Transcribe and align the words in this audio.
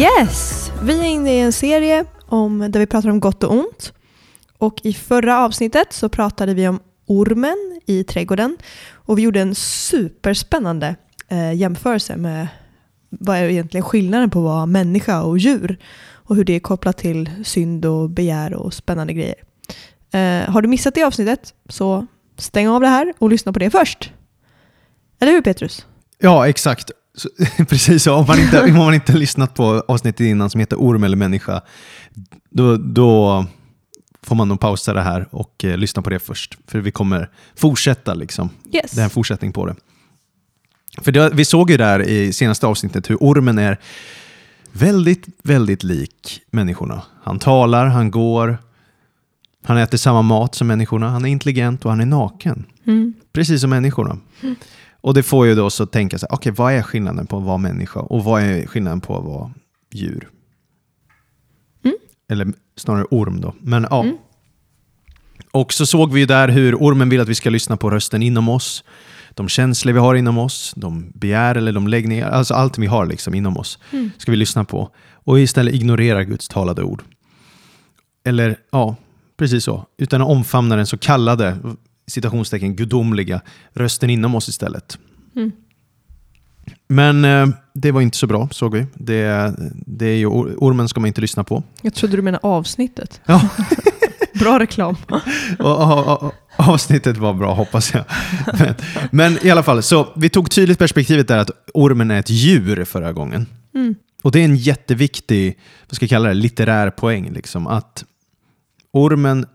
Yes! 0.00 0.72
Vi 0.82 1.00
är 1.00 1.04
inne 1.04 1.34
i 1.34 1.40
en 1.40 1.52
serie 1.52 2.04
om, 2.26 2.70
där 2.70 2.80
vi 2.80 2.86
pratar 2.86 3.08
om 3.08 3.20
gott 3.20 3.44
och 3.44 3.52
ont. 3.52 3.92
Och 4.58 4.80
i 4.82 4.92
förra 4.92 5.44
avsnittet 5.44 5.92
så 5.92 6.08
pratade 6.08 6.54
vi 6.54 6.68
om 6.68 6.80
ormen 7.06 7.80
i 7.86 8.04
trädgården. 8.04 8.56
Och 8.92 9.18
vi 9.18 9.22
gjorde 9.22 9.40
en 9.40 9.54
superspännande 9.54 10.96
eh, 11.28 11.52
jämförelse 11.52 12.16
med 12.16 12.48
vad 13.08 13.36
är 13.36 13.44
egentligen 13.44 13.84
skillnaden 13.84 14.30
på 14.30 14.38
att 14.38 14.44
vara 14.44 14.66
människa 14.66 15.22
och 15.22 15.38
djur. 15.38 15.78
Och 16.12 16.36
hur 16.36 16.44
det 16.44 16.52
är 16.52 16.60
kopplat 16.60 16.98
till 16.98 17.30
synd 17.44 17.84
och 17.84 18.10
begär 18.10 18.54
och 18.54 18.74
spännande 18.74 19.12
grejer. 19.12 19.42
Eh, 20.12 20.50
har 20.50 20.62
du 20.62 20.68
missat 20.68 20.94
det 20.94 21.02
avsnittet 21.02 21.54
så 21.68 22.06
stäng 22.38 22.68
av 22.68 22.80
det 22.80 22.88
här 22.88 23.14
och 23.18 23.30
lyssna 23.30 23.52
på 23.52 23.58
det 23.58 23.70
först. 23.70 24.12
Eller 25.20 25.32
hur 25.32 25.42
Petrus? 25.42 25.86
Ja, 26.18 26.48
exakt. 26.48 26.90
Så, 27.14 27.28
precis. 27.68 28.06
Om 28.06 28.26
man, 28.26 28.38
inte, 28.38 28.62
om 28.62 28.76
man 28.76 28.94
inte 28.94 29.12
lyssnat 29.12 29.54
på 29.54 29.84
avsnittet 29.88 30.20
innan 30.20 30.50
som 30.50 30.60
heter 30.60 30.76
Orm 30.76 31.04
eller 31.04 31.16
människa, 31.16 31.60
då, 32.50 32.76
då 32.76 33.46
får 34.22 34.36
man 34.36 34.48
nog 34.48 34.60
pausa 34.60 34.94
det 34.94 35.02
här 35.02 35.28
och 35.30 35.64
eh, 35.64 35.76
lyssna 35.76 36.02
på 36.02 36.10
det 36.10 36.18
först. 36.18 36.58
För 36.66 36.80
vi 36.80 36.90
kommer 36.90 37.30
fortsätta. 37.56 38.14
Liksom. 38.14 38.50
Yes. 38.72 38.90
Det 38.90 39.00
är 39.00 39.04
en 39.04 39.10
fortsättning 39.10 39.52
på 39.52 39.66
det. 39.66 39.74
För 40.98 41.12
det, 41.12 41.30
vi 41.30 41.44
såg 41.44 41.70
ju 41.70 41.76
där 41.76 42.02
i 42.02 42.32
senaste 42.32 42.66
avsnittet 42.66 43.10
hur 43.10 43.16
ormen 43.20 43.58
är 43.58 43.78
väldigt, 44.72 45.26
väldigt 45.42 45.82
lik 45.82 46.40
människorna. 46.50 47.02
Han 47.22 47.38
talar, 47.38 47.86
han 47.86 48.10
går, 48.10 48.58
han 49.64 49.76
äter 49.76 49.98
samma 49.98 50.22
mat 50.22 50.54
som 50.54 50.66
människorna, 50.66 51.08
han 51.08 51.24
är 51.24 51.28
intelligent 51.28 51.84
och 51.84 51.90
han 51.90 52.00
är 52.00 52.06
naken. 52.06 52.64
Mm. 52.86 53.14
Precis 53.32 53.60
som 53.60 53.70
människorna. 53.70 54.18
Och 55.00 55.14
det 55.14 55.22
får 55.22 55.46
ju 55.46 55.54
då 55.54 55.70
så 55.70 55.86
tänka 55.86 56.18
sig, 56.18 56.28
okej 56.32 56.52
vad 56.52 56.72
är 56.72 56.82
skillnaden 56.82 57.26
på 57.26 57.36
att 57.38 57.44
vara 57.44 57.58
människa 57.58 58.00
och 58.00 58.24
vad 58.24 58.42
är 58.42 58.66
skillnaden 58.66 59.00
på 59.00 59.18
att 59.18 59.24
vara 59.24 59.50
djur? 59.92 60.28
Mm. 61.84 61.96
Eller 62.28 62.52
snarare 62.76 63.04
orm 63.10 63.40
då. 63.40 63.54
Men 63.60 63.86
ja. 63.90 64.02
Mm. 64.02 64.16
Och 65.52 65.72
så 65.72 65.86
såg 65.86 66.12
vi 66.12 66.20
ju 66.20 66.26
där 66.26 66.48
hur 66.48 66.74
ormen 66.74 67.08
vill 67.08 67.20
att 67.20 67.28
vi 67.28 67.34
ska 67.34 67.50
lyssna 67.50 67.76
på 67.76 67.90
rösten 67.90 68.22
inom 68.22 68.48
oss. 68.48 68.84
De 69.34 69.48
känslor 69.48 69.92
vi 69.92 69.98
har 69.98 70.14
inom 70.14 70.38
oss, 70.38 70.72
de 70.76 71.10
begär 71.14 71.54
eller 71.54 71.72
de 71.72 71.88
läggningar, 71.88 72.30
alltså 72.30 72.54
allt 72.54 72.78
vi 72.78 72.86
har 72.86 73.06
liksom 73.06 73.34
inom 73.34 73.56
oss 73.56 73.78
Mm. 73.92 74.10
ska 74.18 74.30
vi 74.30 74.36
lyssna 74.36 74.64
på. 74.64 74.90
Och 75.24 75.40
istället 75.40 75.74
ignorera 75.74 76.24
Guds 76.24 76.48
talade 76.48 76.82
ord. 76.82 77.02
Eller 78.24 78.56
ja, 78.72 78.96
precis 79.36 79.64
så. 79.64 79.86
Utan 79.98 80.22
att 80.22 80.28
omfamna 80.28 80.76
den 80.76 80.86
så 80.86 80.98
kallade, 80.98 81.56
citationstecken, 82.06 82.76
gudomliga 82.76 83.40
rösten 83.72 84.10
inom 84.10 84.34
oss 84.34 84.48
istället. 84.48 84.98
Mm. 85.36 85.52
Men 86.88 87.24
eh, 87.24 87.48
det 87.74 87.92
var 87.92 88.00
inte 88.00 88.16
så 88.16 88.26
bra, 88.26 88.48
såg 88.52 88.74
vi. 88.74 88.86
Det, 88.94 89.54
det 89.72 90.06
är 90.06 90.16
ju, 90.16 90.26
or- 90.26 90.54
ormen 90.58 90.88
ska 90.88 91.00
man 91.00 91.08
inte 91.08 91.20
lyssna 91.20 91.44
på. 91.44 91.62
Jag 91.82 91.94
trodde 91.94 92.16
du 92.16 92.22
menade 92.22 92.46
avsnittet. 92.46 93.20
Ja. 93.26 93.48
Bra 94.34 94.58
reklam. 94.58 94.96
Avsnittet 96.56 97.16
var 97.16 97.34
bra, 97.34 97.54
hoppas 97.54 97.94
jag. 97.94 98.04
Men, 98.58 98.74
men 99.10 99.46
i 99.46 99.50
alla 99.50 99.62
fall, 99.62 99.82
så 99.82 100.08
vi 100.16 100.28
tog 100.28 100.50
tydligt 100.50 100.78
perspektivet 100.78 101.28
där 101.28 101.38
att 101.38 101.50
ormen 101.74 102.10
är 102.10 102.18
ett 102.18 102.30
djur 102.30 102.84
förra 102.84 103.12
gången. 103.12 103.46
Mm. 103.74 103.94
Och 104.22 104.32
det 104.32 104.40
är 104.40 104.44
en 104.44 104.56
jätteviktig, 104.56 105.58
vad 105.88 105.96
ska 105.96 106.04
jag 106.04 106.10
kalla 106.10 106.28
det, 106.28 106.34
litterär 106.34 106.90
poäng. 106.90 107.32
Liksom, 107.32 107.66
att 107.66 108.04
ormen 108.92 109.46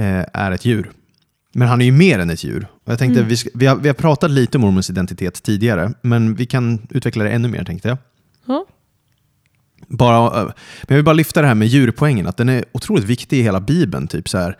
eh, 0.00 0.24
är 0.32 0.52
ett 0.52 0.64
djur. 0.64 0.90
Men 1.52 1.68
han 1.68 1.80
är 1.80 1.84
ju 1.84 1.92
mer 1.92 2.18
än 2.18 2.30
ett 2.30 2.44
djur. 2.44 2.66
Och 2.84 2.92
jag 2.92 2.98
tänkte, 2.98 3.20
Mm. 3.20 3.28
vi, 3.28 3.36
ska, 3.36 3.50
vi, 3.54 3.66
har, 3.66 3.76
vi 3.76 3.88
har 3.88 3.94
pratat 3.94 4.30
lite 4.30 4.58
om 4.58 4.64
ormens 4.64 4.90
identitet 4.90 5.42
tidigare, 5.42 5.92
men 6.02 6.34
vi 6.34 6.46
kan 6.46 6.86
utveckla 6.90 7.24
det 7.24 7.30
ännu 7.30 7.48
mer 7.48 7.64
tänkte 7.64 7.88
jag. 7.88 7.98
Ja. 8.46 8.66
Bara, 9.88 10.40
eh, 10.40 10.44
men 10.44 10.52
jag 10.88 10.96
vill 10.96 11.04
bara 11.04 11.12
lyfta 11.12 11.40
det 11.42 11.46
här 11.48 11.54
med 11.54 11.68
djurpoängen, 11.68 12.26
att 12.26 12.36
den 12.36 12.48
är 12.48 12.64
otroligt 12.72 13.04
viktig 13.04 13.38
i 13.38 13.42
hela 13.42 13.60
Bibeln. 13.60 14.06
Typ 14.08 14.28
så 14.28 14.38
här, 14.38 14.56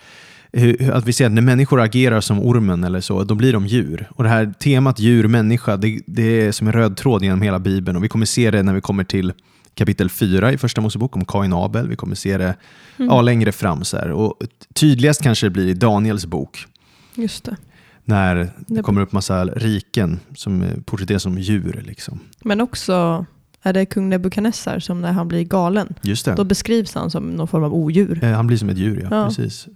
att 0.93 1.07
vi 1.07 1.13
ser 1.13 1.27
att 1.27 1.33
när 1.33 1.43
människor 1.43 1.81
agerar 1.81 2.21
som 2.21 2.41
ormen 2.41 2.85
eller 2.85 3.01
så, 3.01 3.25
då 3.25 3.35
blir 3.35 3.53
de 3.53 3.67
djur. 3.67 4.09
Och 4.11 4.25
det 4.25 4.31
här 4.31 4.55
temat 4.59 4.99
djur-människa, 4.99 5.77
det, 5.77 6.01
det 6.07 6.23
är 6.23 6.53
som 6.53 6.67
en 6.67 6.73
röd 6.73 6.97
tråd 6.97 7.23
genom 7.25 7.43
hela 7.43 7.59
Bibeln. 7.59 7.97
Och 7.97 8.05
vi 8.05 8.09
kommer 8.09 8.27
se 8.27 8.51
det 8.51 8.63
när 8.63 8.75
vi 8.75 8.81
kommer 8.81 9.05
till 9.05 9.33
kapitel 9.75 10.11
4 10.11 10.53
i 10.53 10.59
Första 10.59 10.81
Mosebok 10.81 11.17
om 11.17 11.25
Kain 11.25 11.53
Abel. 11.53 11.89
Vi 11.89 11.97
kommer 11.97 12.15
se 12.15 12.39
det 12.39 12.55
ja, 12.97 13.23
längre 13.23 13.53
fram. 13.53 13.85
Så 13.85 13.97
här. 13.97 14.11
Och 14.11 14.35
tydligast 14.75 15.23
kanske 15.23 15.47
det 15.47 15.51
blir 15.51 15.69
i 15.69 15.75
Daniels 15.75 16.27
bok, 16.27 16.67
Just 17.15 17.45
det. 17.45 17.57
när 18.05 18.51
det 18.67 18.83
kommer 18.83 19.01
upp 19.01 19.13
massa 19.13 19.45
riken 19.45 20.21
som 20.35 20.83
porträtteras 20.87 21.23
som 21.23 21.39
djur. 21.39 21.83
Liksom. 21.87 22.21
Men 22.45 22.61
också 22.61 23.27
är 23.63 23.73
det 23.73 23.87
kung 23.87 24.09
Nebukadnessar 24.09 24.79
som 24.79 25.01
när 25.01 25.13
han 25.13 25.29
blir 25.29 25.43
galen, 25.45 25.95
Just 26.03 26.25
det. 26.25 26.35
då 26.35 26.45
beskrivs 26.45 26.95
han 26.95 27.11
som 27.11 27.31
någon 27.31 27.49
form 27.49 27.65
av 27.65 27.75
odjur. 27.75 28.25
Eh, 28.25 28.33
Han 28.33 28.47
blir 28.47 28.57
som 28.57 28.69
ett 28.69 28.79
djur, 28.79 29.01
ja. 29.11 29.17
Ja. 29.17 29.27
Precis. 29.29 29.67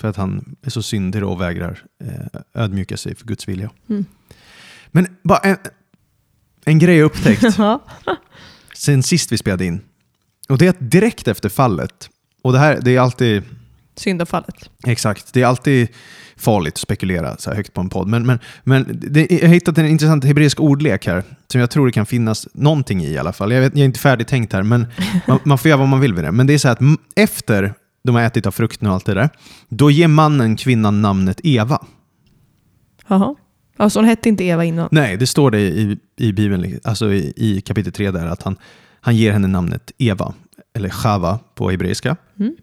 För 0.00 0.08
att 0.08 0.16
han 0.16 0.56
är 0.62 0.70
så 0.70 0.82
syndig 0.82 1.24
och 1.24 1.40
vägrar 1.40 1.82
eh, 2.04 2.40
ödmjuka 2.54 2.96
sig 2.96 3.14
för 3.14 3.26
Guds 3.26 3.48
vilja. 3.48 3.70
Mm. 3.88 4.04
Men 4.88 5.06
bara 5.22 5.38
en, 5.38 5.56
en 6.64 6.78
grej 6.78 6.96
jag 6.96 7.04
upptäckt 7.06 7.42
sen 8.74 9.02
sist 9.02 9.32
vi 9.32 9.38
spelade 9.38 9.64
in. 9.64 9.80
Och 10.48 10.58
det 10.58 10.66
är 10.66 10.70
att 10.70 10.90
direkt 10.90 11.28
efter 11.28 11.48
fallet, 11.48 12.10
och 12.42 12.52
det 12.52 12.58
här 12.58 12.80
det 12.82 12.96
är 12.96 13.00
alltid 13.00 13.42
Syndafallet. 13.96 14.70
Exakt, 14.86 15.32
det 15.32 15.42
är 15.42 15.46
alltid 15.46 15.88
farligt 16.40 16.74
att 16.74 16.78
spekulera 16.78 17.36
så 17.36 17.50
här 17.50 17.56
högt 17.56 17.74
på 17.74 17.80
en 17.80 17.88
podd. 17.88 18.08
Men, 18.08 18.26
men, 18.26 18.38
men 18.64 19.00
det, 19.00 19.30
jag 19.30 19.48
har 19.48 19.54
hittat 19.54 19.78
en 19.78 19.86
intressant 19.86 20.24
hebreisk 20.24 20.60
ordlek 20.60 21.06
här, 21.06 21.22
som 21.48 21.60
jag 21.60 21.70
tror 21.70 21.86
det 21.86 21.92
kan 21.92 22.06
finnas 22.06 22.48
någonting 22.52 23.04
i 23.04 23.10
i 23.10 23.18
alla 23.18 23.32
fall. 23.32 23.52
Jag, 23.52 23.60
vet, 23.60 23.72
jag 23.72 23.80
är 23.80 23.84
inte 23.84 24.00
färdigtänkt 24.00 24.52
här, 24.52 24.62
men 24.62 24.86
man, 25.26 25.38
man 25.44 25.58
får 25.58 25.68
göra 25.68 25.78
vad 25.78 25.88
man 25.88 26.00
vill 26.00 26.14
med 26.14 26.24
det. 26.24 26.32
Men 26.32 26.46
det 26.46 26.54
är 26.54 26.58
så 26.58 26.68
här 26.68 26.72
att 26.72 27.00
efter 27.16 27.74
de 28.04 28.14
har 28.14 28.22
ätit 28.22 28.46
av 28.46 28.50
frukten 28.50 28.88
och 28.88 28.94
allt 28.94 29.06
det 29.06 29.14
där, 29.14 29.30
då 29.68 29.90
ger 29.90 30.08
mannen 30.08 30.56
kvinnan 30.56 31.02
namnet 31.02 31.40
Eva. 31.44 31.84
Jaha. 33.08 33.34
Alltså 33.76 33.98
hon 33.98 34.06
hette 34.06 34.28
inte 34.28 34.44
Eva 34.44 34.64
innan. 34.64 34.88
Nej, 34.90 35.16
det 35.16 35.26
står 35.26 35.50
det 35.50 35.60
i, 35.60 35.98
i 36.16 36.32
Bibeln, 36.32 36.80
alltså 36.84 37.12
i, 37.12 37.32
i 37.36 37.60
kapitel 37.60 37.92
3 37.92 38.10
där, 38.10 38.26
att 38.26 38.42
han, 38.42 38.56
han 39.00 39.16
ger 39.16 39.32
henne 39.32 39.48
namnet 39.48 39.92
Eva, 39.98 40.34
eller 40.74 40.88
Chava 40.88 41.38
på 41.54 41.70
hebreiska. 41.70 42.16
Mm. 42.38 42.56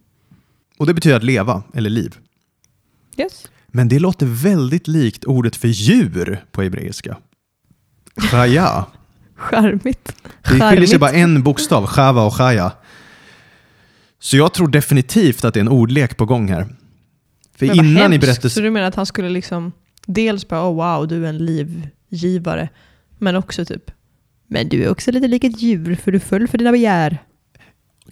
Och 0.78 0.86
det 0.86 0.94
betyder 0.94 1.18
att 1.18 1.24
leva, 1.24 1.64
eller 1.74 1.90
liv. 1.90 2.16
Yes. 3.18 3.48
Men 3.78 3.88
det 3.88 4.00
låter 4.00 4.26
väldigt 4.26 4.88
likt 4.88 5.26
ordet 5.26 5.56
för 5.56 5.68
djur 5.68 6.46
på 6.52 6.62
hebreiska. 6.62 7.18
Chaya. 8.16 8.86
Charmigt. 9.36 10.16
Det 10.44 10.60
skiljer 10.60 10.86
sig 10.88 11.00
bara 11.00 11.12
en 11.12 11.44
bokstav, 11.44 11.86
chava 11.86 12.24
och 12.24 12.34
chaya. 12.34 12.72
Så 14.20 14.38
jag 14.38 14.54
tror 14.54 14.68
definitivt 14.68 15.46
att 15.46 15.54
det 15.54 15.60
är 15.60 15.62
en 15.62 15.68
ordlek 15.68 16.18
på 16.18 16.26
gång 16.26 16.48
här. 16.48 16.68
För 17.58 17.66
Men 17.66 17.76
innan 17.76 17.98
i 17.98 18.00
hemskt. 18.00 18.22
berättelsen... 18.22 18.50
Så 18.50 18.62
du 18.62 18.70
menar 18.70 18.88
att 18.88 18.96
han 18.96 19.06
skulle 19.06 19.30
liksom 19.30 19.72
dels 20.06 20.48
bara 20.48 20.70
oh 20.70 20.76
wow, 20.76 21.08
du 21.08 21.26
är 21.26 21.30
en 21.30 21.38
livgivare, 21.38 22.70
men 23.18 23.36
också 23.36 23.66
typ 23.66 23.92
men 24.48 24.70
du 24.70 24.84
är 24.84 24.90
också 24.90 25.12
lite 25.12 25.28
lik 25.28 25.44
ett 25.44 25.62
djur 25.62 25.96
för 25.96 26.12
du 26.12 26.20
föll 26.20 26.48
för 26.48 26.58
dina 26.58 26.72
begär. 26.72 27.24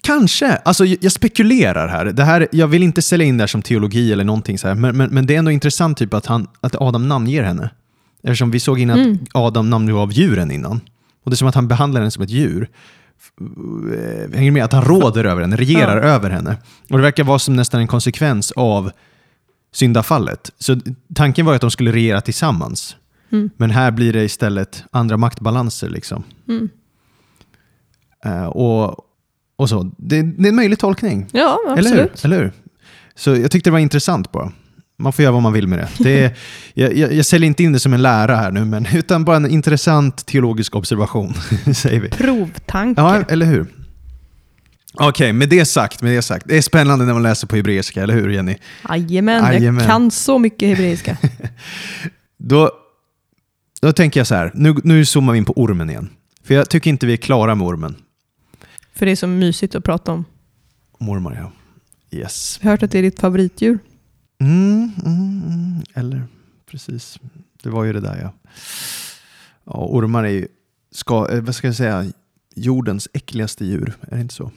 Kanske. 0.01 0.56
Alltså, 0.56 0.86
jag 0.86 1.12
spekulerar 1.12 1.88
här. 1.88 2.06
Det 2.06 2.24
här. 2.24 2.47
Jag 2.51 2.68
vill 2.68 2.83
inte 2.83 3.01
sälja 3.01 3.25
in 3.25 3.38
det 3.38 3.42
här 3.42 3.47
som 3.47 3.62
teologi 3.62 4.12
eller 4.13 4.24
någonting 4.24 4.57
så 4.57 4.68
här. 4.68 4.75
Men, 4.75 4.97
men, 4.97 5.09
men 5.09 5.25
det 5.25 5.36
är 5.36 5.39
ändå 5.39 5.51
intressant 5.51 5.97
typ 5.97 6.13
att, 6.13 6.25
han, 6.25 6.47
att 6.62 6.75
Adam 6.75 7.07
namnger 7.07 7.44
henne. 7.44 7.69
Eftersom 8.24 8.51
vi 8.51 8.59
såg 8.59 8.80
innan 8.80 9.00
Mm. 9.00 9.13
att 9.13 9.36
Adam 9.36 9.69
namngav 9.69 10.12
djuren 10.12 10.51
innan. 10.51 10.80
Och 11.24 11.31
det 11.31 11.33
är 11.33 11.38
som 11.38 11.47
att 11.47 11.56
han 11.56 11.68
behandlar 11.68 12.01
henne 12.01 12.12
som 12.12 12.24
ett 12.24 12.30
djur. 12.30 12.69
Eh, 13.42 14.38
Hänger 14.38 14.51
med? 14.51 14.63
Att 14.63 14.74
han 14.74 14.83
råder 14.83 15.24
över 15.24 15.42
henne, 15.42 15.56
regerar 15.56 15.98
över 16.01 16.30
henne. 16.30 16.57
Och 16.89 16.98
det 16.98 17.03
verkar 17.03 17.24
vara 17.24 17.39
som 17.39 17.56
nästan 17.56 17.80
en 17.81 17.88
konsekvens 17.88 18.51
av 18.51 18.91
syndafallet. 19.74 20.51
Så 20.59 20.80
tanken 21.15 21.45
var 21.45 21.53
ju 21.53 21.56
att 21.56 21.62
de 21.62 21.71
skulle 21.71 21.91
regera 21.91 22.21
tillsammans. 22.21 22.95
Mm. 23.31 23.50
Men 23.57 23.71
här 23.71 23.91
blir 23.91 24.13
det 24.13 24.24
istället 24.24 24.83
andra 24.91 25.18
maktbalanser. 25.18 25.89
Liksom. 25.89 26.24
Mm. 26.48 26.69
Eh, 28.25 28.45
och, 28.45 29.05
och 29.56 29.69
så. 29.69 29.84
Det, 29.98 30.22
det 30.22 30.48
är 30.48 30.50
en 30.50 30.56
möjlig 30.56 30.80
tolkning. 30.80 31.28
Ja, 31.31 31.60
Eller 31.78 31.90
hur? 31.90 32.00
absolut. 32.04 32.25
Eller 32.25 32.38
hur? 32.38 32.52
Så 33.16 33.36
jag 33.36 33.52
tyckte 33.52 33.69
det 33.69 33.72
var 33.72 33.80
intressant 33.80 34.31
bara. 34.31 34.52
Man 34.98 35.13
får 35.13 35.24
göra 35.24 35.34
vad 35.34 35.42
man 35.42 35.54
vill 35.54 35.68
med 35.68 35.80
det. 35.80 35.90
det 36.04 36.24
är, 36.24 36.38
jag, 36.74 36.98
jag, 36.98 37.13
jag 37.13 37.25
säljer 37.25 37.48
inte 37.48 37.63
in 37.63 37.72
det 37.74 37.80
som 37.80 37.94
en 37.94 38.02
lära 38.02 38.36
här 38.36 38.52
nu, 38.52 38.66
men, 38.66 38.86
utan 38.94 39.25
bara 39.25 39.36
en 39.36 39.52
intressant 39.52 40.25
teologisk 40.25 40.75
observation, 40.75 41.34
säger 41.75 42.00
vi. 42.00 42.10
Provtanke. 42.10 43.02
Ja, 43.02 43.24
eller 43.30 43.46
hur? 43.46 43.66
Okej, 44.98 45.34
med 45.34 45.50
det 45.50 45.66
sagt, 45.66 46.01
med 46.01 46.12
det 46.12 46.22
sagt. 46.22 46.46
Det 46.48 46.58
är 46.58 46.62
spännande 46.62 47.06
när 47.06 47.13
man 47.13 47.24
läser 47.24 47.48
på 47.48 47.56
hebreiska, 47.56 48.04
eller 48.04 48.13
hur 48.13 48.30
Jenny? 48.30 48.56
Jajamän, 48.90 49.44
Jajamän. 49.44 49.80
jag 49.80 49.88
kan 49.90 50.12
så 50.12 50.40
mycket 50.40 50.69
hebreiska. 50.69 51.18
Då, 52.38 52.72
då 53.81 53.94
tänker 53.94 54.19
jag 54.19 54.28
så 54.28 54.36
här, 54.36 54.51
nu, 54.54 54.75
nu 54.84 55.06
zoomar 55.06 55.34
vi 55.34 55.38
in 55.38 55.46
på 55.46 55.54
ormen 55.54 55.90
igen. 55.90 56.10
För 56.44 56.54
jag 56.54 56.69
tycker 56.69 56.90
inte 56.90 57.06
vi 57.06 57.13
är 57.13 57.18
klara 57.18 57.56
med 57.56 57.68
ormen. 57.68 57.96
För 58.95 59.06
det 59.06 59.12
är 59.12 59.15
så 59.15 59.27
mysigt 59.27 59.75
att 59.75 59.83
prata 59.83 60.12
om. 60.12 60.25
Ormar, 61.00 61.36
ja. 61.36 61.51
Yes. 62.18 62.59
Jag 62.62 62.68
har 62.68 62.71
hört 62.71 62.83
att 62.83 62.92
det 62.92 63.00
är 63.00 63.03
ditt 63.03 63.19
favoritdjur. 63.19 63.80
Mm, 64.39 64.92
mm, 65.06 65.44
mm. 65.47 65.83
Eller, 65.94 66.24
precis. 66.71 67.19
Det 67.63 67.69
var 67.69 67.83
ju 67.83 67.94
det 67.94 68.00
där 68.00 68.19
ja. 68.21 68.33
Ja, 69.63 69.88
ormar 69.89 70.24
är 70.24 70.30
ju, 70.30 70.47
ska, 70.92 71.30
eh, 71.31 71.42
vad 71.42 71.56
ska 71.56 71.68
jag 71.68 71.75
säga, 71.75 72.06
jordens 72.56 73.07
äckligaste 73.13 73.65
djur. 73.65 73.94
Är 74.01 74.15
det 74.15 74.21
inte 74.21 74.33
så? 74.33 74.51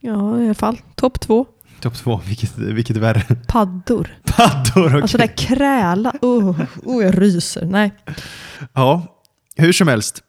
Ja, 0.00 0.40
i 0.40 0.44
alla 0.44 0.54
fall. 0.54 0.80
Topp 0.94 1.20
två. 1.20 1.46
Topp 1.80 1.94
två, 1.94 2.20
vilket, 2.26 2.58
vilket 2.58 2.96
är 2.96 3.00
värre? 3.00 3.36
Paddor. 3.48 4.18
Paddor, 4.24 4.86
okej. 4.86 5.02
Alltså 5.02 5.18
det 5.18 5.26
där 5.26 5.36
kräla. 5.36 6.12
Oh, 6.22 6.60
oh, 6.84 7.04
jag 7.04 7.22
ryser. 7.22 7.64
Nej. 7.64 7.92
Ja, 8.72 9.22
hur 9.56 9.72
som 9.72 9.88
helst. 9.88 10.22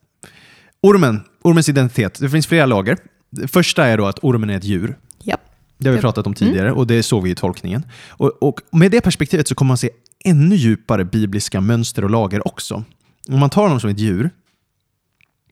Ormen, 0.81 1.21
ormens 1.41 1.69
identitet. 1.69 2.19
Det 2.19 2.29
finns 2.29 2.47
flera 2.47 2.65
lager. 2.65 2.97
Det 3.29 3.47
första 3.47 3.85
är 3.85 3.97
då 3.97 4.05
att 4.05 4.19
ormen 4.21 4.49
är 4.49 4.57
ett 4.57 4.63
djur. 4.63 4.97
Ja. 5.23 5.37
Det 5.77 5.89
har 5.89 5.95
vi 5.95 6.01
pratat 6.01 6.27
om 6.27 6.33
tidigare 6.33 6.71
och 6.71 6.87
det 6.87 7.03
såg 7.03 7.23
vi 7.23 7.29
i 7.29 7.35
tolkningen. 7.35 7.85
Och, 8.07 8.43
och 8.43 8.61
med 8.71 8.91
det 8.91 9.01
perspektivet 9.01 9.47
så 9.47 9.55
kommer 9.55 9.67
man 9.67 9.77
se 9.77 9.89
ännu 10.25 10.55
djupare 10.55 11.05
bibliska 11.05 11.61
mönster 11.61 12.03
och 12.03 12.09
lager 12.09 12.47
också. 12.47 12.83
Om 13.27 13.39
man 13.39 13.49
tar 13.49 13.69
dem 13.69 13.79
som 13.79 13.89
ett 13.89 13.99
djur, 13.99 14.29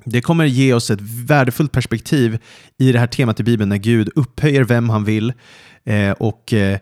det 0.03 0.21
kommer 0.21 0.45
ge 0.45 0.73
oss 0.73 0.91
ett 0.91 1.01
värdefullt 1.01 1.71
perspektiv 1.71 2.39
i 2.77 2.91
det 2.91 2.99
här 2.99 3.07
temat 3.07 3.39
i 3.39 3.43
Bibeln 3.43 3.69
när 3.69 3.77
Gud 3.77 4.09
upphöjer 4.15 4.63
vem 4.63 4.89
han 4.89 5.03
vill 5.03 5.33
eh, 5.83 6.11
och 6.11 6.53
eh, 6.53 6.79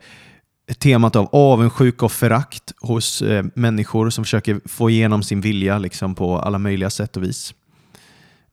temat 0.77 1.15
av 1.15 1.29
avundsjuka 1.31 2.05
och 2.05 2.11
förakt 2.11 2.73
hos 2.81 3.21
eh, 3.21 3.45
människor 3.55 4.09
som 4.09 4.23
försöker 4.23 4.61
få 4.65 4.89
igenom 4.89 5.23
sin 5.23 5.41
vilja 5.41 5.77
liksom, 5.77 6.15
på 6.15 6.39
alla 6.39 6.57
möjliga 6.57 6.89
sätt 6.89 7.17
och 7.17 7.23
vis. 7.23 7.53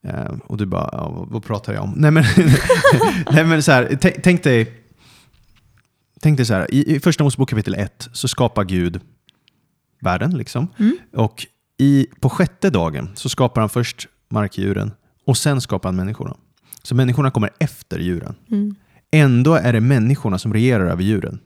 Eh, 0.03 0.35
och 0.45 0.57
du 0.57 0.65
bara, 0.65 0.89
ja, 0.91 1.25
vad, 1.29 1.43
pratar 1.43 1.73
jag 1.73 1.83
om? 1.83 1.93
Nej 1.97 2.11
men, 2.11 2.23
nej, 3.31 3.45
men 3.45 3.63
så 3.63 3.71
här, 3.71 3.97
tänk 4.23 4.43
dig 4.43 4.83
Tänk 6.23 6.37
dig 6.37 6.45
så 6.45 6.53
här, 6.53 6.73
i, 6.73 6.95
i 6.95 6.99
första 6.99 7.23
Mosebok 7.23 7.49
kapitel 7.49 7.75
1 7.75 8.09
så 8.13 8.27
skapar 8.27 8.63
Gud 8.63 9.01
världen. 10.01 10.37
Liksom. 10.37 10.67
Mm. 10.79 10.97
Och 11.13 11.45
i, 11.77 12.07
på 12.19 12.29
sjätte 12.29 12.69
dagen 12.69 13.09
så 13.15 13.29
skapar 13.29 13.61
han 13.61 13.69
först 13.69 14.07
markdjuren 14.29 14.91
och 15.25 15.37
sen 15.37 15.61
skapar 15.61 15.89
han 15.89 15.95
människorna. 15.95 16.37
Så 16.83 16.95
människorna 16.95 17.31
kommer 17.31 17.49
efter 17.59 17.99
djuren. 17.99 18.35
Mm. 18.51 18.75
Ändå 19.11 19.53
är 19.53 19.73
det 19.73 19.81
människorna 19.81 20.39
som 20.39 20.53
regerar 20.53 20.85
över 20.85 21.03
djuren. 21.03 21.39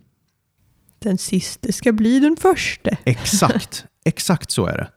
Den 1.00 1.18
siste 1.18 1.74
ska 1.74 1.92
bli 1.92 2.20
den 2.20 2.36
förste. 2.36 2.98
Exakt, 3.04 3.86
exakt 4.06 4.52
så 4.52 4.66
är 4.66 4.78
det. 4.78 4.90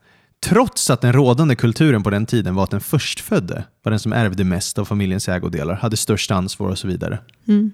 Trots 0.45 0.89
att 0.89 1.01
den 1.01 1.13
rådande 1.13 1.55
kulturen 1.55 2.03
på 2.03 2.09
den 2.09 2.25
tiden 2.25 2.55
var 2.55 2.63
att 2.63 2.71
den 2.71 2.81
förstfödde 2.81 3.63
var 3.83 3.89
den 3.89 3.99
som 3.99 4.13
ärvde 4.13 4.43
mest 4.43 4.79
av 4.79 4.85
familjens 4.85 5.29
ägodelar, 5.29 5.75
hade 5.75 5.97
störst 5.97 6.31
ansvar 6.31 6.69
och 6.69 6.77
så 6.77 6.87
vidare. 6.87 7.19
Mm. 7.47 7.71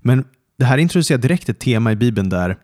Men 0.00 0.24
det 0.58 0.64
här 0.64 0.78
introducerar 0.78 1.18
direkt 1.18 1.48
ett 1.48 1.58
tema 1.58 1.92
i 1.92 1.96
Bibeln 1.96 2.28
där, 2.28 2.56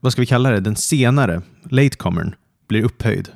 vad- 0.00 0.12
ska 0.12 0.22
vi 0.22 0.26
kalla 0.26 0.50
det, 0.50 0.60
den 0.60 0.76
senare, 0.76 1.42
latecomern, 1.70 2.34
blir 2.68 2.82
upphöjd 2.84 3.28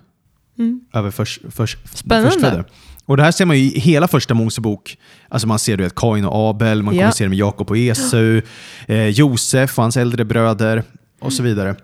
Mm. 0.59 0.81
över 0.93 1.11
förs, 1.11 1.41
förs, 1.50 1.77
förstfödde. 1.85 2.65
Och 3.07 3.17
det 3.17 3.23
här 3.23 3.33
ser 3.33 3.45
man 3.45 3.57
i 3.57 3.79
hela 3.79 4.09
första 4.09 4.35
Mosebok. 4.35 4.99
Alltså 5.29 5.49
man 5.49 5.59
ser 5.59 5.77
du 5.77 5.85
vet, 5.85 5.95
Kain 5.95 6.25
och 6.25 6.50
Abel, 6.50 6.83
man 6.83 6.95
Ja. 6.95 7.00
kommer 7.03 7.12
se 7.12 7.25
det 7.25 7.29
med 7.29 7.39
Jakob 7.39 7.71
och 7.71 7.77
Esau, 7.79 8.41
eh, 8.89 9.09
Josef 9.09 9.79
och 9.79 9.85
hans 9.85 9.97
äldre 9.97 10.25
bröder 10.25 10.83
och 11.21 11.33
så 11.33 11.43
vidare. 11.43 11.77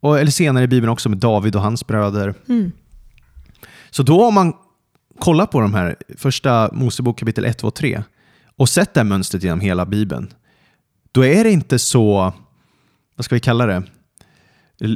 Och, 0.00 0.18
eller 0.18 0.30
senare 0.30 0.64
i 0.64 0.68
Bibeln 0.68 0.92
också 0.92 1.08
med 1.08 1.18
David 1.18 1.56
och 1.56 1.62
hans 1.62 1.86
bröder. 1.86 2.34
Mm. 2.48 2.72
Så 3.90 4.02
då 4.02 4.26
om 4.26 4.34
man 4.34 4.52
kollar 5.18 5.46
på 5.46 5.60
de 5.60 5.74
här 5.74 5.96
första 6.16 6.70
Mosebok 6.72 7.18
kapitel 7.18 7.44
1, 7.44 7.58
2 7.58 7.66
och 7.66 7.74
3 7.74 8.02
och 8.56 8.68
sett 8.68 8.94
det 8.94 9.00
här 9.00 9.04
mönstret 9.04 9.42
genom 9.42 9.60
hela 9.60 9.86
Bibeln, 9.86 10.32
då 11.12 11.24
är 11.24 11.44
det 11.44 11.50
inte 11.50 11.78
så, 11.78 12.32
vad 13.16 13.24
ska 13.24 13.34
vi 13.34 13.40
kalla 13.40 13.66
det, 13.66 13.82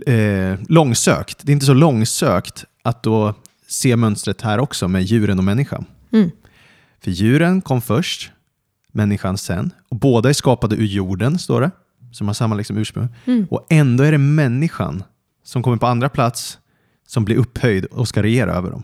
eh, 0.06 0.58
långsökt. 0.68 1.38
Det 1.42 1.52
är 1.52 1.54
inte 1.54 1.66
så 1.66 1.74
långsökt 1.74 2.64
att 2.82 3.02
då 3.02 3.34
se 3.68 3.96
mönstret 3.96 4.40
här 4.40 4.58
också 4.58 4.88
med 4.88 5.02
djuren 5.02 5.38
och 5.38 5.44
människan. 5.44 5.84
Mm. 6.12 6.30
För 7.00 7.10
djuren 7.10 7.60
kom 7.60 7.82
först, 7.82 8.30
människan 8.92 9.38
sen. 9.38 9.70
Och 9.88 9.96
båda 9.96 10.28
är 10.28 10.32
skapade 10.32 10.76
ur 10.76 10.86
jorden, 10.86 11.38
står 11.38 11.60
det. 11.60 11.70
Som 12.12 12.26
har 12.26 12.34
samma 12.34 12.54
liksom 12.54 12.76
ursprung. 12.78 13.08
Mm. 13.24 13.46
Och 13.50 13.66
ändå 13.70 14.04
är 14.04 14.12
det 14.12 14.18
människan 14.18 15.04
som 15.44 15.62
kommer 15.62 15.76
på 15.76 15.86
andra 15.86 16.08
plats 16.08 16.58
som 17.06 17.24
blir 17.24 17.36
upphöjd 17.36 17.84
och 17.84 18.08
ska 18.08 18.22
regera 18.22 18.52
över 18.52 18.70
dem. 18.70 18.82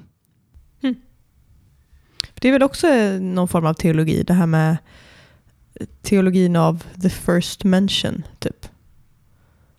Det 2.40 2.48
är 2.48 2.52
väl 2.52 2.62
också 2.62 2.86
någon 3.20 3.48
form 3.48 3.66
av 3.66 3.74
teologi, 3.74 4.22
det 4.22 4.34
här 4.34 4.46
med 4.46 4.76
teologin 6.02 6.56
av 6.56 6.84
the 7.02 7.08
first 7.10 7.64
mention, 7.64 8.22
typ. 8.38 8.66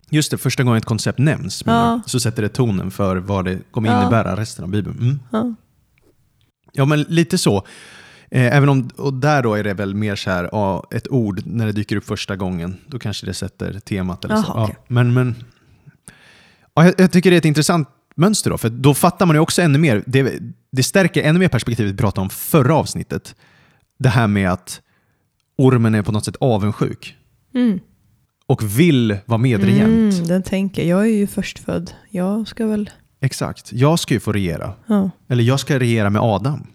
Just 0.10 0.32
det, 0.32 0.38
första 0.38 0.64
gången 0.64 0.78
ett 0.78 0.86
koncept 0.86 1.20
nämns 1.20 1.64
Ja. 1.66 2.02
så 2.06 2.20
sätter 2.20 2.42
det 2.42 2.50
tonen 2.50 2.92
för 2.92 3.18
vad 3.18 3.46
det 3.46 3.60
kommer 3.72 3.90
Ja. 3.90 4.02
innebära 4.02 4.36
resten 4.38 4.64
av 4.64 4.72
Bibeln. 4.72 4.98
Mm. 5.00 5.20
Ja. 5.32 5.56
Ja, 6.74 6.86
men 6.86 7.02
lite 7.02 7.38
så. 7.38 7.66
Eh, 8.32 8.56
även 8.58 8.70
om, 8.70 8.90
och 8.98 9.14
där 9.14 9.44
då 9.44 9.54
är 9.56 9.64
det 9.64 9.74
väl 9.74 9.96
mer 9.96 10.16
så 10.16 10.30
här, 10.30 10.50
ja, 10.52 10.84
ett 10.92 11.08
ord 11.08 11.42
när 11.46 11.66
det 11.66 11.72
dyker 11.72 11.96
upp 11.96 12.06
första 12.06 12.36
gången, 12.36 12.78
då 12.88 13.00
kanske 13.00 13.26
det 13.26 13.34
sätter 13.34 13.80
temat. 13.80 14.26
Eller 14.26 14.36
så. 14.36 14.44
Jaha, 14.48 14.64
okej. 14.64 14.76
Ja, 14.80 14.86
men, 14.88 15.14
men, 15.14 15.36
ja, 16.74 16.86
jag, 16.86 16.94
jag 16.98 17.12
tycker 17.12 17.30
det 17.30 17.36
är 17.36 17.38
ett 17.38 17.46
intressant 17.46 17.88
mönster 18.16 18.50
då, 18.50 18.58
för 18.58 18.70
då 18.70 18.94
fattar 18.94 19.26
man 19.26 19.36
ju 19.36 19.40
också 19.40 19.62
ännu 19.62 19.78
mer, 19.78 20.04
det, 20.06 20.40
det 20.72 20.84
stärker 20.84 21.24
ännu 21.24 21.40
mer 21.40 21.48
perspektivet 21.48 21.94
vi 21.94 21.98
pratade 21.98 22.22
om 22.22 22.30
förra 22.30 22.76
avsnittet. 22.76 23.36
Det 24.00 24.10
här 24.10 24.28
med 24.28 24.52
att 24.52 24.82
ormen 25.58 25.96
är 25.96 26.02
på 26.02 26.12
något 26.12 26.26
sätt 26.26 26.36
avundsjuk 26.40 27.16
Mm. 27.56 27.80
och 28.46 28.80
vill 28.80 29.18
vara 29.26 29.38
medregent. 29.38 30.14
Mm, 30.14 30.28
den 30.28 30.44
tänker, 30.44 30.84
jag 30.84 31.02
är 31.02 31.14
ju 31.14 31.28
förstfödd. 31.28 31.92
Jag 32.10 32.48
ska 32.48 32.68
väl... 32.68 32.90
Exakt, 33.22 33.74
jag 33.74 34.00
ska 34.00 34.14
ju 34.14 34.20
få 34.20 34.32
regera. 34.32 34.74
Ja. 34.88 35.10
Eller 35.30 35.44
jag 35.44 35.60
ska 35.60 35.80
regera 35.80 36.10
med 36.10 36.22
Adam. 36.22 36.68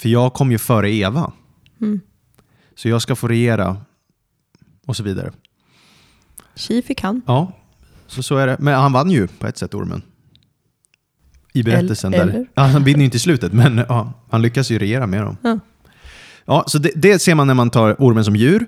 För 0.00 0.08
jag 0.08 0.34
kom 0.34 0.50
ju 0.52 0.58
före 0.58 0.90
Eva. 0.90 1.32
Mm. 1.80 2.00
Så 2.74 2.88
jag 2.88 3.02
ska 3.02 3.16
få 3.16 3.28
regera 3.28 3.76
och 4.86 4.96
så 4.96 5.02
vidare. 5.02 5.32
Tji 6.54 6.82
fick 6.82 7.00
han. 7.02 7.22
Ja, 7.26 7.52
så, 8.06 8.22
så 8.22 8.36
är 8.36 8.46
det. 8.46 8.56
Men 8.60 8.74
han 8.74 8.92
vann 8.92 9.10
ju 9.10 9.26
på 9.26 9.46
ett 9.46 9.58
sätt 9.58 9.74
ormen. 9.74 10.02
I 11.52 11.62
berättelsen 11.62 12.14
Eller- 12.14 12.26
där. 12.26 12.32
eller? 12.34 12.46
Ja, 12.54 12.62
han 12.62 12.84
vinner 12.84 12.98
ju 12.98 13.04
inte 13.04 13.16
i 13.16 13.20
slutet, 13.20 13.52
men 13.52 13.84
ja, 13.88 14.12
han 14.30 14.42
lyckas 14.42 14.70
ju 14.70 14.78
regera 14.78 15.06
med 15.06 15.22
dem. 15.22 15.36
Ja. 15.42 15.58
Ja, 16.44 16.64
så 16.66 16.78
det, 16.78 16.92
det 16.96 17.18
ser 17.18 17.34
man 17.34 17.46
när 17.46 17.54
man 17.54 17.70
tar 17.70 17.96
ormen 17.98 18.24
som 18.24 18.36
djur. 18.36 18.66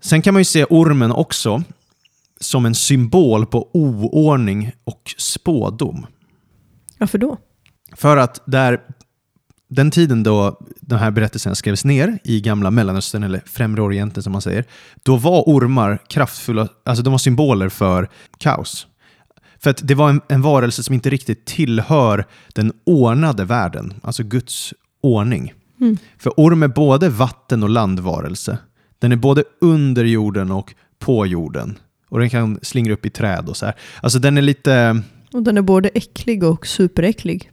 Sen 0.00 0.22
kan 0.22 0.34
man 0.34 0.40
ju 0.40 0.44
se 0.44 0.64
ormen 0.64 1.12
också 1.12 1.62
som 2.40 2.66
en 2.66 2.74
symbol 2.74 3.46
på 3.46 3.70
oordning 3.72 4.72
och 4.84 5.14
spådom. 5.18 6.06
Varför 6.98 7.18
då? 7.18 7.36
För 7.92 8.16
att 8.16 8.42
där, 8.46 8.80
den 9.70 9.90
tiden 9.90 10.22
då 10.22 10.58
den 10.80 10.98
här 10.98 11.10
berättelsen 11.10 11.56
skrevs 11.56 11.84
ner 11.84 12.18
i 12.24 12.40
gamla 12.40 12.70
Mellanöstern, 12.70 13.22
eller 13.22 13.42
Främre 13.46 13.82
Orienten 13.82 14.22
som 14.22 14.32
man 14.32 14.42
säger, 14.42 14.64
då 15.02 15.16
var 15.16 15.42
ormar 15.46 15.98
kraftfulla, 16.08 16.68
alltså 16.84 17.02
de 17.02 17.10
var 17.10 17.18
symboler 17.18 17.68
för 17.68 18.08
kaos. 18.38 18.86
För 19.58 19.70
att 19.70 19.88
det 19.88 19.94
var 19.94 20.10
en, 20.10 20.20
en 20.28 20.42
varelse 20.42 20.82
som 20.82 20.94
inte 20.94 21.10
riktigt 21.10 21.44
tillhör 21.44 22.24
den 22.54 22.72
ordnade 22.84 23.44
världen, 23.44 23.94
alltså 24.02 24.22
Guds 24.22 24.74
ordning. 25.00 25.54
Mm. 25.80 25.96
För 26.18 26.32
orm 26.36 26.62
är 26.62 26.68
både 26.68 27.08
vatten 27.08 27.62
och 27.62 27.70
landvarelse. 27.70 28.58
Den 28.98 29.12
är 29.12 29.16
både 29.16 29.44
under 29.60 30.04
jorden 30.04 30.50
och 30.50 30.74
på 30.98 31.26
jorden. 31.26 31.78
Och 32.08 32.18
den 32.18 32.30
kan 32.30 32.58
slingra 32.62 32.92
upp 32.92 33.06
i 33.06 33.10
träd 33.10 33.48
och 33.48 33.56
så 33.56 33.66
här. 33.66 33.74
Alltså 34.00 34.18
den 34.18 34.38
är 34.38 34.42
lite... 34.42 35.02
Och 35.32 35.42
den 35.42 35.58
är 35.58 35.62
både 35.62 35.88
äcklig 35.88 36.44
och 36.44 36.66
superäcklig. 36.66 37.50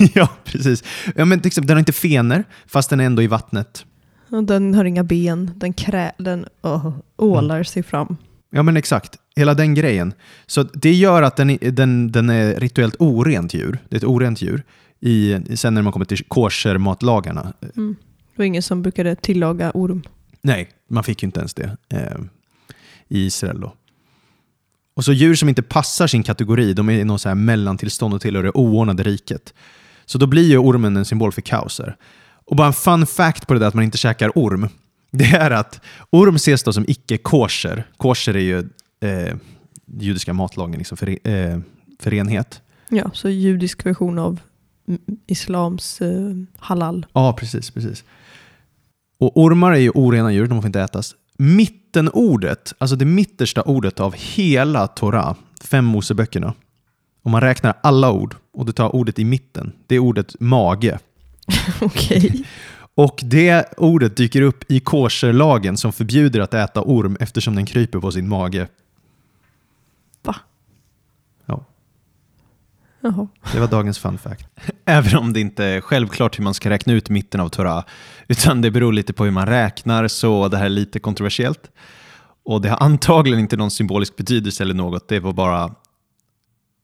ja, 0.14 0.28
precis. 0.44 0.84
Ja, 1.16 1.24
men 1.24 1.40
till 1.40 1.46
exempel, 1.46 1.66
den 1.66 1.76
har 1.76 1.80
inte 1.80 1.92
fener, 1.92 2.44
fast 2.66 2.90
den 2.90 3.00
är 3.00 3.04
ändå 3.04 3.22
i 3.22 3.26
vattnet. 3.26 3.84
Och 4.30 4.44
den 4.44 4.74
har 4.74 4.84
inga 4.84 5.04
ben. 5.04 5.50
Den, 5.56 5.72
krä, 5.72 6.12
den 6.18 6.46
åh, 6.62 6.90
ålar 7.16 7.62
sig 7.62 7.82
fram. 7.82 8.16
Ja, 8.50 8.62
men 8.62 8.76
exakt. 8.76 9.18
Hela 9.36 9.54
den 9.54 9.74
grejen. 9.74 10.12
Så 10.46 10.62
det 10.62 10.92
gör 10.92 11.22
att 11.22 11.36
den, 11.36 11.58
den, 11.60 12.12
den 12.12 12.30
är 12.30 12.60
rituellt 12.60 12.96
orent 12.98 13.54
djur. 13.54 13.78
Det 13.88 13.96
är 13.96 13.98
ett 13.98 14.04
orent 14.04 14.42
djur. 14.42 14.62
I, 15.00 15.36
sen 15.54 15.74
när 15.74 15.82
man 15.82 15.92
kommer 15.92 16.06
till 16.06 16.24
kosher-matlagarna. 16.24 17.52
Mm. 17.76 17.96
Det 18.00 18.38
var 18.38 18.44
ingen 18.44 18.62
som 18.62 18.82
brukade 18.82 19.16
tillaga 19.16 19.70
orm. 19.74 20.02
Nej, 20.42 20.68
man 20.88 21.04
fick 21.04 21.22
ju 21.22 21.26
inte 21.26 21.40
ens 21.40 21.54
det 21.54 21.76
eh, 21.88 22.20
i 23.08 23.26
Israel 23.26 23.60
då. 23.60 23.74
Och 24.94 25.04
så 25.04 25.12
djur 25.12 25.34
som 25.34 25.48
inte 25.48 25.62
passar 25.62 26.06
sin 26.06 26.22
kategori, 26.22 26.72
de 26.72 26.88
är 26.88 26.92
i 26.92 27.04
någon 27.04 27.18
så 27.18 27.28
här 27.28 27.36
mellantillstånd 27.36 28.14
och 28.14 28.20
tillhör 28.20 28.42
det 28.42 28.50
oordnade 28.50 29.02
riket. 29.02 29.54
Så 30.10 30.18
då 30.18 30.26
blir 30.26 30.48
ju 30.48 30.58
ormen 30.58 30.96
en 30.96 31.04
symbol 31.04 31.32
för 31.32 31.40
kaos. 31.40 31.78
här. 31.78 31.96
Och 32.44 32.56
bara 32.56 32.66
en 32.66 32.72
fun 32.72 33.06
fact 33.06 33.46
på 33.46 33.54
det 33.54 33.60
där 33.60 33.66
att 33.66 33.74
man 33.74 33.84
inte 33.84 33.98
käkar 33.98 34.32
orm, 34.34 34.68
det 35.10 35.24
är 35.24 35.50
att 35.50 35.80
orm 36.10 36.34
ses 36.34 36.62
då 36.62 36.72
som 36.72 36.84
icke-kosher. 36.88 37.84
Kosher 37.96 38.36
är 38.36 38.40
ju 38.40 38.58
eh, 39.00 39.36
judiska 39.86 40.32
matlagen 40.32 40.78
liksom 40.78 40.96
för, 40.96 41.08
eh, 41.28 41.58
för 41.98 42.10
renhet. 42.10 42.62
Ja, 42.88 43.10
så 43.14 43.28
judisk 43.28 43.86
version 43.86 44.18
av 44.18 44.40
islams 45.26 46.00
eh, 46.00 46.36
halal. 46.58 47.06
Ja, 47.12 47.32
precis, 47.32 47.70
precis. 47.70 48.04
Och 49.18 49.40
ormar 49.40 49.72
är 49.72 49.78
ju 49.78 49.90
orena 49.90 50.32
djur, 50.32 50.46
de 50.46 50.62
får 50.62 50.66
inte 50.66 50.80
ätas. 50.80 51.14
Mittenordet, 51.38 52.74
alltså 52.78 52.96
det 52.96 53.04
mittersta 53.04 53.62
ordet 53.62 54.00
av 54.00 54.14
hela 54.14 54.86
Torah, 54.86 55.36
fem 55.62 55.84
Moseböckerna, 55.84 56.54
om 57.22 57.32
man 57.32 57.40
räknar 57.40 57.74
alla 57.82 58.12
ord 58.12 58.36
och 58.52 58.66
du 58.66 58.72
tar 58.72 58.96
ordet 58.96 59.18
i 59.18 59.24
mitten, 59.24 59.72
det 59.86 59.94
är 59.94 59.98
ordet 59.98 60.36
mage. 60.40 60.98
Okej. 61.80 62.44
Och 62.94 63.20
det 63.22 63.74
ordet 63.76 64.16
dyker 64.16 64.42
upp 64.42 64.70
i 64.70 64.80
kosherlagen 64.80 65.76
som 65.76 65.92
förbjuder 65.92 66.40
att 66.40 66.54
äta 66.54 66.82
orm 66.82 67.16
eftersom 67.20 67.54
den 67.54 67.66
kryper 67.66 67.98
på 68.00 68.12
sin 68.12 68.28
mage. 68.28 68.68
Va? 70.22 70.36
Ja, 71.46 71.64
Jaha. 73.00 73.28
det 73.52 73.60
var 73.60 73.68
dagens 73.68 73.98
fun 73.98 74.18
fact. 74.18 74.46
Även 74.84 75.16
om 75.16 75.32
det 75.32 75.40
inte 75.40 75.64
är 75.64 75.80
självklart 75.80 76.38
hur 76.38 76.44
man 76.44 76.54
ska 76.54 76.70
räkna 76.70 76.92
ut 76.92 77.10
mitten 77.10 77.40
av 77.40 77.48
Torah, 77.48 77.84
utan 78.28 78.60
det 78.60 78.70
beror 78.70 78.92
lite 78.92 79.12
på 79.12 79.24
hur 79.24 79.30
man 79.30 79.46
räknar, 79.46 80.08
så 80.08 80.48
det 80.48 80.56
här 80.56 80.64
är 80.64 80.68
lite 80.68 80.98
kontroversiellt. 80.98 81.70
Och 82.44 82.60
det 82.60 82.68
har 82.68 82.78
antagligen 82.78 83.40
inte 83.40 83.56
någon 83.56 83.70
symbolisk 83.70 84.16
betydelse 84.16 84.62
eller 84.62 84.74
något, 84.74 85.08
det 85.08 85.20
var 85.20 85.32
bara 85.32 85.74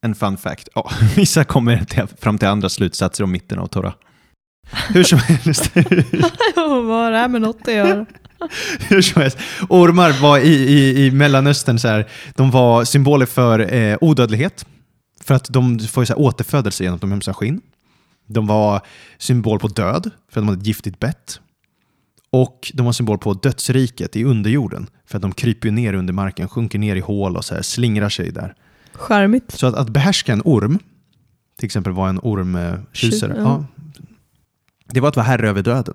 en 0.02 0.14
fun 0.14 0.36
fact. 0.36 0.68
Ja, 0.74 0.90
vissa 1.16 1.44
kommer 1.44 1.84
till, 1.84 2.06
fram 2.18 2.38
till 2.38 2.48
andra 2.48 2.68
slutsatser 2.68 3.24
om 3.24 3.32
mitten 3.32 3.58
av 3.58 3.66
Torah. 3.66 3.94
Hur 4.88 5.04
som 5.04 5.18
helst. 5.18 5.70
Vad 6.56 6.86
har 6.86 7.10
det 7.10 7.18
här 7.18 7.28
med 7.28 7.40
något 7.40 7.68
att 7.68 7.74
göra? 7.74 8.06
Hur 8.88 9.02
som 9.02 9.22
helst. 9.22 9.38
Ormar 9.68 10.22
var 10.22 10.38
i, 10.38 10.52
i, 10.52 11.06
i 11.06 11.10
Mellanöstern 11.10 11.78
så 11.78 11.88
här, 11.88 12.08
de 12.34 12.50
var 12.50 12.84
symboler 12.84 13.26
för 13.26 13.74
eh, 13.74 13.98
odödlighet. 14.00 14.66
För 15.20 15.34
att 15.34 15.48
de 15.48 15.78
får 15.78 16.04
så 16.04 16.12
här 16.12 16.20
återfödelse 16.20 16.82
genom 16.82 16.94
att 16.94 17.00
de 17.00 17.12
ömsar 17.12 17.32
skinn. 17.32 17.60
De 18.26 18.46
var 18.46 18.80
symbol 19.18 19.58
på 19.58 19.68
död, 19.68 20.10
för 20.28 20.40
att 20.40 20.46
de 20.46 20.48
hade 20.48 20.60
ett 20.60 20.66
giftigt 20.66 20.98
bett. 20.98 21.40
Och 22.30 22.72
de 22.74 22.86
var 22.86 22.92
symbol 22.92 23.18
på 23.18 23.34
dödsriket 23.34 24.16
i 24.16 24.24
underjorden, 24.24 24.86
för 25.06 25.18
att 25.18 25.22
de 25.22 25.32
kryper 25.32 25.70
ner 25.70 25.94
under 25.94 26.12
marken, 26.12 26.48
sjunker 26.48 26.78
ner 26.78 26.96
i 26.96 27.00
hål 27.00 27.36
och 27.36 27.44
så 27.44 27.54
här, 27.54 27.62
slingrar 27.62 28.08
sig 28.08 28.30
där. 28.30 28.54
Charmigt. 28.96 29.52
Så 29.52 29.66
att, 29.66 29.74
att 29.74 29.88
behärska 29.88 30.32
en 30.32 30.42
orm, 30.44 30.78
till 31.56 31.66
exempel 31.66 31.92
vara 31.92 32.08
en 32.10 32.18
ormtjusare, 32.22 33.32
Tjus- 33.32 33.42
ja. 33.44 33.64
ja. 33.96 34.02
det 34.86 35.00
var 35.00 35.08
att 35.08 35.16
vara 35.16 35.26
herre 35.26 35.48
över 35.48 35.62
döden. 35.62 35.94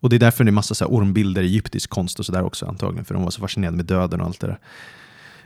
Och 0.00 0.10
det 0.10 0.16
är 0.16 0.20
därför 0.20 0.44
det 0.44 0.50
är 0.50 0.52
massa 0.52 0.74
så 0.74 0.86
ormbilder 0.86 1.42
i 1.42 1.46
egyptisk 1.46 1.90
konst 1.90 2.18
och 2.18 2.26
sådär 2.26 2.42
också 2.42 2.66
antagligen, 2.66 3.04
för 3.04 3.14
de 3.14 3.22
var 3.22 3.30
så 3.30 3.40
fascinerade 3.40 3.76
med 3.76 3.86
döden 3.86 4.20
och 4.20 4.26
allt 4.26 4.40
det 4.40 4.46
där. 4.46 4.58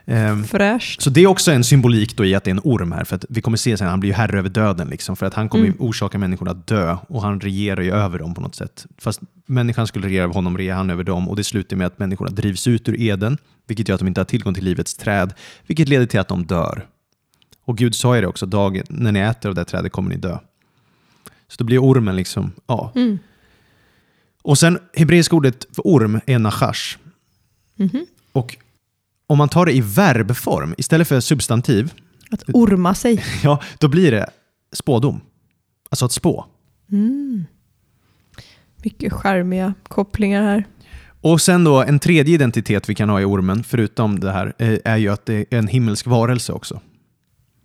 Ehm, 0.09 0.45
Fräscht. 0.45 1.03
så 1.03 1.11
det 1.11 1.21
är 1.21 1.27
också 1.27 1.53
en 1.53 1.65
symbolik 1.65 2.17
då 2.17 2.25
i 2.25 2.35
att 2.35 2.45
det 2.45 2.49
är 2.51 2.53
en 2.55 2.61
orm 2.65 2.93
här, 2.93 3.05
för 3.05 3.17
att 3.17 3.25
vi 3.29 3.41
kommer 3.41 3.57
se 3.57 3.77
sen, 3.77 3.89
han 3.89 4.01
blir 4.01 4.11
ju 4.11 4.15
herre 4.17 4.39
över 4.39 4.49
döden, 4.49 4.89
liksom, 4.89 5.17
för 5.17 5.27
att 5.27 5.35
han 5.35 5.49
kommer 5.49 5.65
Mm. 5.67 5.77
orsaka 5.81 6.19
människorna 6.19 6.51
att 6.51 6.67
dö 6.67 6.97
och 7.09 7.23
han 7.23 7.41
regerar 7.41 7.83
ju 7.83 7.93
över 7.93 8.19
dem 8.19 8.35
på 8.35 8.41
något 8.41 8.55
sätt. 8.55 8.87
Fast 8.99 9.21
människan 9.47 9.87
skulle 9.87 10.07
regera 10.07 10.25
över 10.25 10.35
honom, 10.35 10.59
regerar 10.59 10.77
han 10.77 10.91
över 10.91 11.05
dem 11.05 11.29
och 11.29 11.37
det 11.37 11.45
slutar 11.45 11.77
med 11.77 11.87
att 11.87 11.99
människorna 11.99 12.31
drivs 12.31 12.67
ut 12.67 12.89
ur 12.89 13.01
Eden, 13.01 13.39
vilket 13.67 13.89
gör 13.89 13.95
att 13.95 14.01
de 14.01 14.09
inte 14.09 14.21
har 14.21 14.25
tillgång 14.25 14.55
till 14.55 14.65
livets 14.65 14.95
träd, 14.95 15.35
vilket 15.67 15.89
leder 15.89 16.07
till 16.07 16.21
att 16.21 16.29
de 16.29 16.47
dör. 16.47 16.87
Och 17.65 17.79
Gud 17.79 17.95
sa 17.95 18.15
ju 18.15 18.21
det 18.21 18.27
också, 18.27 18.47
dagen, 18.47 18.85
när 18.89 19.13
ni 19.13 19.21
äter 19.21 19.49
av 19.49 19.55
det 19.55 19.65
trädet 19.65 19.93
kommer 19.93 20.11
ni 20.11 20.17
dö. 20.17 20.39
Så 21.49 21.55
då 21.59 21.65
blir 21.65 21.79
ormen 21.83 22.17
liksom, 22.17 22.53
ja. 22.67 22.93
Mm. 22.95 23.19
Och 24.43 24.59
sen 24.59 24.79
hebreiska 24.95 25.37
ordet 25.37 25.67
för 25.73 25.83
orm 25.87 26.21
är 26.27 26.39
nachash. 26.39 26.97
Mhm. 27.77 28.07
Och 28.33 28.57
om 29.27 29.39
man 29.39 29.49
tar 29.49 29.67
det 29.67 29.73
i 29.73 29.81
verbform 29.81 30.75
istället 30.79 31.09
för 31.09 31.21
substantiv, 31.21 31.93
Att 32.31 32.43
orma 32.55 32.95
sig. 32.95 33.25
ja, 33.43 33.63
då 33.79 33.89
blir 33.89 34.11
det 34.11 34.31
spådom. 34.73 35.21
Alltså 35.91 36.05
att 36.05 36.13
spå. 36.13 36.45
Mm. 36.93 37.45
Mycket 38.83 39.13
charmiga 39.13 39.75
kopplingar 39.89 40.43
här. 40.43 40.65
Och 41.21 41.41
sen 41.41 41.65
då 41.65 41.83
en 41.83 41.99
tredje 41.99 42.35
identitet 42.35 42.89
vi 42.89 42.95
kan 42.95 43.09
ha 43.09 43.21
i 43.21 43.25
ormen, 43.25 43.65
förutom 43.65 44.21
det 44.21 44.33
här, 44.33 44.53
eh, 44.59 44.79
är 44.85 44.97
ju 44.97 45.09
att 45.09 45.27
det 45.27 45.35
är 45.35 45.59
en 45.59 45.69
himmelsk 45.69 46.07
varelse 46.07 46.53
också. 46.53 46.81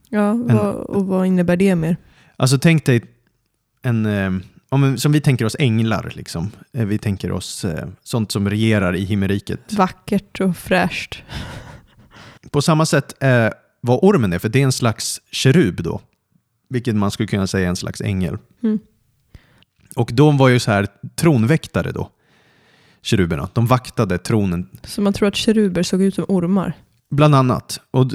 Ja, 0.10 0.34
vad, 0.34 0.75
och 0.75 1.06
vad 1.06 1.27
innebär 1.27 1.58
det 1.58 1.75
mer? 1.75 1.98
Alltså 2.38 2.58
tänk 2.58 2.86
dig 2.86 3.03
en, 3.82 4.06
om, 4.72 4.98
som 4.98 5.12
vi 5.12 5.22
tänker 5.22 5.46
oss 5.46 5.56
änglar, 5.60 6.12
liksom. 6.16 6.51
Eh, 6.74 6.86
vi 6.86 6.98
tänker 6.98 7.32
oss 7.32 7.66
eh, 7.66 7.88
sånt 8.04 8.32
som 8.32 8.50
regerar 8.50 8.96
i 8.96 9.04
himmelriket. 9.04 9.74
Vackert 9.74 10.42
och 10.42 10.58
fräscht. 10.58 11.24
På 12.51 12.62
samma 12.62 12.86
sätt 12.86 13.24
eh, 13.24 13.50
vad 13.82 14.00
ormen 14.01 14.34
är, 14.34 14.40
för 14.40 14.50
det 14.50 14.60
är 14.60 14.63
en 14.63 14.72
slags 14.72 15.22
kerub 15.32 15.84
då. 15.84 16.01
Vilket 16.70 16.96
man 16.96 17.12
skulle 17.12 17.28
kunna 17.28 17.48
säga 17.48 17.66
är 17.66 17.70
en 17.70 17.75
slags 17.75 18.01
ängel. 18.01 18.38
Mm. 18.63 18.80
Och 19.96 20.10
de 20.13 20.38
var 20.38 20.50
ju 20.50 20.60
så 20.60 20.72
här 20.72 20.88
tronväktare 21.16 21.92
då, 21.92 22.10
keruberna. 23.01 23.50
De 23.54 23.66
vaktade 23.68 24.18
tronen, 24.18 24.70
Så 24.84 25.01
man 25.01 25.13
tror 25.13 25.28
att 25.28 25.36
keruber 25.36 25.84
såg 25.84 26.01
ut 26.01 26.16
som 26.16 26.25
ormar. 26.28 26.74
Bland 27.12 27.36
annat. 27.36 27.82
Och 27.91 28.06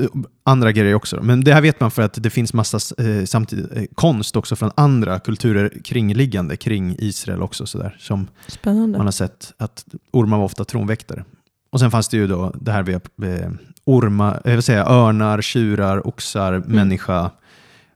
andra 0.45 0.73
grejer 0.73 0.95
också. 0.95 1.23
Men 1.23 1.45
det 1.45 1.55
här 1.55 1.61
vet 1.61 1.81
man 1.81 1.91
för 1.91 2.03
att 2.03 2.23
det 2.23 2.31
finns 2.31 2.53
massa 2.53 3.05
eh, 3.05 3.25
samtidigt, 3.25 3.76
eh, 3.76 3.85
konst 3.95 4.37
också 4.37 4.57
från 4.57 4.71
andra 4.75 5.19
kulturer 5.19 5.73
kringliggande 5.85 6.57
kring 6.57 6.97
Israel 6.99 7.43
också. 7.43 7.67
Så 7.67 7.79
där, 7.79 7.97
som 8.00 8.29
Spännande. 8.47 8.99
man 8.99 9.07
har 9.07 9.12
sett 9.12 9.53
att 9.59 9.85
ormar 10.11 10.38
var 10.38 10.45
ofta 10.45 10.65
tronväktare. 10.65 11.25
Och 11.71 11.81
sen 11.81 11.91
fanns 11.91 12.09
det 12.09 12.17
ju 12.17 12.26
då 12.26 12.53
det 12.61 12.73
här 12.73 12.83
vi 12.83 12.93
eh, 12.93 13.50
ormar, 13.85 14.41
jag 14.45 14.53
vill 14.53 14.62
säga 14.62 14.87
örnar, 14.87 15.43
tjurar, 15.43 16.07
oxar, 16.07 16.62
människa. 16.67 17.31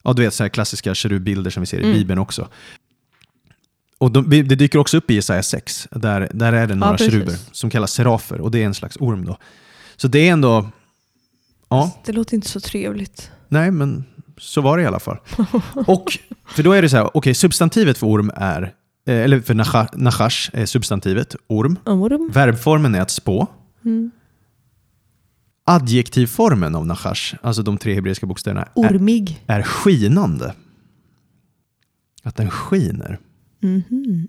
Ja, 0.02 0.12
du 0.12 0.22
vet 0.22 0.34
så 0.34 0.44
här 0.44 0.48
klassiska 0.48 0.94
kerubbilder 0.94 1.50
som 1.50 1.60
vi 1.60 1.66
ser 1.66 1.78
i 1.80 1.84
Mm. 1.84 1.92
Bibeln 1.92 2.18
också. 2.18 2.48
Och 3.98 4.10
de, 4.10 4.30
det 4.30 4.42
dyker 4.42 4.78
också 4.78 4.96
upp 4.96 5.10
i 5.10 5.14
Jesaja 5.14 5.42
6. 5.42 5.88
Där, 5.90 6.30
där 6.34 6.52
är 6.52 6.66
det 6.66 6.74
några 6.74 6.92
precis. 6.92 7.12
keruber 7.12 7.34
som 7.52 7.70
kallas 7.70 7.92
serafer 7.92 8.40
och 8.40 8.50
det 8.50 8.62
är 8.62 8.66
en 8.66 8.74
slags 8.74 8.96
orm 9.00 9.24
då. 9.24 9.36
Så 9.96 10.08
det 10.08 10.28
är 10.28 10.32
ändå, 10.32 10.68
ja, 11.70 12.00
Det 12.04 12.12
låter 12.12 12.34
inte 12.34 12.48
så 12.48 12.60
trevligt. 12.60 13.30
nej 13.48 13.70
men 13.70 14.04
så 14.38 14.60
var 14.60 14.76
det 14.76 14.82
i 14.82 14.86
alla 14.86 15.00
fall. 15.00 15.18
Och, 15.86 16.18
för 16.46 16.62
då 16.62 16.72
är 16.72 16.82
det 16.82 16.88
så 16.88 16.96
här, 16.96 17.16
okej 17.16 17.34
substantivet 17.34 17.98
för 17.98 18.06
orm 18.06 18.30
är, 18.36 18.62
eh, 19.06 19.14
eller 19.14 19.40
för 19.40 19.54
nacha- 19.54 19.96
nachash 19.96 20.50
är 20.52 20.66
substantivet 20.66 21.36
orm. 21.46 21.78
Orm? 21.86 22.30
Verbformen 22.32 22.94
är 22.94 23.00
att 23.00 23.10
spå. 23.10 23.46
Mm. 23.84 24.10
Adjektivformen 25.64 26.74
av 26.74 26.86
nachash, 26.86 27.34
alltså 27.42 27.62
de 27.62 27.78
tre 27.78 27.94
hebreiska 27.94 28.26
bokstäverna, 28.26 28.62
är, 28.62 28.68
Ormig. 28.74 29.44
är 29.46 29.62
skinande. 29.62 30.54
Att 32.22 32.36
den 32.36 32.50
skiner. 32.50 33.18
Mhm. 33.60 34.28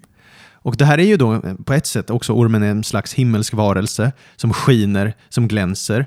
Och 0.63 0.77
det 0.77 0.85
här 0.85 0.97
är 0.97 1.03
ju 1.03 1.17
då 1.17 1.33
eh, 1.33 1.55
på 1.55 1.73
ett 1.73 1.85
sätt 1.85 2.09
också 2.09 2.33
ormen 2.33 2.63
är 2.63 2.71
en 2.71 2.83
slags 2.83 3.13
himmelsk 3.13 3.53
varelse 3.53 4.11
som 4.35 4.53
skiner, 4.53 5.13
som 5.29 5.47
glänser, 5.47 6.05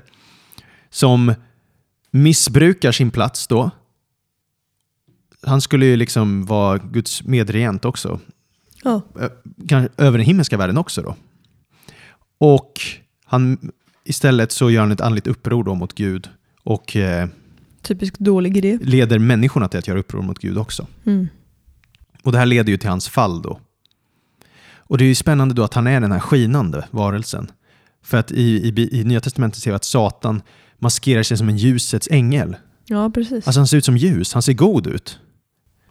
som 0.95 1.33
missbrukar 2.11 2.91
sin 2.91 3.11
plats 3.11 3.47
då. 3.47 3.71
Han 5.41 5.61
skulle 5.61 5.85
ju 5.85 5.95
liksom 5.95 6.45
vara 6.45 6.77
Guds 6.77 7.23
medregent 7.23 7.85
också, 7.85 8.19
kanske 9.67 10.03
över 10.03 10.17
den 10.17 10.27
himmelska 10.27 10.57
världen 10.57 10.77
också 10.77 11.01
då. 11.01 11.15
Och 12.37 12.71
han, 13.25 13.71
istället 14.03 14.51
så 14.51 14.71
gör 14.71 14.81
han 14.81 14.91
ett 14.91 15.01
andligt 15.01 15.27
uppror 15.27 15.63
då 15.63 15.75
mot 15.75 15.93
Gud 15.93 16.29
och 16.63 16.95
eh, 16.95 17.27
Typisk 17.81 18.17
dålig 18.17 18.57
idé. 18.57 18.79
leder 18.81 19.19
människorna 19.19 19.67
till 19.67 19.79
att 19.79 19.87
göra 19.87 19.99
uppror 19.99 20.21
mot 20.21 20.39
Gud 20.39 20.57
också. 20.57 20.87
Mm. 21.05 21.27
Och 22.23 22.31
det 22.31 22.37
här 22.37 22.45
leder 22.45 22.71
ju 22.71 22.77
till 22.77 22.89
hans 22.89 23.09
fall 23.09 23.41
då. 23.41 23.59
Och 24.77 24.97
det 24.97 25.03
är 25.03 25.07
ju 25.07 25.15
spännande 25.15 25.53
då 25.53 25.63
att 25.63 25.73
han 25.73 25.87
är 25.87 26.01
den 26.01 26.11
här 26.11 26.19
skinande 26.19 26.87
varelsen. 26.91 27.51
För 28.03 28.17
att 28.17 28.31
i, 28.31 28.41
i, 28.41 28.99
i 28.99 29.03
Nya 29.03 29.21
Testamentet 29.21 29.61
ser 29.61 29.71
vi 29.71 29.75
att 29.75 29.83
Satan 29.83 30.41
maskerar 30.79 31.23
sig 31.23 31.37
som 31.37 31.49
en 31.49 31.57
ljusets 31.57 32.07
ängel. 32.11 32.55
Ja, 32.87 33.09
precis. 33.09 33.47
Alltså 33.47 33.59
han 33.59 33.67
ser 33.67 33.77
ut 33.77 33.85
som 33.85 33.97
ljus, 33.97 34.33
han 34.33 34.41
ser 34.41 34.53
god 34.53 34.87
ut. 34.87 35.19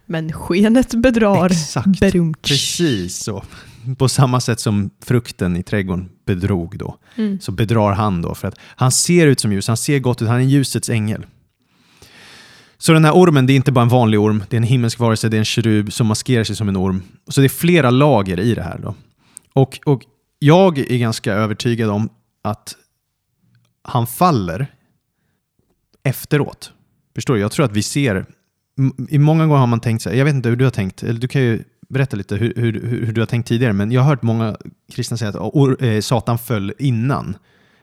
Men 0.05 0.33
skenet 0.33 0.93
bedrar. 0.93 1.45
Exakt. 1.45 1.99
Berumtsch. 1.99 2.47
Precis 2.47 3.23
så. 3.23 3.43
På 3.97 4.09
samma 4.09 4.39
sätt 4.39 4.59
som 4.59 4.89
frukten 5.05 5.55
i 5.57 5.63
trädgården 5.63 6.09
bedrog 6.25 6.77
då. 6.77 6.97
Mm. 7.15 7.39
så 7.39 7.51
bedrar 7.51 7.93
han 7.93 8.21
då. 8.21 8.35
För 8.35 8.47
att 8.47 8.55
han 8.61 8.91
ser 8.91 9.27
ut 9.27 9.39
som 9.39 9.53
ljus, 9.53 9.67
han 9.67 9.77
ser 9.77 9.99
gott 9.99 10.21
ut, 10.21 10.27
han 10.27 10.41
är 10.41 10.45
ljusets 10.45 10.89
ängel. 10.89 11.25
Så 12.77 12.93
den 12.93 13.05
här 13.05 13.11
ormen, 13.11 13.47
det 13.47 13.53
är 13.53 13.55
inte 13.55 13.71
bara 13.71 13.81
en 13.81 13.89
vanlig 13.89 14.19
orm, 14.19 14.43
det 14.49 14.55
är 14.55 14.57
en 14.57 14.63
himmelsk 14.63 14.99
varelse, 14.99 15.29
det 15.29 15.37
är 15.37 15.39
en 15.39 15.45
kerub 15.45 15.93
som 15.93 16.07
maskerar 16.07 16.43
sig 16.43 16.55
som 16.55 16.69
en 16.69 16.77
orm. 16.77 17.01
Så 17.27 17.41
det 17.41 17.47
är 17.47 17.49
flera 17.49 17.89
lager 17.89 18.39
i 18.39 18.55
det 18.55 18.63
här. 18.63 18.79
Då. 18.83 18.95
Och, 19.53 19.79
och 19.85 20.01
jag 20.39 20.79
är 20.79 20.97
ganska 20.97 21.33
övertygad 21.33 21.89
om 21.89 22.09
att 22.43 22.75
han 23.87 24.07
faller 24.07 24.67
efteråt. 26.03 26.73
Förstår 27.15 27.33
du? 27.33 27.39
Jag 27.39 27.51
tror 27.51 27.65
att 27.65 27.71
vi 27.71 27.83
ser, 27.83 28.25
i 29.09 29.17
många 29.17 29.45
gånger 29.47 29.59
har 29.59 29.67
man 29.67 29.79
tänkt 29.79 30.01
så 30.01 30.09
här, 30.09 30.17
jag 30.17 30.25
vet 30.25 30.35
inte 30.35 30.49
hur 30.49 30.55
du 30.55 30.63
har 30.63 30.71
tänkt, 30.71 31.03
eller 31.03 31.19
du 31.19 31.27
kan 31.27 31.41
ju 31.41 31.63
berätta 31.89 32.17
lite 32.17 32.35
hur, 32.35 32.53
hur, 32.55 32.81
hur 33.05 33.13
du 33.13 33.21
har 33.21 33.25
tänkt 33.25 33.47
tidigare, 33.47 33.73
men 33.73 33.91
jag 33.91 34.01
har 34.01 34.09
hört 34.09 34.21
många 34.21 34.57
kristna 34.91 35.17
säga 35.17 35.29
att 35.29 35.35
or, 35.35 35.83
eh, 35.83 36.01
Satan 36.01 36.37
föll 36.37 36.73
innan 36.79 37.37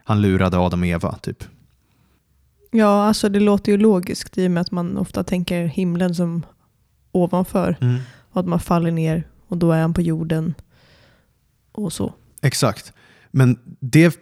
han 0.04 0.22
lurade 0.22 0.58
Adam 0.58 0.80
och 0.80 0.86
Eva. 0.86 1.18
Typ. 1.18 1.44
Ja, 2.70 3.04
alltså 3.04 3.28
det 3.28 3.40
låter 3.40 3.72
ju 3.72 3.78
logiskt 3.78 4.38
i 4.38 4.46
och 4.46 4.50
med 4.50 4.60
att 4.60 4.70
man 4.70 4.98
ofta 4.98 5.24
tänker 5.24 5.64
himlen 5.64 6.14
som 6.14 6.46
ovanför 7.12 7.76
och 8.30 8.40
att 8.40 8.46
man 8.46 8.60
faller 8.60 8.90
ner 8.90 9.28
och 9.48 9.56
då 9.56 9.72
är 9.72 9.80
han 9.80 9.94
på 9.94 10.02
jorden 10.02 10.54
och 11.72 11.92
så. 11.92 12.14
Exakt. 12.42 12.92
Men 13.30 13.58
det 13.80 14.18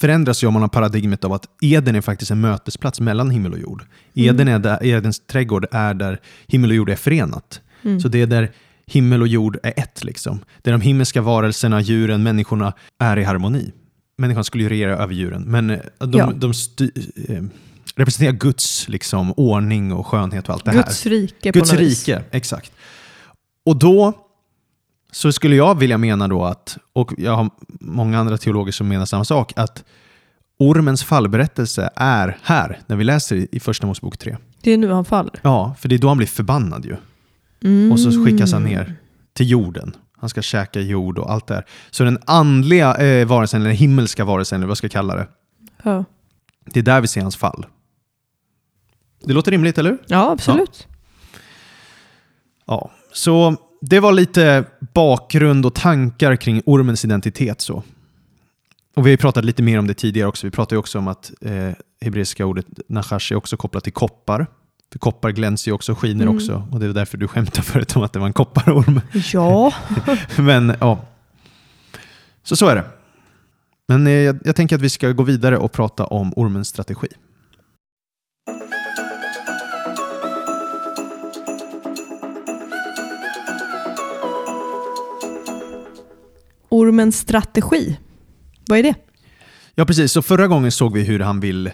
förändras 0.00 0.42
ju 0.42 0.46
om 0.46 0.52
man 0.52 0.62
har 0.62 0.68
paradigmet 0.68 1.24
av 1.24 1.32
att 1.32 1.46
Eden 1.60 1.94
är 1.96 2.00
faktiskt 2.00 2.30
en 2.30 2.40
mötesplats 2.40 3.00
mellan 3.00 3.30
himmel 3.30 3.52
och 3.52 3.58
jord. 3.58 3.84
Eden 4.14 4.48
är 4.48 4.58
där, 4.58 4.84
Edens 4.86 5.20
trädgård 5.26 5.66
är 5.70 5.94
där 5.94 6.20
himmel 6.46 6.70
och 6.70 6.76
jord 6.76 6.90
är 6.90 6.96
förenat. 6.96 7.60
Mm. 7.84 8.00
Så 8.00 8.08
det 8.08 8.22
är 8.22 8.26
där 8.26 8.50
himmel 8.86 9.20
och 9.22 9.28
jord 9.28 9.58
är 9.62 9.72
ett. 9.76 10.04
Liksom. 10.04 10.40
Där 10.62 10.72
de 10.72 10.80
himmelska 10.80 11.20
varelserna, 11.22 11.80
djuren, 11.80 12.22
människorna 12.22 12.72
är 12.98 13.16
i 13.18 13.24
harmoni. 13.24 13.72
Människan 14.18 14.44
skulle 14.44 14.62
ju 14.64 14.68
regera 14.68 14.96
över 14.96 15.14
djuren, 15.14 15.42
men 15.42 15.70
eh, 15.70 15.78
de, 15.98 16.18
Ja. 16.18 16.32
de 16.36 16.52
eh, 17.28 17.42
representerar 17.96 18.32
Guds 18.32 18.88
liksom, 18.88 19.32
ordning 19.36 19.92
och 19.92 20.06
skönhet 20.06 20.48
och 20.48 20.54
allt 20.54 20.64
det 20.64 20.70
här. 20.70 20.82
Guds 20.82 21.06
rike 21.06 21.50
Guds 21.50 21.70
på 21.70 21.76
något 21.76 21.84
vis. 21.84 22.08
rike, 22.08 22.22
exakt. 22.30 22.72
Och 23.66 23.78
då 23.78 24.14
så 25.12 25.32
skulle 25.32 25.56
jag 25.56 25.78
vilja 25.78 25.98
mena 25.98 26.28
då 26.28 26.44
att, 26.44 26.78
och 26.92 27.12
jag 27.18 27.36
har 27.36 27.50
många 27.80 28.18
andra 28.18 28.38
teologer 28.38 28.72
som 28.72 28.88
menar 28.88 29.04
samma 29.06 29.24
sak, 29.24 29.52
att 29.56 29.84
ormens 30.58 31.04
fallberättelse 31.04 31.90
är 31.96 32.38
här, 32.42 32.78
när 32.86 32.96
vi 32.96 33.04
läser 33.04 33.54
i- 33.54 33.60
Första 33.60 33.86
Mosebok 33.86 34.18
3. 34.18 34.36
Det 34.62 34.70
är 34.72 34.78
nu 34.78 34.90
han 34.92 35.04
faller. 35.04 35.32
Ja, 35.42 35.74
för 35.78 35.88
det 35.88 35.94
är 35.94 35.98
då 35.98 36.08
han 36.08 36.16
blir 36.16 36.26
förbannad 36.26 36.84
ju. 36.84 36.96
Mm. 37.64 37.92
Och 37.92 38.00
så 38.00 38.24
skickas 38.24 38.52
han 38.52 38.64
ner 38.64 38.94
till 39.32 39.50
jorden. 39.50 39.96
Han 40.16 40.28
ska 40.28 40.42
käka 40.42 40.80
jord 40.80 41.18
och 41.18 41.30
allt 41.32 41.46
det 41.46 41.54
här. 41.54 41.64
Så 41.90 42.04
den 42.04 42.18
andliga 42.26 42.94
eh, 42.96 43.26
varelsen, 43.26 43.60
eller 43.60 43.70
himmelska 43.70 44.24
varelsen, 44.24 44.60
eller 44.60 44.68
vad 44.68 44.78
ska 44.78 44.84
jag 44.84 44.92
kalla 44.92 45.14
det, 45.16 45.28
Ja. 45.82 46.04
det 46.64 46.80
är 46.80 46.84
där 46.84 47.00
vi 47.00 47.06
ser 47.06 47.20
hans 47.22 47.36
fall. 47.36 47.66
Det 49.24 49.32
låter 49.32 49.50
rimligt, 49.50 49.78
eller 49.78 49.90
hur? 49.90 49.98
ja, 50.06 50.30
absolut. 50.30 50.86
Ja, 52.66 52.90
så 53.12 53.56
det 53.80 54.00
var 54.00 54.12
lite 54.12 54.64
bakgrund 55.00 55.66
och 55.66 55.74
tankar 55.74 56.36
kring 56.36 56.62
ormens 56.66 57.04
identitet. 57.04 57.60
så. 57.60 57.82
Och 58.96 59.06
Vi 59.06 59.10
har 59.10 59.16
pratat 59.16 59.44
lite 59.44 59.62
mer 59.62 59.78
om 59.78 59.86
det 59.86 59.94
tidigare 59.94 60.28
också. 60.28 60.46
Vi 60.46 60.50
pratade 60.50 60.78
också 60.78 60.98
om 60.98 61.08
att 61.08 61.32
eh, 61.40 61.70
hebreiska 62.00 62.46
ordet 62.46 62.66
nachash 62.88 63.32
är 63.32 63.36
också 63.36 63.56
kopplat 63.56 63.84
till 63.84 63.92
koppar. 63.92 64.46
För 64.92 64.98
koppar 64.98 65.30
glänser 65.30 65.70
ju 65.70 65.74
också 65.74 65.92
och 65.92 65.98
skiner 65.98 66.24
Mm. 66.24 66.36
också. 66.36 66.68
Och 66.72 66.80
det 66.80 66.86
var 66.86 66.94
därför 66.94 67.18
du 67.18 67.28
skämtade 67.28 67.62
förut 67.62 67.96
om 67.96 68.02
att 68.06 68.12
det 68.12 68.18
var 68.18 68.26
en 68.26 68.32
kopparorm. 68.32 69.00
Ja. 69.32 69.72
Men 70.38 70.74
ja, 70.80 71.00
så 72.42 72.56
så 72.56 72.66
är 72.68 72.76
det. 72.76 72.84
Men 73.88 74.06
eh, 74.06 74.12
jag, 74.12 74.38
jag 74.44 74.56
tänker 74.56 74.76
att 74.76 74.82
vi 74.82 74.90
ska 74.90 75.12
gå 75.12 75.22
vidare 75.22 75.58
och 75.58 75.72
prata 75.72 76.04
om 76.04 76.32
ormens 76.36 76.68
strategi. 76.68 77.08
Ormens 86.70 87.18
strategi. 87.18 87.98
Vad 88.68 88.78
är 88.78 88.82
det? 88.82 88.94
Ja, 89.74 89.84
precis. 89.84 90.12
Så 90.12 90.22
förra 90.22 90.46
gången 90.46 90.72
såg 90.72 90.92
vi 90.94 91.02
hur 91.04 91.20
han 91.20 91.40
vill 91.40 91.70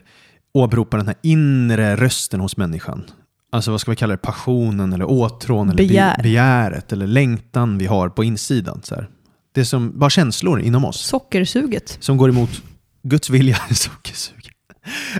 åberopa 0.54 0.96
den 0.96 1.06
här 1.06 1.16
inre 1.22 1.96
rösten 1.96 2.40
hos 2.40 2.56
människan. 2.56 3.04
Alltså 3.52 3.70
vad 3.70 3.80
ska 3.80 3.90
vi 3.90 3.96
kalla 3.96 4.12
det? 4.12 4.18
Passionen 4.18 4.92
eller 4.92 5.04
åtrån 5.10 5.68
eller 5.68 5.76
be- 5.82 5.88
Begär. 5.88 6.22
begäret 6.22 6.92
eller 6.92 7.06
längtan 7.06 7.78
vi 7.78 7.86
har 7.86 8.08
på 8.08 8.24
insidan. 8.24 8.80
Så 8.84 8.94
här. 8.94 9.08
Det 9.54 9.64
som 9.64 9.98
bara 9.98 10.10
känslor 10.10 10.60
inom 10.60 10.84
oss 10.84 11.00
Sockersuget. 11.00 11.96
som 12.00 12.16
går 12.16 12.28
emot 12.28 12.50
Guds 13.02 13.30
vilja. 13.30 13.56
Sockersug. 13.70 14.50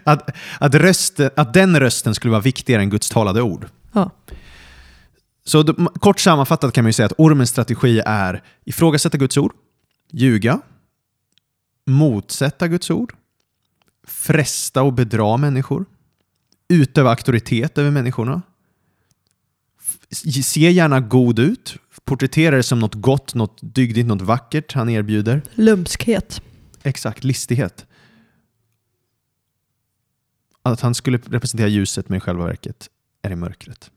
Att, 0.04 0.30
att, 0.58 0.74
rösten, 0.74 1.30
att 1.36 1.54
den 1.54 1.80
rösten 1.80 2.14
skulle 2.14 2.30
vara 2.30 2.40
viktigare 2.42 2.82
än 2.82 2.90
Guds 2.90 3.08
talade 3.10 3.42
ord. 3.42 3.66
Ja. 3.92 4.10
Så 5.44 5.64
kort 6.00 6.20
sammanfattat 6.20 6.72
kan 6.72 6.84
man 6.84 6.88
ju 6.88 6.92
säga 6.92 7.06
att 7.06 7.12
ormens 7.18 7.50
strategi 7.50 8.02
är 8.06 8.42
ifrågasätta 8.64 9.18
Guds 9.18 9.36
ord, 9.36 9.52
ljuga, 10.10 10.60
motsätta 11.86 12.68
Guds 12.68 12.90
ord, 12.90 13.14
fresta 14.06 14.82
och 14.82 14.92
bedra 14.92 15.36
människor, 15.36 15.84
utöva 16.68 17.10
auktoritet 17.10 17.78
över 17.78 17.90
människorna, 17.90 18.42
se 20.42 20.70
gärna 20.70 21.00
god 21.00 21.38
ut, 21.38 21.76
porträttera 22.04 22.56
det 22.56 22.62
som 22.62 22.78
något 22.78 22.94
gott, 22.94 23.34
något 23.34 23.58
dygdigt, 23.62 24.06
något 24.06 24.22
vackert 24.22 24.72
han 24.72 24.88
erbjuder. 24.88 25.42
Lumskhet. 25.54 26.42
Exakt, 26.82 27.24
listighet. 27.24 27.86
Att 30.62 30.80
han 30.80 30.94
skulle 30.94 31.18
representera 31.18 31.68
ljuset 31.68 32.08
men 32.08 32.16
i 32.16 32.20
själva 32.20 32.46
verket 32.46 32.90
är 33.22 33.30
det 33.30 33.36
mörkret. 33.36 33.90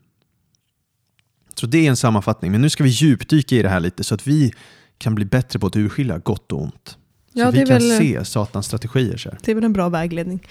Så 1.55 1.67
det 1.67 1.85
är 1.85 1.89
en 1.89 1.97
sammanfattning, 1.97 2.51
men 2.51 2.61
nu 2.61 2.69
ska 2.69 2.83
vi 2.83 2.89
djupdyka 2.89 3.55
i 3.55 3.61
det 3.61 3.69
här 3.69 3.79
lite 3.79 4.03
så 4.03 4.15
att 4.15 4.27
vi 4.27 4.53
kan 4.99 5.15
bli 5.15 5.25
bättre 5.25 5.59
på 5.59 5.67
att 5.67 5.75
urskilja 5.75 6.17
gott 6.17 6.51
och 6.51 6.61
ont. 6.61 6.87
Så 7.33 7.39
Ja, 7.39 7.51
vi 7.51 7.57
det 7.57 7.63
är, 7.63 7.65
kan 7.67 7.77
väl, 7.89 7.97
se 7.97 8.25
Satans 8.25 8.65
strategier. 8.65 9.17
Så, 9.17 9.29
här. 9.29 9.39
det 9.43 9.51
är 9.51 9.55
väl 9.55 9.63
en 9.63 9.73
bra 9.73 9.89
vägledning. 9.89 10.47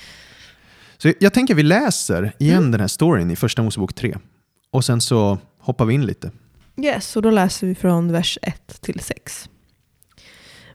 så 0.99 1.13
jag 1.21 1.35
tänker 1.35 1.55
vi 1.55 1.63
läser 1.63 2.33
igen 2.39 2.59
Mm. 2.59 2.71
den 2.71 2.81
här 2.81 2.89
storyn 2.89 3.31
i 3.31 3.37
Första 3.37 3.63
Mosebok 3.63 3.95
3. 3.95 4.17
Och 4.71 4.85
sen 4.85 5.01
så 5.01 5.39
hoppar 5.61 5.85
vi 5.85 5.95
in 5.95 6.07
lite. 6.07 6.31
Yes, 6.83 7.17
och 7.17 7.23
då 7.23 7.31
läser 7.31 7.67
vi 7.67 7.75
från 7.75 8.13
vers 8.13 8.39
1 8.43 8.81
till 8.81 9.01
6. 9.01 9.49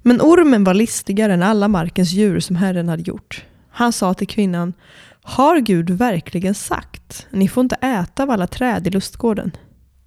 Men 0.01 0.21
ormen 0.21 0.63
var 0.63 0.73
listigare 0.73 1.33
än 1.33 1.43
alla 1.43 1.67
markens 1.67 2.11
djur 2.11 2.39
som 2.39 2.55
Herren 2.55 2.89
hade 2.89 3.03
gjort. 3.03 3.45
Han 3.69 3.93
sa 3.93 4.13
till 4.13 4.27
kvinnan, 4.27 4.73
har 5.21 5.59
Gud 5.59 5.89
verkligen 5.89 6.53
sagt, 6.55 7.27
ni 7.31 7.47
får 7.47 7.61
inte 7.61 7.75
äta 7.75 8.23
av 8.23 8.29
alla 8.29 8.47
träd 8.47 8.87
i 8.87 8.89
lustgården? 8.89 9.51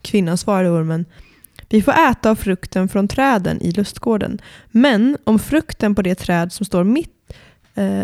Kvinnan 0.03 0.39
svarade 0.39 0.69
ormen, 0.71 1.05
vi 1.69 1.83
får 1.83 1.93
äta 1.93 2.31
av 2.31 2.35
frukten 2.35 2.89
från 2.89 3.09
träden 3.09 3.63
i 3.63 3.71
lustgården, 3.71 4.39
men 4.71 5.19
om 5.25 5.39
frukten 5.39 5.95
på 5.95 6.03
det 6.03 6.15
träd 6.15 6.53
som 6.53 6.67
står 6.67 6.85
mitt, 6.85 7.33
eh, 7.75 8.03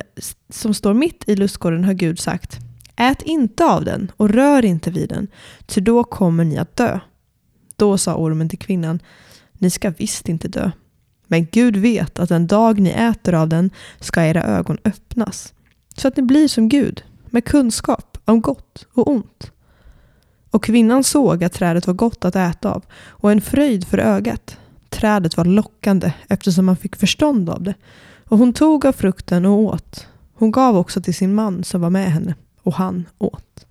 som 0.48 0.75
står 0.75 0.94
mitt 0.94 1.29
i 1.29 1.37
lustgården 1.37 1.85
har 1.85 1.92
Gud 1.92 2.18
sagt, 2.18 2.59
ät 2.96 3.22
inte 3.22 3.64
av 3.64 3.85
den 3.85 4.12
och 4.16 4.31
rör 4.31 4.64
inte 4.64 4.90
vid 4.90 5.09
den, 5.09 5.29
ty 5.66 5.81
då 5.81 6.05
kommer 6.05 6.44
ni 6.44 6.59
att 6.59 6.77
dö. 6.77 7.01
Då 7.77 7.98
sa 7.98 8.14
ormen 8.14 8.48
till 8.48 8.59
kvinnan, 8.59 9.01
ni 9.53 9.70
ska 9.70 9.90
visst 9.90 10.29
inte 10.29 10.48
dö. 10.48 10.70
Men 11.27 11.46
Gud 11.46 11.77
vet 11.77 12.18
att 12.18 12.29
den 12.29 12.46
dag 12.46 12.81
ni 12.81 12.90
äter 12.90 13.35
av 13.35 13.48
den 13.48 13.70
ska 14.01 14.25
era 14.25 14.42
ögon 14.42 14.79
öppnas, 14.85 15.55
så 15.96 16.09
att 16.09 16.16
ni 16.16 16.22
blir 16.22 16.48
som 16.48 16.68
Gud, 16.68 17.05
med 17.31 17.44
kunskap 17.44 18.18
om 18.25 18.40
gott 18.40 18.87
och 18.92 19.11
ont. 19.11 19.51
Och 20.52 20.64
kvinnan 20.64 21.04
såg 21.04 21.44
att 21.44 21.52
trädet 21.52 21.86
var 21.86 21.94
gott 21.94 22.24
att 22.24 22.36
äta 22.36 22.72
av 22.72 22.84
och 23.06 23.32
en 23.32 23.40
fröjd 23.40 23.86
för 23.86 23.98
ögat. 23.98 24.58
Trädet 24.88 25.36
var 25.36 25.44
lockande 25.44 26.12
eftersom 26.28 26.66
man 26.66 26.76
fick 26.76 26.96
förstånd 26.96 27.50
av 27.50 27.62
det. 27.62 27.74
Och 28.28 28.38
hon 28.38 28.52
tog 28.52 28.86
av 28.86 28.92
frukten 28.92 29.46
och 29.46 29.58
åt. 29.58 30.08
Hon 30.34 30.50
gav 30.50 30.76
också 30.76 31.02
till 31.02 31.14
sin 31.14 31.34
man 31.34 31.64
som 31.64 31.80
var 31.80 31.90
med 31.90 32.12
henne 32.12 32.34
och 32.62 32.74
han 32.74 33.08
åt. 33.18 33.66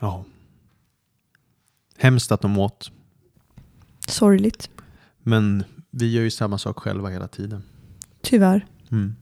Ja. 0.00 0.24
Hemskt 1.98 2.32
att 2.32 2.40
de 2.40 2.58
åt, 2.58 2.90
Sorgligt, 4.08 4.70
men 5.22 5.64
vi 5.90 6.12
gör 6.12 6.22
ju 6.22 6.30
samma 6.30 6.58
sak 6.58 6.78
själva 6.78 7.08
hela 7.08 7.28
tiden. 7.28 7.62
tyvärr. 8.22 8.66
Mm. 8.90 9.16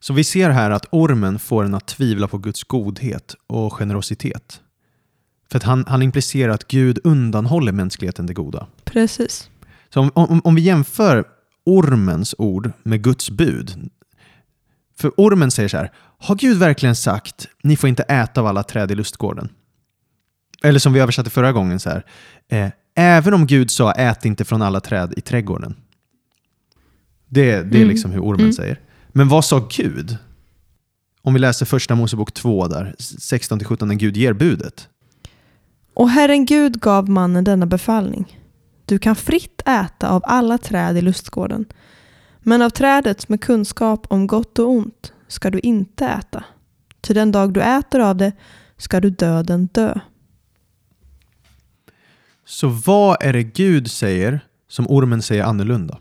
Så 0.00 0.12
vi 0.12 0.24
ser 0.24 0.50
här 0.50 0.70
att 0.70 0.86
ormen 0.90 1.38
får 1.38 1.64
en 1.64 1.74
att 1.74 1.86
tvivla 1.86 2.28
på 2.28 2.38
Guds 2.38 2.64
godhet 2.64 3.34
och 3.46 3.72
generositet. 3.72 4.60
För 5.50 5.56
att 5.58 5.62
han, 5.62 5.84
han 5.88 6.02
implicerar 6.02 6.52
att 6.52 6.68
Gud 6.68 6.98
undanhåller 7.04 7.72
mänskligheten 7.72 8.26
det 8.26 8.34
goda. 8.34 8.66
Precis. 8.84 9.50
Så 9.94 10.00
om, 10.00 10.10
om, 10.14 10.40
om 10.44 10.54
vi 10.54 10.62
jämför 10.62 11.24
ormens 11.64 12.34
ord 12.38 12.72
med 12.82 13.02
Guds 13.02 13.30
bud. 13.30 13.90
För 14.98 15.12
ormen 15.16 15.50
säger 15.50 15.68
så 15.68 15.76
här, 15.76 15.92
har 16.18 16.34
Gud 16.36 16.58
verkligen 16.58 16.96
sagt, 16.96 17.48
ni 17.62 17.76
får 17.76 17.88
inte 17.88 18.02
äta 18.02 18.40
av 18.40 18.46
alla 18.46 18.62
träd 18.62 18.90
i 18.90 18.94
lustgården? 18.94 19.48
Eller 20.62 20.78
som 20.78 20.92
vi 20.92 21.00
översatte 21.00 21.30
förra 21.30 21.52
gången 21.52 21.80
så 21.80 21.90
här, 21.90 22.06
eh, 22.48 22.68
även 22.94 23.34
om 23.34 23.46
Gud 23.46 23.70
sa, 23.70 23.92
ät 23.92 24.24
inte 24.24 24.44
från 24.44 24.62
alla 24.62 24.80
träd 24.80 25.14
i 25.16 25.20
trädgården. 25.20 25.76
Det, 27.28 27.44
det 27.44 27.56
är 27.58 27.62
Mm. 27.82 27.88
liksom 27.88 28.10
hur 28.10 28.20
ormen 28.20 28.40
Mm. 28.40 28.52
säger. 28.52 28.80
Men 29.12 29.28
vad 29.28 29.44
sa 29.44 29.68
Gud? 29.70 30.16
Om 31.22 31.34
vi 31.34 31.40
läser 31.40 31.66
första 31.66 31.94
Mosebok 31.94 32.34
2 32.34 32.68
där, 32.68 32.94
16-17, 32.98 33.84
när 33.84 33.94
Gud 33.94 34.16
ger 34.16 34.32
budet. 34.32 34.88
Och 35.94 36.10
Herren 36.10 36.46
Gud 36.46 36.80
gav 36.80 37.08
mannen 37.08 37.44
denna 37.44 37.66
befallning. 37.66 38.38
Du 38.84 38.98
kan 38.98 39.16
fritt 39.16 39.62
äta 39.66 40.08
av 40.08 40.22
alla 40.24 40.58
träd 40.58 40.96
i 40.96 41.00
lustgården. 41.00 41.64
Men 42.40 42.62
av 42.62 42.70
trädet 42.70 43.28
med 43.28 43.40
kunskap 43.40 44.06
om 44.08 44.26
gott 44.26 44.58
och 44.58 44.70
ont 44.70 45.12
ska 45.28 45.50
du 45.50 45.60
inte 45.60 46.06
äta. 46.06 46.44
Till 47.00 47.14
den 47.14 47.32
dag 47.32 47.52
du 47.52 47.62
äter 47.62 48.00
av 48.00 48.16
det 48.16 48.32
ska 48.76 49.00
du 49.00 49.10
döden 49.10 49.66
dö. 49.66 50.00
Så 52.44 52.68
vad 52.68 53.22
är 53.22 53.32
det 53.32 53.42
Gud 53.42 53.90
säger 53.90 54.40
som 54.68 54.86
ormen 54.88 55.22
säger 55.22 55.44
annorlunda? 55.44 55.98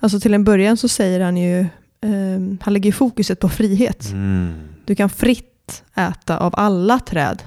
Alltså 0.00 0.20
till 0.20 0.34
en 0.34 0.44
början 0.44 0.76
så 0.76 0.88
säger 0.88 1.20
han 1.20 1.36
ju, 1.36 1.66
eh, 2.02 2.56
han 2.60 2.72
lägger 2.74 2.92
fokuset 2.92 3.40
på 3.40 3.48
frihet. 3.48 4.10
Mm. 4.12 4.54
Du 4.84 4.94
kan 4.94 5.10
fritt 5.10 5.84
äta 5.94 6.38
av 6.38 6.54
alla 6.56 6.98
träd. 6.98 7.42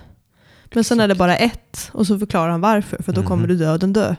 Men 0.73 0.83
sen 0.83 0.99
är 0.99 1.07
det 1.07 1.15
bara 1.15 1.37
ett 1.37 1.89
och 1.93 2.07
så 2.07 2.19
förklarar 2.19 2.49
han 2.51 2.61
varför, 2.61 3.03
för 3.03 3.13
då 3.13 3.21
Mhm. 3.21 3.27
kommer 3.27 3.47
du 3.47 3.55
döden 3.57 3.93
dö. 3.93 4.15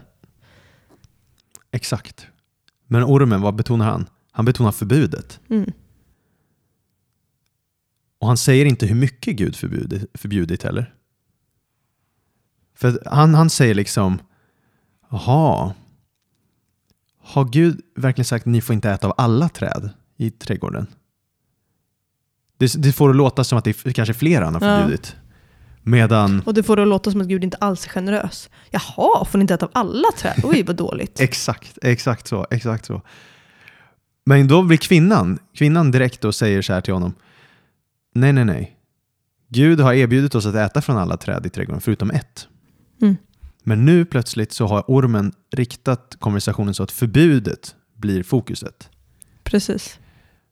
Exakt. 1.71 2.27
Men 2.87 3.03
ormen, 3.03 3.41
vad 3.41 3.55
betonar 3.55 3.85
han? 3.85 4.09
Han 4.31 4.45
betonar 4.45 4.71
förbudet. 4.71 5.39
Mm. 5.49 5.71
Och 8.19 8.27
han 8.27 8.37
säger 8.37 8.65
inte 8.65 8.85
hur 8.85 8.95
mycket 8.95 9.35
Gud 9.35 9.55
förbjudit, 9.55 10.05
förbjudit 10.13 10.63
heller. 10.63 10.93
För 12.75 13.01
han, 13.05 13.33
han 13.35 13.49
säger 13.49 13.75
liksom, 13.75 14.19
jaha, 15.09 15.73
har 17.19 17.45
Gud 17.45 17.81
verkligen 17.95 18.25
sagt 18.25 18.43
att 18.47 18.51
ni 18.51 18.61
får 18.61 18.73
inte 18.73 18.89
äta 18.91 19.07
av 19.07 19.13
alla 19.17 19.49
träd 19.49 19.89
i 20.17 20.31
trädgården? 20.31 20.87
Det, 22.57 22.73
det 22.77 22.91
får 22.93 23.07
det 23.09 23.15
låta 23.15 23.43
som 23.43 23.57
att 23.57 23.63
det 23.63 23.85
är 23.85 23.91
kanske 23.91 24.13
fler 24.13 24.41
han 24.41 24.55
har 24.55 24.61
Ja. 24.67 24.77
förbjudit. 24.81 25.15
Medan, 25.83 26.41
Och 26.45 26.53
det 26.53 26.63
får 26.63 26.75
det 26.75 26.81
att 26.81 26.87
låta 26.87 27.11
som 27.11 27.21
att 27.21 27.27
Gud 27.27 27.43
inte 27.43 27.57
alls 27.57 27.85
är 27.85 27.89
generös. 27.89 28.49
Jaha, 28.71 29.25
får 29.25 29.37
ni 29.37 29.41
inte 29.41 29.53
äta 29.53 29.65
av 29.65 29.71
alla 29.73 30.07
träd? 30.17 30.41
Oj, 30.43 30.63
vad 30.63 30.75
dåligt. 30.75 31.19
exakt, 31.19 31.77
exakt 31.81 32.27
så, 32.27 32.47
exakt 32.51 32.85
så. 32.85 33.01
Men 34.25 34.47
då 34.47 34.63
blir 34.63 34.77
kvinnan, 34.77 35.39
kvinnan 35.53 35.91
direkt 35.91 36.25
och 36.25 36.35
säger 36.35 36.61
så 36.61 36.73
här 36.73 36.81
till 36.81 36.93
honom, 36.93 37.13
nej, 38.15 38.33
nej, 38.33 38.45
nej. 38.45 38.77
Gud 39.49 39.79
har 39.79 39.93
erbjudit 39.93 40.35
oss 40.35 40.45
att 40.45 40.55
äta 40.55 40.81
från 40.81 40.97
alla 40.97 41.17
träd 41.17 41.45
i 41.45 41.49
trädgården, 41.49 41.81
förutom 41.81 42.11
ett. 42.11 42.47
Mm. 43.01 43.15
Men 43.63 43.85
nu 43.85 44.05
plötsligt 44.05 44.51
så 44.51 44.67
har 44.67 44.83
ormen 44.87 45.33
riktat 45.55 46.15
konversationen 46.19 46.73
så 46.73 46.83
att 46.83 46.91
förbudet 46.91 47.75
blir 47.95 48.23
fokuset. 48.23 48.89
Precis. 49.43 49.99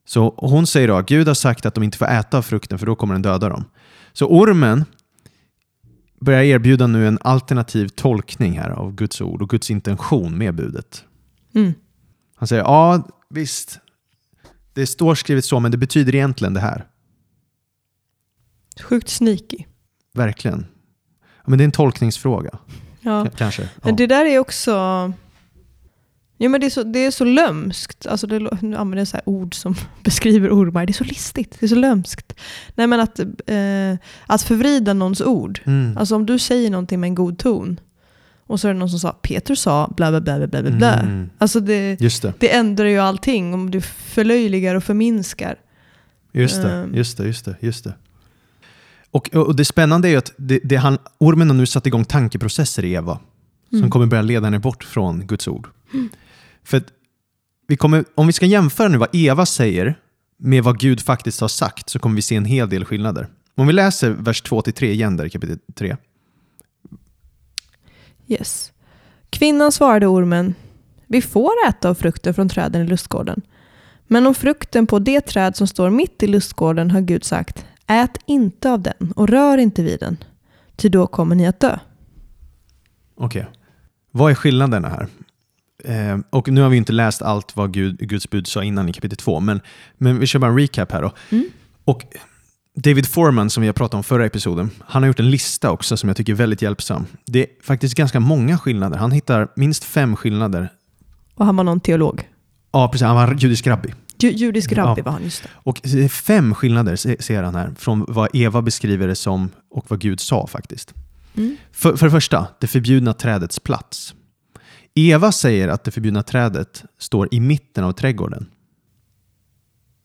Så 0.06 0.34
hon 0.36 0.66
säger 0.66 0.88
då 0.88 0.96
att 0.96 1.08
Gud 1.08 1.28
har 1.28 1.34
sagt 1.34 1.66
att 1.66 1.74
de 1.74 1.84
inte 1.84 1.98
får 1.98 2.06
äta 2.06 2.38
av 2.38 2.42
frukten 2.42 2.78
för 2.78 2.86
då 2.86 2.96
kommer 2.96 3.14
den 3.14 3.22
döda 3.22 3.48
dem. 3.48 3.64
Så 4.12 4.26
ormen 4.26 4.84
börjar 6.20 6.42
erbjuda 6.42 6.86
nu 6.86 7.08
en 7.08 7.18
alternativ 7.20 7.88
tolkning 7.88 8.58
här 8.58 8.70
av 8.70 8.94
Guds 8.94 9.20
ord 9.20 9.42
och 9.42 9.50
Guds 9.50 9.70
intention 9.70 10.38
med 10.38 10.54
budet. 10.54 11.04
Mm. 11.54 11.74
Han 12.36 12.48
säger 12.48 12.62
ja, 12.62 13.08
visst, 13.30 13.78
det 14.72 14.86
står 14.86 15.14
skrivet 15.14 15.44
så, 15.44 15.60
men 15.60 15.70
det 15.70 15.78
betyder 15.78 16.14
egentligen 16.14 16.54
det 16.54 16.60
här. 16.60 16.86
Sjukt 18.80 19.08
sneaky. 19.08 19.58
Verkligen. 20.14 20.66
Men 21.44 21.58
det 21.58 21.62
är 21.62 21.66
en 21.66 21.72
tolkningsfråga, 21.72 22.58
Ja. 23.00 23.26
Kanske. 23.36 23.62
Ja. 23.62 23.68
Men 23.82 23.96
det 23.96 24.06
där 24.06 24.24
är 24.24 24.38
också... 24.38 25.12
Ja, 26.38 26.48
men 26.48 26.60
det, 26.60 26.66
är 26.66 26.70
så, 26.70 26.82
det 26.82 26.98
är 26.98 27.10
så 27.10 27.24
lömskt. 27.24 28.06
Alltså 28.06 28.26
det, 28.26 28.38
nu 28.38 28.76
använder 28.76 28.98
jag 28.98 29.08
så 29.08 29.18
ord 29.24 29.54
som 29.54 29.74
beskriver 30.04 30.50
ormar. 30.50 30.86
Det 30.86 30.90
är 30.90 30.94
så 30.94 31.04
listigt. 31.04 31.56
Det 31.60 31.66
är 31.66 31.68
så 31.68 31.74
lömskt. 31.74 32.32
Nej, 32.74 32.86
men 32.86 33.00
att, 33.00 33.18
eh, 33.46 33.98
att 34.26 34.42
förvrida 34.42 34.92
någons 34.94 35.20
ord. 35.20 35.60
Mm. 35.64 35.96
Alltså 35.98 36.16
om 36.16 36.26
du 36.26 36.38
säger 36.38 36.70
någonting 36.70 37.00
med 37.00 37.08
en 37.08 37.14
god 37.14 37.38
ton 37.38 37.80
och 38.46 38.60
så 38.60 38.68
är 38.68 38.72
det 38.72 38.78
någon 38.78 38.90
som 38.90 38.98
sa 38.98 39.12
Peter 39.12 39.54
sa 39.54 39.92
bla 39.96 40.10
bla 40.10 40.20
bla 40.20 40.46
bla 40.46 40.62
bla 40.62 40.70
bla. 40.70 40.92
Mm. 41.00 41.30
Alltså 41.38 41.60
det, 41.60 41.96
det, 41.96 42.32
det 42.40 42.54
ändrar 42.54 42.86
ju 42.86 42.98
allting 42.98 43.54
om 43.54 43.70
du 43.70 43.80
förlöjligar 43.80 44.74
och 44.74 44.84
förminskar. 44.84 45.56
just 46.32 46.62
det, 46.62 46.72
Ehm. 46.72 46.94
just 46.94 47.16
det, 47.16 47.26
just 47.26 47.44
det. 47.44 47.56
Just 47.60 47.84
det. 47.84 47.94
Och, 49.10 49.28
och 49.34 49.56
det 49.56 49.64
spännande 49.64 50.08
är 50.08 50.10
ju 50.10 50.16
att 50.16 50.32
det, 50.36 50.60
det 50.64 50.76
han, 50.76 50.98
ormen 51.18 51.50
har 51.50 51.56
nu 51.56 51.66
satt 51.66 51.86
igång 51.86 52.04
tankeprocesser 52.04 52.84
i 52.84 52.92
Eva 52.92 53.18
som 53.70 53.78
Mm. 53.78 53.90
kommer 53.90 54.06
börja 54.06 54.22
leda 54.22 54.44
henne 54.46 54.58
bort 54.58 54.84
från 54.84 55.26
Guds 55.26 55.48
ord. 55.48 55.68
För 56.66 56.76
att 56.76 56.92
vi 57.66 57.76
kommer, 57.76 58.04
om 58.14 58.26
vi 58.26 58.32
ska 58.32 58.46
jämföra 58.46 58.88
nu 58.88 58.98
vad 58.98 59.08
Eva 59.12 59.46
säger 59.46 59.98
med 60.38 60.64
vad 60.64 60.78
Gud 60.78 61.00
faktiskt 61.00 61.40
har 61.40 61.48
sagt 61.48 61.90
så 61.90 61.98
kommer 61.98 62.16
vi 62.16 62.22
se 62.22 62.36
en 62.36 62.44
hel 62.44 62.68
del 62.68 62.84
skillnader. 62.84 63.28
Om 63.54 63.66
vi 63.66 63.72
läser 63.72 64.10
vers 64.10 64.42
2-3 64.42 64.84
igen 64.84 65.16
där 65.16 65.24
i 65.24 65.30
kapitel 65.30 65.58
3. 65.74 65.96
Yes. 68.26 68.72
Kvinnan 69.30 69.72
svarade 69.72 70.06
ormen, 70.06 70.54
vi 71.06 71.22
får 71.22 71.52
äta 71.68 71.88
av 71.88 71.94
frukten 71.94 72.34
från 72.34 72.48
träden 72.48 72.82
i 72.82 72.88
lustgården. 72.88 73.42
Men 74.06 74.26
om 74.26 74.34
frukten 74.34 74.86
på 74.86 74.98
det 74.98 75.20
träd 75.20 75.56
som 75.56 75.66
står 75.66 75.90
mitt 75.90 76.22
i 76.22 76.26
lustgården 76.26 76.90
har 76.90 77.00
Gud 77.00 77.24
sagt, 77.24 77.66
ät 77.86 78.18
inte 78.26 78.70
av 78.70 78.82
den 78.82 79.12
och 79.16 79.28
rör 79.28 79.58
inte 79.58 79.82
vid 79.82 80.00
den, 80.00 80.16
ty 80.76 80.88
då 80.88 81.06
kommer 81.06 81.36
ni 81.36 81.46
att 81.46 81.60
dö. 81.60 81.78
Okej. 83.14 83.46
Vad 84.10 84.30
är 84.30 84.34
skillnaderna 84.34 84.88
här? 84.88 85.08
Eh, 85.86 86.18
och 86.30 86.48
nu 86.48 86.60
har 86.60 86.68
vi 86.68 86.76
inte 86.76 86.92
läst 86.92 87.22
allt 87.22 87.56
vad 87.56 87.72
Gud, 87.72 87.98
Guds 87.98 88.30
bud 88.30 88.46
sa 88.46 88.64
innan 88.64 88.88
i 88.88 88.92
kapitel 88.92 89.16
2, 89.16 89.40
men, 89.40 89.60
men 89.98 90.18
vi 90.20 90.26
kör 90.26 90.38
bara 90.38 90.50
en 90.50 90.58
recap 90.58 90.92
här 90.92 91.02
då. 91.02 91.12
Mm. 91.30 91.44
Och 91.84 92.02
David 92.76 93.06
Foreman 93.06 93.50
som 93.50 93.60
vi 93.60 93.66
har 93.66 93.72
pratat 93.74 93.94
om 93.94 94.04
förra 94.04 94.26
episoden, 94.26 94.70
han 94.86 95.02
har 95.02 95.06
gjort 95.06 95.20
en 95.20 95.30
lista 95.30 95.70
också 95.70 95.96
som 95.96 96.08
jag 96.08 96.16
tycker 96.16 96.32
är 96.32 96.36
väldigt 96.36 96.62
hjälpsam. 96.62 97.06
Det 97.26 97.40
är 97.42 97.46
faktiskt 97.62 97.94
ganska 97.94 98.20
många 98.20 98.58
skillnader. 98.58 98.98
Han 98.98 99.10
hittar 99.12 99.48
minst 99.56 99.84
fem 99.84 100.16
skillnader. 100.16 100.72
Och 101.34 101.46
han 101.46 101.56
var 101.56 101.64
någon 101.64 101.80
teolog. 101.80 102.28
Ja, 102.72 102.88
precis. 102.88 103.04
Han 103.06 103.16
var 103.16 103.34
judisk 103.34 103.66
rabbi. 103.66 103.94
Ju, 104.18 104.30
judisk 104.30 104.72
rabbi 104.72 105.00
Ja. 105.00 105.04
var 105.04 105.12
han, 105.12 105.22
just 105.24 105.42
det. 105.42 105.48
Och 105.54 105.80
det 105.82 106.04
är 106.04 106.08
fem 106.08 106.54
skillnader 106.54 106.96
se- 106.96 107.22
ser 107.22 107.42
han 107.42 107.54
här 107.54 107.74
från 107.78 108.04
vad 108.08 108.28
Eva 108.32 108.62
beskriver 108.62 109.08
det 109.08 109.14
som 109.14 109.50
och 109.70 109.84
vad 109.88 110.00
Gud 110.00 110.20
sa 110.20 110.46
faktiskt. 110.46 110.94
Mm. 111.36 111.56
För, 111.72 111.96
för 111.96 112.06
det 112.06 112.10
första, 112.10 112.46
det 112.60 112.66
förbjudna 112.66 113.12
trädets 113.12 113.60
plats. 113.60 114.14
Eva 114.96 115.32
säger 115.32 115.68
att 115.68 115.84
det 115.84 115.90
förbjudna 115.90 116.22
trädet 116.22 116.84
står 116.98 117.28
i 117.34 117.40
mitten 117.40 117.84
av 117.84 117.92
trädgården. 117.92 118.46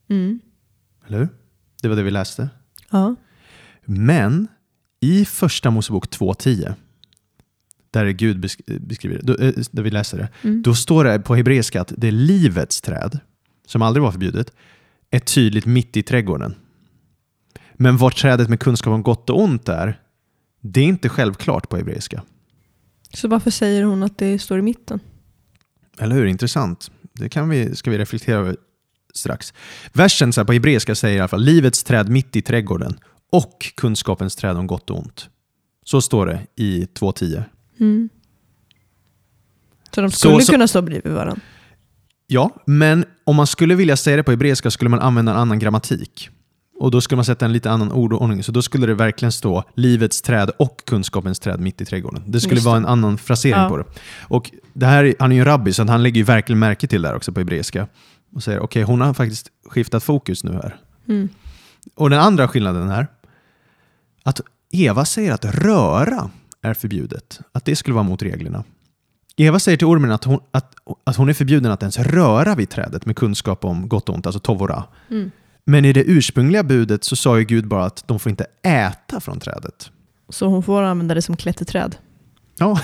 Mm. 0.10 0.40
Eller 1.08 1.18
hur? 1.20 1.30
Det 1.82 1.88
var 1.88 1.96
det 1.96 2.04
vi 2.04 2.12
läste. 2.12 2.50
Ja. 2.90 3.16
Men 3.86 4.48
i 5.00 5.26
första 5.26 5.72
Mosebok 5.72 6.06
2.10, 6.10 6.74
där 7.92 8.06
är 8.06 8.12
Gud 8.12 8.40
besk- 8.46 8.80
beskriver 8.80 9.20
det, 9.24 9.48
eh, 9.48 9.54
där 9.72 9.84
vi 9.84 9.90
läser 9.92 10.18
det, 10.18 10.30
Mm. 10.44 10.62
då 10.62 10.76
står 10.76 11.04
det 11.04 11.20
på 11.20 11.36
hebreiska 11.36 11.82
att 11.82 11.94
det 11.98 12.08
är 12.08 12.12
livets 12.12 12.82
träd, 12.82 13.20
som 13.66 13.82
aldrig 13.82 14.04
var 14.04 14.12
förbjudet, 14.12 14.54
är 15.12 15.20
tydligt 15.20 15.66
mitt 15.66 15.98
i 15.98 16.04
trädgården. 16.04 16.56
Men 17.74 17.98
var 17.98 18.10
trädet 18.12 18.50
med 18.50 18.60
kunskap 18.60 18.92
om 18.94 19.04
gott 19.04 19.30
och 19.30 19.42
ont 19.42 19.70
är, 19.70 20.00
det 20.62 20.80
är 20.82 20.86
inte 20.86 21.10
självklart 21.10 21.70
på 21.70 21.78
hebreiska. 21.78 22.24
Så 23.14 23.28
varför 23.28 23.52
säger 23.52 23.84
hon 23.84 24.04
att 24.04 24.18
det 24.18 24.40
står 24.40 24.60
i 24.60 24.62
mitten? 24.62 25.00
Eller 26.00 26.16
hur? 26.16 26.26
Intressant. 26.26 26.92
Det 27.14 27.30
kan 27.30 27.50
vi, 27.50 27.76
ska 27.76 27.92
vi 27.92 27.98
reflektera 27.98 28.38
över 28.40 28.58
strax. 29.14 29.54
Versen 29.94 30.34
så 30.34 30.46
på 30.46 30.54
hebreiska 30.54 30.96
säger 30.96 31.18
i 31.18 31.20
alla 31.20 31.28
fall 31.28 31.44
livets 31.44 31.84
träd 31.84 32.10
mitt 32.10 32.36
i 32.36 32.42
trädgården 32.42 32.98
och 33.32 33.72
kunskapens 33.76 34.36
träd 34.36 34.58
om 34.58 34.68
gott 34.68 34.90
och 34.90 34.98
ont. 35.00 35.30
Så 35.86 36.02
står 36.02 36.26
det 36.26 36.48
i 36.56 36.86
2.10. 36.86 37.44
Mm. 37.80 38.10
Så 39.96 40.02
de 40.02 40.12
skulle 40.12 40.42
så- 40.42 40.52
kunna 40.52 40.68
stå 40.68 40.82
bredvid 40.82 41.14
varandra? 41.14 41.42
Ja, 42.28 42.50
men 42.66 43.06
om 43.24 43.36
man 43.36 43.48
skulle 43.48 43.76
vilja 43.76 43.98
säga 43.98 44.18
det 44.18 44.24
på 44.24 44.32
hebreiska 44.32 44.72
skulle 44.72 44.90
man 44.90 45.00
använda 45.00 45.32
en 45.32 45.38
annan 45.38 45.60
grammatik. 45.60 46.30
Och 46.82 46.92
då 46.92 47.02
skulle 47.02 47.16
man 47.16 47.26
sätta 47.26 47.46
en 47.46 47.54
lite 47.54 47.72
annan 47.72 47.92
ordordning. 47.92 48.44
Så 48.44 48.52
då 48.52 48.62
skulle 48.62 48.88
det 48.88 48.94
verkligen 48.94 49.32
stå 49.32 49.64
livets 49.76 50.22
träd 50.22 50.52
och 50.60 50.82
kunskapens 50.86 51.40
träd 51.40 51.60
mitt 51.60 51.82
i 51.82 51.86
trädgården. 51.86 52.24
Det 52.26 52.40
skulle 52.40 52.56
Just 52.56 52.66
vara 52.66 52.76
det. 52.76 52.86
en 52.86 52.86
annan 52.86 53.18
frasering 53.18 53.62
Ja. 53.62 53.70
på 53.70 53.78
det. 53.78 53.84
Och 54.22 54.52
det 54.74 54.86
här, 54.86 55.16
han 55.20 55.32
är 55.32 55.36
ju 55.36 55.40
en 55.40 55.46
rabbi, 55.46 55.74
så 55.74 55.88
han 55.88 56.04
lägger 56.04 56.18
ju 56.18 56.24
verkligen 56.24 56.60
märke 56.60 56.88
till 56.88 57.02
det 57.02 57.08
här 57.08 57.16
också 57.16 57.32
på 57.32 57.40
hebreiska. 57.40 57.88
Och 58.36 58.44
säger 58.44 58.60
okej, 58.60 58.84
hon 58.84 59.02
har 59.02 59.14
faktiskt 59.14 59.48
skiftat 59.70 60.04
fokus 60.04 60.44
nu 60.44 60.52
här. 60.52 60.76
Mm. 61.08 61.30
Och 61.96 62.10
den 62.10 62.20
andra 62.20 62.48
skillnaden 62.48 62.90
här, 62.90 63.08
att 64.24 64.42
Eva 64.72 65.06
säger 65.06 65.34
att 65.34 65.46
röra 65.46 66.30
är 66.62 66.74
förbjudet. 66.74 67.40
Att 67.52 67.66
det 67.66 67.76
skulle 67.76 67.94
vara 67.94 68.04
mot 68.04 68.22
reglerna. 68.24 68.64
Eva 69.38 69.60
säger 69.60 69.78
till 69.78 69.88
ormen 69.88 70.12
att 70.12 70.24
hon, 70.24 70.40
att, 70.52 70.74
att 71.04 71.16
hon 71.16 71.30
är 71.30 71.34
förbjuden 71.34 71.72
att 71.72 71.84
ens 71.84 72.00
röra 72.00 72.56
vid 72.56 72.70
trädet 72.70 73.06
med 73.06 73.16
kunskap 73.16 73.66
om 73.66 73.88
gott 73.90 74.10
och 74.10 74.16
ont, 74.16 74.26
alltså 74.26 74.40
tovora. 74.40 74.84
Mm. 75.10 75.32
Men 75.66 75.86
i 75.86 75.94
det 75.94 76.04
ursprungliga 76.04 76.64
budet 76.64 77.04
så 77.04 77.16
sa 77.16 77.40
ju 77.40 77.46
Gud 77.46 77.68
bara 77.68 77.86
att 77.86 78.04
de 78.08 78.20
får 78.20 78.30
inte 78.30 78.46
äta 78.64 79.20
från 79.20 79.40
trädet. 79.40 79.92
Så 80.30 80.46
hon 80.48 80.64
får 80.64 80.82
använda 80.84 81.16
det 81.16 81.22
som 81.22 81.38
klätterträd? 81.38 81.96
Ja, 82.58 82.80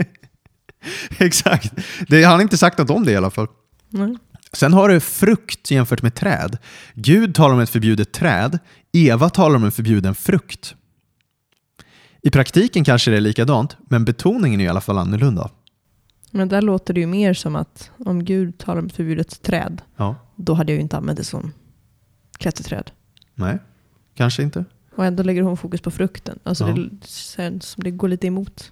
exakt. 1.18 1.72
Det, 2.08 2.22
han 2.22 2.34
har 2.34 2.42
inte 2.42 2.58
sagt 2.58 2.78
något 2.78 2.90
om 2.90 3.04
det 3.04 3.12
i 3.12 3.16
alla 3.16 3.30
fall. 3.30 3.46
Nej. 3.88 4.16
Sen 4.52 4.72
har 4.72 4.88
du 4.88 5.00
frukt 5.00 5.70
jämfört 5.70 6.02
med 6.02 6.14
träd. 6.14 6.58
Gud 6.94 7.34
talar 7.34 7.54
om 7.54 7.60
ett 7.60 7.70
förbjudet 7.70 8.12
träd. 8.12 8.58
Eva 8.92 9.30
talar 9.30 9.56
om 9.56 9.64
en 9.64 9.72
förbjuden 9.72 10.14
frukt. 10.14 10.74
I 12.22 12.30
praktiken 12.30 12.84
kanske 12.84 13.10
det 13.10 13.16
är 13.16 13.20
likadant, 13.20 13.76
men 13.88 14.04
betoningen 14.04 14.60
är 14.60 14.64
i 14.64 14.68
alla 14.68 14.80
fall 14.80 14.98
annorlunda. 14.98 15.50
Men 16.30 16.48
där 16.48 16.62
låter 16.62 16.94
det 16.94 17.00
ju 17.00 17.06
mer 17.06 17.34
som 17.34 17.56
att 17.56 17.90
om 18.06 18.24
Gud 18.24 18.58
talar 18.58 18.78
om 18.80 18.86
ett 18.86 18.96
förbjudet 18.96 19.42
träd, 19.42 19.82
Ja. 19.96 20.14
då 20.36 20.54
hade 20.54 20.72
jag 20.72 20.76
ju 20.76 20.82
inte 20.82 20.96
använt 20.96 21.18
det 21.18 21.24
som 21.24 21.52
klätterträd. 22.38 22.90
Nej, 23.34 23.58
kanske 24.14 24.42
inte. 24.42 24.64
Och 24.96 25.04
ändå 25.06 25.22
lägger 25.22 25.42
hon 25.42 25.56
fokus 25.56 25.80
på 25.80 25.90
frukten. 25.90 26.38
Alltså 26.42 26.68
Ja. 26.68 26.74
det 26.74 27.06
känns 27.08 27.66
som 27.66 27.84
det 27.84 27.90
går 27.90 28.08
lite 28.08 28.26
emot. 28.26 28.70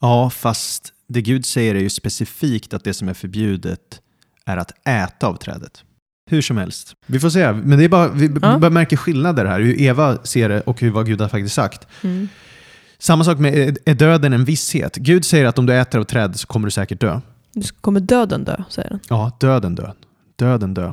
Ja, 0.00 0.30
fast 0.30 0.92
det 1.08 1.22
Gud 1.22 1.46
säger 1.46 1.74
är 1.74 1.80
ju 1.80 1.90
specifikt 1.90 2.74
att 2.74 2.84
det 2.84 2.94
som 2.94 3.08
är 3.08 3.14
förbjudet 3.14 4.00
är 4.44 4.56
att 4.56 4.72
äta 4.88 5.26
av 5.26 5.36
trädet. 5.36 5.84
Hur 6.30 6.42
som 6.42 6.56
helst. 6.56 6.94
Vi 7.06 7.20
får 7.20 7.30
se. 7.30 7.52
Men 7.52 7.78
det 7.78 7.84
är 7.84 7.88
bara, 7.88 8.08
vi 8.08 8.26
Ja. 8.42 8.58
bara 8.58 8.70
märker 8.70 8.96
skillnader 8.96 9.44
här. 9.44 9.60
Hur 9.60 9.80
Eva 9.80 10.16
ser 10.24 10.48
det 10.48 10.60
och 10.60 10.80
hur 10.80 10.90
vad 10.90 11.06
Gud 11.06 11.20
har 11.20 11.28
faktiskt 11.28 11.54
sagt. 11.54 11.86
Mm. 12.02 12.28
Samma 12.98 13.24
sak 13.24 13.38
med, 13.38 13.78
är- 13.84 13.94
döden 13.94 14.32
en 14.32 14.44
visshet? 14.44 14.96
Gud 14.96 15.24
säger 15.24 15.44
att 15.46 15.58
om 15.58 15.66
du 15.66 15.74
äter 15.74 16.00
av 16.00 16.04
träd 16.04 16.36
så 16.40 16.46
kommer 16.46 16.66
du 16.66 16.70
säkert 16.70 17.00
dö. 17.00 17.20
Kommer 17.80 18.00
döden 18.00 18.44
dö, 18.44 18.62
säger 18.70 18.88
den. 18.90 19.00
Ja, 19.08 19.36
döden 19.40 19.74
dö. 19.74 19.92
Döden 20.36 20.74
dö. 20.74 20.92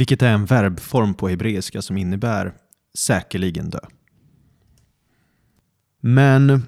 Vilket 0.00 0.22
är 0.22 0.32
en 0.32 0.46
verbform 0.46 1.14
på 1.14 1.28
hebreiska 1.28 1.82
som 1.82 1.96
innebär 1.96 2.52
säkerligen 2.98 3.70
dö. 3.70 3.78
Men 6.00 6.62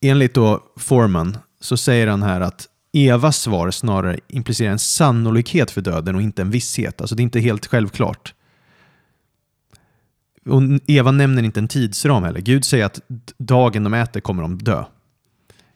enligt 0.00 0.34
då 0.34 0.62
Forman 0.76 1.38
så 1.60 1.76
säger 1.76 2.06
han 2.06 2.22
här 2.22 2.40
att 2.40 2.68
Evas 2.92 3.36
svar 3.36 3.70
snarare 3.70 4.20
implicerar 4.28 4.72
en 4.72 4.78
sannolikhet 4.78 5.70
för 5.70 5.80
döden 5.80 6.14
och 6.14 6.22
inte 6.22 6.42
en 6.42 6.50
visshet. 6.50 7.00
Alltså 7.00 7.16
det 7.16 7.20
är 7.20 7.24
inte 7.24 7.40
helt 7.40 7.66
självklart. 7.66 8.34
Och 10.44 10.62
Eva 10.86 11.10
nämner 11.10 11.42
inte 11.42 11.60
en 11.60 11.68
tidsram 11.68 12.22
heller. 12.22 12.40
Gud 12.40 12.64
säger 12.64 12.84
att 12.84 13.00
dagen 13.38 13.84
de 13.84 13.94
äter 13.94 14.20
kommer 14.20 14.42
de 14.42 14.58
dö. 14.58 14.84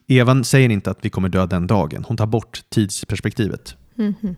Eva 0.06 0.44
säger 0.44 0.68
inte 0.68 0.90
att 0.90 1.04
vi 1.04 1.10
kommer 1.10 1.28
dö 1.28 1.46
den 1.46 1.66
dagen. 1.66 2.04
Hon 2.08 2.16
tar 2.16 2.26
bort 2.26 2.64
tidsperspektivet. 2.68 3.76
Mhm. 3.94 4.36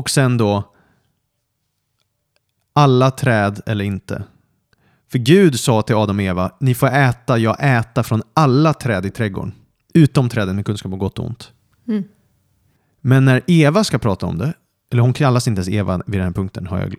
Och 0.00 0.10
sen 0.10 0.36
då, 0.36 0.72
alla 2.72 3.10
träd 3.10 3.60
eller 3.66 3.84
inte. 3.84 4.24
För 5.10 5.18
Gud 5.18 5.60
sa 5.60 5.82
till 5.82 5.94
Adam 5.94 6.16
och 6.16 6.22
Eva, 6.22 6.52
ni 6.60 6.74
får 6.74 6.86
äta, 6.86 7.38
jag 7.38 7.56
äta 7.60 8.02
från 8.02 8.22
alla 8.34 8.74
träd 8.74 9.06
i 9.06 9.10
trädgården. 9.10 9.52
Utom 9.94 10.28
träden 10.28 10.56
med 10.56 10.66
kunskap 10.66 10.92
om 10.92 10.98
gott 10.98 11.18
och 11.18 11.26
ont. 11.26 11.52
Mm. 11.88 12.04
Men 13.00 13.24
när 13.24 13.42
Eva 13.46 13.84
ska 13.84 13.98
prata 13.98 14.26
om 14.26 14.38
det, 14.38 14.52
eller 14.90 15.02
hon 15.02 15.12
kallas 15.12 15.48
inte 15.48 15.58
ens 15.58 15.68
Eva 15.68 16.02
vid 16.06 16.20
den 16.20 16.26
här 16.26 16.34
punkten, 16.34 16.66
har 16.66 16.78
jag 16.78 16.94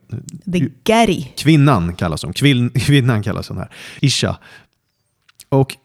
The 0.54 0.70
Gary. 0.84 1.24
Kvinnan 1.38 1.96
kallas 1.96 2.24
hon. 2.24 2.34
Kvin, 2.34 2.70
kvinnan 2.76 3.24
kallas 3.24 3.50
hon 3.50 3.58
här. 3.58 3.70
Isha. 4.00 4.38
Och 5.50 5.76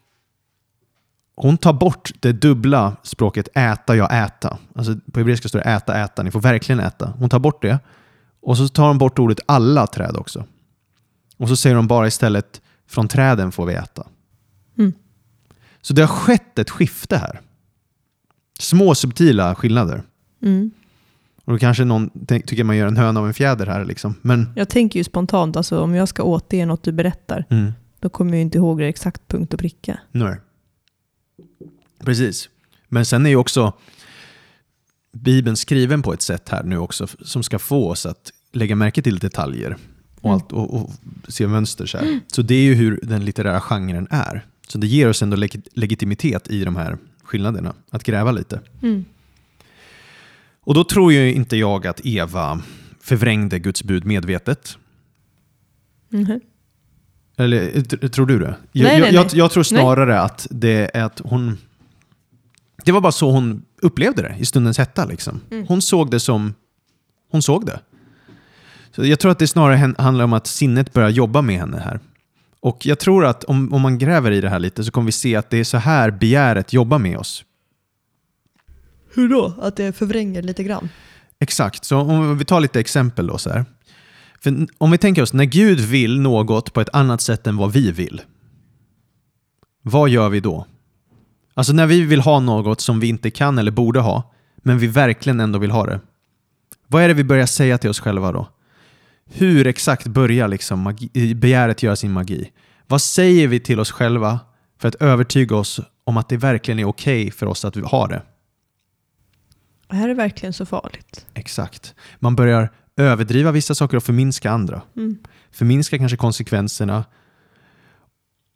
hon 1.37 1.57
tar 1.57 1.73
bort 1.73 2.11
det 2.19 2.31
dubbla 2.31 2.95
språket 3.03 3.47
äta, 3.55 3.95
jag 3.95 4.23
äta. 4.23 4.57
Alltså 4.75 4.95
på 5.11 5.19
hebreiska 5.19 5.49
står 5.49 5.59
det 5.59 5.65
äta, 5.65 6.03
äta. 6.03 6.23
Ni 6.23 6.31
får 6.31 6.41
verkligen 6.41 6.79
äta. 6.79 7.13
Hon 7.19 7.29
tar 7.29 7.39
bort 7.39 7.61
det. 7.61 7.79
Och 8.41 8.57
så 8.57 8.67
tar 8.67 8.87
hon 8.87 8.97
bort 8.97 9.19
ordet 9.19 9.39
alla 9.45 9.87
träd 9.87 10.15
också. 10.15 10.45
Och 11.37 11.49
så 11.49 11.55
säger 11.55 11.75
hon 11.75 11.87
bara 11.87 12.07
istället 12.07 12.61
från 12.87 13.07
träden 13.07 13.51
får 13.51 13.65
vi 13.65 13.73
äta. 13.73 14.07
Mm. 14.77 14.93
Så 15.81 15.93
det 15.93 16.01
har 16.01 16.07
skett 16.07 16.59
ett 16.59 16.69
skifte 16.69 17.17
här. 17.17 17.41
Små 18.59 18.95
subtila 18.95 19.55
skillnader. 19.55 20.03
Mm. 20.41 20.71
Och 21.45 21.53
då 21.53 21.59
kanske 21.59 21.83
någon 21.83 22.09
tycker 22.27 22.63
man 22.63 22.77
gör 22.77 22.87
en 22.87 22.97
höna 22.97 23.19
av 23.19 23.27
en 23.27 23.33
fjäder 23.33 23.65
här. 23.65 23.85
Liksom. 23.85 24.15
Men 24.21 24.49
Jag 24.55 24.69
tänker 24.69 24.99
ju 24.99 25.03
spontant, 25.03 25.57
alltså 25.57 25.79
om 25.79 25.95
jag 25.95 26.07
ska 26.07 26.23
återge 26.23 26.65
något 26.65 26.83
du 26.83 26.91
berättar, 26.91 27.45
mm. 27.49 27.73
då 27.99 28.09
kommer 28.09 28.31
jag 28.31 28.41
inte 28.41 28.57
ihåg 28.57 28.79
det 28.79 28.87
exakt 28.87 29.27
punkt 29.27 29.53
och 29.53 29.59
pricka. 29.59 29.99
Nej. 30.11 30.37
Precis. 31.99 32.49
Men 32.87 33.05
sen 33.05 33.25
är 33.25 33.29
ju 33.29 33.35
också 33.35 33.73
Bibeln 35.13 35.57
skriven 35.57 36.01
på 36.01 36.13
ett 36.13 36.21
sätt 36.21 36.49
här 36.49 36.63
nu 36.63 36.77
också 36.77 37.07
som 37.21 37.43
ska 37.43 37.59
få 37.59 37.89
oss 37.89 38.05
att 38.05 38.31
lägga 38.53 38.75
märke 38.75 39.01
till 39.01 39.19
detaljer 39.19 39.77
och, 40.21 40.25
Mm. 40.25 40.33
allt, 40.35 40.51
och, 40.51 40.73
och 40.73 40.91
se 41.27 41.47
mönster. 41.47 41.85
Så, 41.85 41.97
här. 41.97 42.19
så 42.27 42.41
det 42.41 42.55
är 42.55 42.61
ju 42.63 42.73
hur 42.73 42.99
den 43.03 43.25
litterära 43.25 43.61
genren 43.61 44.07
är. 44.09 44.45
Så 44.67 44.77
det 44.77 44.87
ger 44.87 45.09
oss 45.09 45.21
ändå 45.21 45.37
leg- 45.37 45.67
legitimitet 45.73 46.47
i 46.47 46.63
de 46.65 46.75
här 46.75 46.97
skillnaderna, 47.23 47.73
att 47.89 48.03
gräva 48.03 48.31
lite. 48.31 48.59
Mm. 48.81 49.05
Och 50.61 50.73
då 50.73 50.83
tror 50.83 51.13
ju 51.13 51.33
inte 51.33 51.57
jag 51.57 51.87
att 51.87 52.01
Eva 52.05 52.61
förvrängde 53.01 53.59
Guds 53.59 53.83
bud 53.83 54.05
medvetet. 54.05 54.77
Mhm. 56.09 56.39
Eller 57.37 57.81
tror 58.09 58.25
du 58.25 58.39
det? 58.39 58.55
Jag, 58.71 58.83
Nej, 58.83 58.93
jag, 58.93 59.01
nej, 59.01 59.13
jag, 59.13 59.25
nej. 59.25 59.37
jag 59.37 59.51
tror 59.51 59.63
snarare 59.63 60.21
att 60.21 60.47
det 60.51 60.91
är 60.93 61.03
att 61.03 61.19
hon... 61.23 61.57
Det 62.87 62.93
var 62.93 63.01
bara 63.01 63.11
så 63.11 63.31
hon 63.31 63.65
upplevde 63.81 64.21
det 64.21 64.35
i 64.39 64.45
stundens 64.45 64.77
hetta. 64.77 65.05
Liksom. 65.05 65.41
Mm. 65.51 65.67
Hon 65.67 65.81
såg 65.81 66.11
det 66.11 66.19
som 66.19 66.53
hon 67.31 67.41
såg 67.41 67.65
det. 67.65 67.79
Så 68.91 69.05
jag 69.05 69.19
tror 69.19 69.31
att 69.31 69.39
det 69.39 69.47
snarare 69.47 69.93
handlar 69.97 70.25
om 70.25 70.33
att 70.33 70.47
sinnet 70.47 70.93
börjar 70.93 71.09
jobba 71.09 71.41
med 71.41 71.59
henne 71.59 71.77
här. 71.77 71.99
Och 72.59 72.85
jag 72.85 72.99
tror 72.99 73.25
att 73.25 73.43
om, 73.43 73.73
om 73.73 73.81
man 73.81 73.97
gräver 73.97 74.31
i 74.31 74.41
det 74.41 74.49
här 74.49 74.59
lite 74.59 74.83
så 74.83 74.91
kommer 74.91 75.05
vi 75.05 75.11
se 75.11 75.35
att 75.35 75.49
det 75.49 75.57
är 75.57 75.63
så 75.63 75.77
här 75.77 76.11
begäret 76.11 76.73
jobbar 76.73 76.99
med 76.99 77.17
oss. 77.17 77.45
Hur 79.13 79.29
då? 79.29 79.53
Att 79.61 79.75
det 79.75 79.97
förvränger 79.97 80.41
lite 80.41 80.63
grann? 80.63 80.89
Exakt, 81.39 81.85
så 81.85 81.97
om 81.97 82.37
vi 82.37 82.45
tar 82.45 82.59
lite 82.59 82.79
exempel 82.79 83.27
då. 83.27 83.37
Så 83.37 83.49
här. 83.49 83.65
För 84.39 84.67
om 84.77 84.91
vi 84.91 84.97
tänker 84.97 85.21
oss, 85.21 85.33
när 85.33 85.45
Gud 85.45 85.79
vill 85.79 86.19
något 86.19 86.73
på 86.73 86.81
ett 86.81 86.89
annat 86.93 87.21
sätt 87.21 87.47
än 87.47 87.57
vad 87.57 87.71
vi 87.71 87.91
vill. 87.91 88.21
Vad 89.81 90.09
gör 90.09 90.29
vi 90.29 90.39
då? 90.39 90.65
Alltså 91.57 91.73
när 91.73 91.87
vi 91.87 92.01
vill 92.01 92.21
ha 92.21 92.39
något 92.39 92.81
som 92.81 92.99
vi 92.99 93.07
inte 93.07 93.31
kan 93.31 93.57
eller 93.57 93.71
borde 93.71 93.99
ha, 93.99 94.33
men 94.57 94.79
vi 94.79 94.87
verkligen 94.87 95.39
ändå 95.39 95.59
vill 95.59 95.71
ha 95.71 95.85
det. 95.85 95.99
Vad 96.87 97.03
är 97.03 97.07
det 97.07 97.13
vi 97.13 97.23
börjar 97.23 97.45
säga 97.45 97.77
till 97.77 97.89
oss 97.89 97.99
själva 97.99 98.31
då? 98.31 98.47
Hur 99.25 99.67
exakt 99.67 100.07
börjar 100.07 100.47
liksom 100.47 100.79
magi, 100.79 101.35
begäret 101.35 101.83
göra 101.83 101.95
sin 101.95 102.11
magi? 102.11 102.51
Vad 102.87 103.01
säger 103.01 103.47
vi 103.47 103.59
till 103.59 103.79
oss 103.79 103.91
själva 103.91 104.39
för 104.79 104.87
att 104.87 104.95
övertyga 104.95 105.55
oss 105.55 105.79
om 106.03 106.17
att 106.17 106.29
det 106.29 106.37
verkligen 106.37 106.79
är 106.79 106.85
okej 106.85 107.31
för 107.31 107.45
oss 107.45 107.65
att 107.65 107.77
vi 107.77 107.81
har 107.81 108.07
det? 108.07 108.21
Är 109.89 110.07
det 110.07 110.13
verkligen 110.13 110.53
så 110.53 110.65
farligt? 110.65 111.25
Exakt. 111.33 111.95
Man 112.19 112.35
börjar 112.35 112.69
överdriva 112.97 113.51
vissa 113.51 113.75
saker 113.75 113.97
och 113.97 114.03
förminska 114.03 114.51
andra. 114.51 114.81
Mm. 114.95 115.17
Förminska 115.51 115.97
kanske 115.97 116.17
konsekvenserna. 116.17 117.05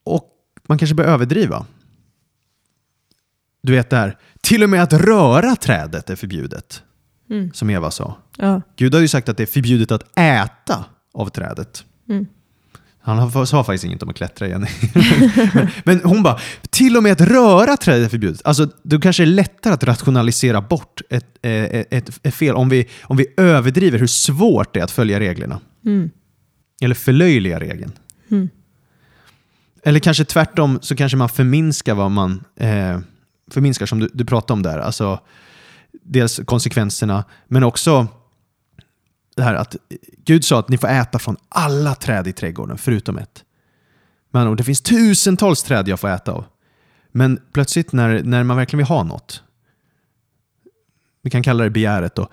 Och 0.03 0.29
man 0.67 0.77
kanske 0.77 0.95
börjar 0.95 1.11
överdriva. 1.11 1.65
Du 3.63 3.71
vet 3.73 3.89
det 3.89 3.97
här, 3.97 4.17
till 4.41 4.63
och 4.63 4.69
med 4.69 4.83
att 4.83 4.93
röra 4.93 5.55
trädet 5.55 6.09
är 6.09 6.15
förbjudet, 6.15 6.83
Mm. 7.29 7.51
som 7.53 7.69
Eva 7.69 7.91
sa. 7.91 8.17
Ja. 8.37 8.61
Gud 8.77 8.93
har 8.93 9.01
ju 9.01 9.07
sagt 9.07 9.29
att 9.29 9.37
det 9.37 9.43
är 9.43 9.47
förbjudet 9.47 9.91
att 9.91 10.17
äta 10.19 10.85
av 11.13 11.29
trädet. 11.29 11.83
Mm. 12.09 12.25
Han 13.03 13.17
har- 13.19 13.45
sa 13.45 13.63
faktiskt 13.63 13.83
inget 13.83 14.03
om 14.03 14.09
att 14.09 14.15
klättra 14.15 14.47
igen. 14.47 14.65
men, 15.53 15.67
men 15.83 16.01
hon 16.03 16.23
bara, 16.23 16.39
till 16.69 16.97
och 16.97 17.03
med 17.03 17.11
att 17.11 17.21
röra 17.21 17.77
trädet 17.77 18.05
är 18.05 18.09
förbjudet. 18.09 18.41
Alltså, 18.45 18.69
då 18.83 18.99
kanske 18.99 19.23
det 19.23 19.29
är 19.29 19.33
lättare 19.33 19.73
att 19.73 19.83
rationalisera 19.83 20.61
bort 20.61 21.01
ett, 21.09 21.25
eh, 21.41 21.63
ett, 21.63 22.19
ett 22.23 22.35
fel 22.35 22.55
om 22.55 22.69
vi, 22.69 22.87
om 23.03 23.17
vi 23.17 23.25
överdriver 23.37 23.99
hur 23.99 24.07
svårt 24.07 24.73
det 24.73 24.79
är 24.79 24.83
att 24.83 24.91
följa 24.91 25.19
reglerna. 25.19 25.59
Mm. 25.85 26.09
Eller 26.81 26.95
förlöjliga 26.95 27.59
regeln. 27.59 27.91
Mm. 28.31 28.49
Eller 29.83 29.99
kanske 29.99 30.25
tvärtom 30.25 30.79
så 30.81 30.95
kanske 30.95 31.17
man 31.17 31.29
förminskar 31.29 31.93
vad 31.95 32.11
man 32.11 32.43
eh, 32.59 32.99
förminskar 33.53 33.85
som 33.85 33.99
du, 33.99 34.09
du 34.13 34.25
pratade 34.25 34.53
om 34.53 34.63
där. 34.63 34.79
Alltså 34.79 35.19
dels 35.91 36.39
konsekvenserna 36.45 37.23
men 37.47 37.63
också 37.63 38.07
det 39.35 39.43
här 39.43 39.53
att 39.53 39.75
Gud 40.25 40.45
sa 40.45 40.59
att 40.59 40.69
ni 40.69 40.77
får 40.77 40.87
äta 40.87 41.19
från 41.19 41.37
alla 41.49 41.95
träd 41.95 42.27
i 42.27 42.33
trädgården 42.33 42.77
förutom 42.77 43.17
ett. 43.17 43.43
Men 44.31 44.47
och 44.47 44.55
det 44.55 44.63
finns 44.63 44.81
tusentals 44.81 45.63
träd 45.63 45.87
jag 45.87 45.99
får 45.99 46.09
äta 46.09 46.31
av. 46.31 46.45
Men 47.11 47.39
plötsligt 47.51 47.91
när, 47.91 48.23
när 48.23 48.43
man 48.43 48.57
verkligen 48.57 48.77
vill 48.77 48.87
ha 48.87 49.03
något, 49.03 49.43
vi 51.21 51.29
kan 51.29 51.43
kalla 51.43 51.63
det 51.63 51.69
begäret 51.69 52.15
då, 52.15 52.29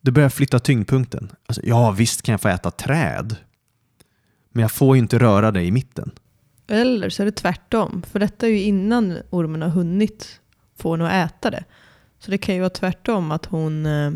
då 0.00 0.12
börjar 0.12 0.28
flytta 0.28 0.58
tyngdpunkten. 0.58 1.32
Alltså, 1.46 1.62
ja, 1.64 1.90
visst 1.90 2.22
kan 2.22 2.32
jag 2.32 2.40
få 2.40 2.48
äta 2.48 2.70
träd, 2.70 3.36
men 4.52 4.62
jag 4.62 4.72
får 4.72 4.96
ju 4.96 5.02
inte 5.02 5.18
röra 5.18 5.50
det 5.50 5.62
i 5.62 5.70
mitten. 5.70 6.10
Eller 6.66 7.10
så 7.10 7.22
är 7.22 7.26
det 7.26 7.32
tvärtom. 7.32 8.02
För 8.10 8.18
detta 8.18 8.46
är 8.46 8.50
ju 8.50 8.62
innan 8.62 9.18
ormen 9.30 9.62
har 9.62 9.68
hunnit 9.68 10.40
få 10.78 10.96
henne 10.96 11.24
att 11.24 11.30
äta 11.30 11.50
det. 11.50 11.64
Så 12.18 12.30
det 12.30 12.38
kan 12.38 12.54
ju 12.54 12.60
vara 12.60 12.70
tvärtom 12.70 13.30
att 13.32 13.46
hon 13.46 13.86
eh, 13.86 14.10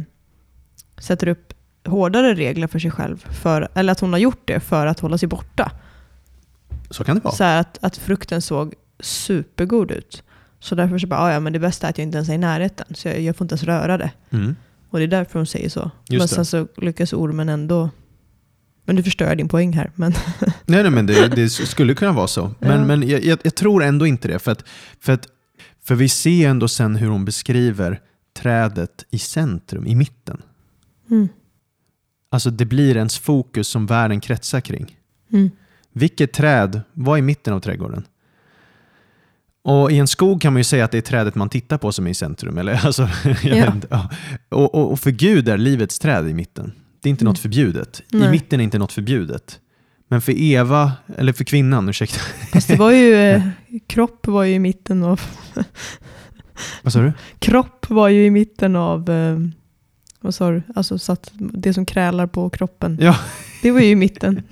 sätter 0.99 1.29
upp 1.29 1.55
hårdare 1.87 2.35
regler 2.35 2.67
för 2.67 2.79
sig 2.79 2.91
själv. 2.91 3.27
För, 3.31 3.69
eller 3.75 3.93
att 3.93 4.01
hon 4.01 4.13
har 4.13 4.21
gjort 4.21 4.43
det 4.45 4.61
för 4.61 4.87
att 4.87 5.01
hålla 5.01 5.19
sig 5.19 5.29
borta. 5.29 5.73
Så 6.91 7.05
kan 7.05 7.17
det 7.17 7.25
vara. 7.25 7.35
Så 7.35 7.45
att, 7.45 7.79
att 7.85 7.97
frukten 7.97 8.43
såg 8.43 8.75
supergod 9.01 9.91
ut. 9.91 10.23
Så 10.61 10.75
därför 10.75 10.99
så 10.99 11.07
bara, 11.07 11.21
"Ah, 11.21 11.33
ja 11.33 11.41
men 11.41 11.53
det 11.53 11.59
bästa 11.59 11.87
är 11.87 11.91
att 11.91 11.99
jag 11.99 12.03
inte 12.03 12.17
ens 12.19 12.29
är 12.29 12.35
i 12.35 12.39
närheten. 12.39 12.87
Så 12.95 13.09
jag, 13.09 13.21
jag 13.21 13.37
får 13.37 13.45
inte 13.45 13.53
ens 13.53 13.63
röra 13.65 13.99
det. 13.99 14.11
Mm. 14.31 14.57
Och 14.91 14.99
det 14.99 15.05
är 15.05 15.09
därför 15.09 15.39
hon 15.39 15.47
säger 15.47 15.69
så. 15.69 15.91
Just 16.09 16.11
men 16.11 16.19
det. 16.21 16.29
sen 16.29 16.45
så 16.45 16.69
lyckas 16.77 17.13
ormen 17.13 17.49
ändå... 17.49 17.91
Men 18.85 18.97
du 18.97 19.03
förstör 19.03 19.35
din 19.35 19.49
poäng 19.49 19.73
här. 19.73 19.91
Men 19.95 20.13
Nej, 20.67 20.83
nej, 20.83 20.91
men 20.91 21.07
det, 21.07 21.29
det 21.29 21.49
skulle 21.49 21.95
kunna 21.95 22.13
vara 22.13 22.27
så. 22.27 22.51
Men, 22.59 22.71
Ja. 22.81 22.85
men 22.87 23.09
jag, 23.09 23.25
jag, 23.25 23.39
jag 23.43 23.55
tror 23.55 23.83
ändå 23.83 24.07
inte 24.07 24.29
det. 24.29 24.39
För 24.39 24.53
att, 24.53 24.65
för 25.01 25.13
att 25.13 25.29
För 25.89 25.95
vi 25.95 26.09
ser 26.09 26.49
ändå 26.49 26.69
sen 26.69 26.97
hur 26.97 27.09
hon 27.09 27.25
beskriver 27.25 28.01
trädet 28.37 29.05
i 29.11 29.19
centrum, 29.19 29.87
i 29.87 29.95
mitten. 29.95 30.43
Mm. 31.11 31.29
Alltså 32.31 32.51
det 32.51 32.65
blir 32.65 32.97
ens 32.97 33.19
fokus 33.19 33.69
som 33.69 33.87
världen 33.87 34.21
kretsar 34.21 34.61
kring. 34.61 34.97
Mm. 35.33 35.51
Vilket 35.93 36.33
träd 36.33 36.81
var 36.93 37.19
i 37.19 37.23
mitten 37.23 37.55
av 37.55 37.61
trädgården? 37.61 38.05
Och 39.63 39.93
i 39.93 39.99
en 39.99 40.09
skog 40.09 40.41
kan 40.41 40.53
man 40.53 40.61
ju 40.61 40.65
säga 40.65 40.85
att 40.85 40.91
det 40.91 40.99
är 40.99 41.03
trädet 41.03 41.35
man 41.35 41.49
tittar 41.49 41.79
på 41.79 41.93
som 41.93 42.07
är 42.07 42.11
i 42.11 42.15
centrum. 42.15 42.59
Eller, 42.59 42.73
alltså, 42.87 43.09
Ja. 43.43 43.73
ja. 43.91 44.11
och, 44.49 44.75
och, 44.75 44.91
och 44.93 45.01
för 45.01 45.11
Gud 45.11 45.49
är 45.49 45.59
livets 45.59 45.99
träd 45.99 46.29
i 46.29 46.35
mitten. 46.35 46.73
Det 47.01 47.09
är 47.09 47.11
inte 47.11 47.23
Mm. 47.25 47.31
något 47.31 47.39
förbjudet. 47.39 48.01
I 48.13 48.17
Nej. 48.19 48.31
mitten 48.31 48.61
är 48.61 48.65
inte 48.65 48.79
något 48.79 48.93
förbjudet. 48.93 49.61
Men 50.09 50.21
för 50.21 50.33
Eva, 50.33 50.93
eller 51.19 51.33
för 51.33 51.45
kvinnan, 51.45 51.89
ursäkta. 51.89 52.21
Fast 52.53 52.69
det 52.69 52.77
var 52.77 52.91
ju, 52.93 53.15
eh, 53.31 53.43
kropp 53.87 54.27
var 54.27 54.45
ju 54.45 54.55
i 54.55 54.59
mitten 54.59 55.03
av, 55.05 55.21
Vad 56.83 56.93
sa 56.93 57.01
du? 57.01 57.13
kropp 57.39 57.87
var 57.91 58.09
ju 58.09 58.25
i 58.27 58.31
mitten 58.31 58.77
av, 58.77 59.11
eh, 59.11 59.39
vad 60.21 60.35
sa 60.35 60.51
du, 60.51 60.63
alltså 60.77 60.99
så 60.99 61.13
att 61.13 61.31
det 61.35 61.75
som 61.75 61.87
krälar 61.87 62.27
på 62.27 62.51
kroppen, 62.51 62.99
Ja. 63.01 63.17
det 63.63 63.71
var 63.71 63.81
ju 63.81 63.87
i 63.91 63.95
mitten. 63.97 64.43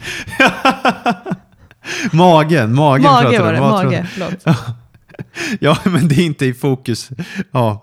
magen, 2.13 2.75
magen 2.75 3.03
Mage 3.03 3.39
var 3.39 3.53
du 3.53 3.53
det, 3.53 3.61
om. 3.61 3.71
Vad 3.71 3.81
tror 3.81 3.91
mage, 3.93 4.07
förlåt. 4.13 4.45
Ja, 5.61 5.79
men 5.85 6.09
det 6.09 6.15
är 6.15 6.25
inte 6.27 6.47
i 6.47 6.55
fokus. 6.55 7.11
Ja. 7.51 7.83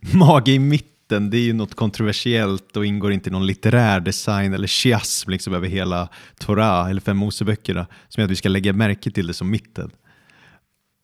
Mage 0.00 0.52
i 0.52 0.58
mitten, 0.58 0.88
det 1.20 1.36
är 1.36 1.42
ju 1.42 1.52
något 1.52 1.74
kontroversiellt 1.74 2.76
och 2.76 2.86
ingår 2.86 3.12
inte 3.12 3.30
i 3.30 3.32
någon 3.32 3.46
litterär 3.46 4.00
design 4.00 4.54
eller 4.54 4.66
chiasm 4.66 5.30
liksom 5.30 5.54
över 5.54 5.68
hela 5.68 6.08
Torah 6.38 6.90
eller 6.90 7.00
fem 7.00 7.16
Moseböckerna 7.16 7.86
som 8.08 8.20
är 8.20 8.24
att 8.24 8.30
vi 8.30 8.36
ska 8.36 8.48
lägga 8.48 8.72
märke 8.72 9.10
till 9.10 9.26
det 9.26 9.34
som 9.34 9.50
mitten. 9.50 9.90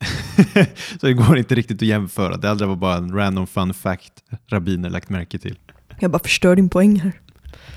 Så 1.01 1.07
det 1.07 1.12
går 1.12 1.38
inte 1.38 1.55
riktigt 1.55 1.83
att 1.83 1.88
jämföra. 1.88 2.37
Det 2.37 2.51
andra 2.51 2.66
var 2.66 2.77
bara 2.77 2.96
en 2.96 3.14
random 3.14 3.46
fun 3.46 3.75
fact 3.75 4.12
rabbiner 4.51 4.90
lagt 4.90 5.09
märke 5.09 5.38
till. 5.38 5.59
Jag 6.01 6.11
bara 6.11 6.23
förstör 6.23 6.57
din 6.57 6.68
poäng 6.68 7.01
här. 7.01 7.20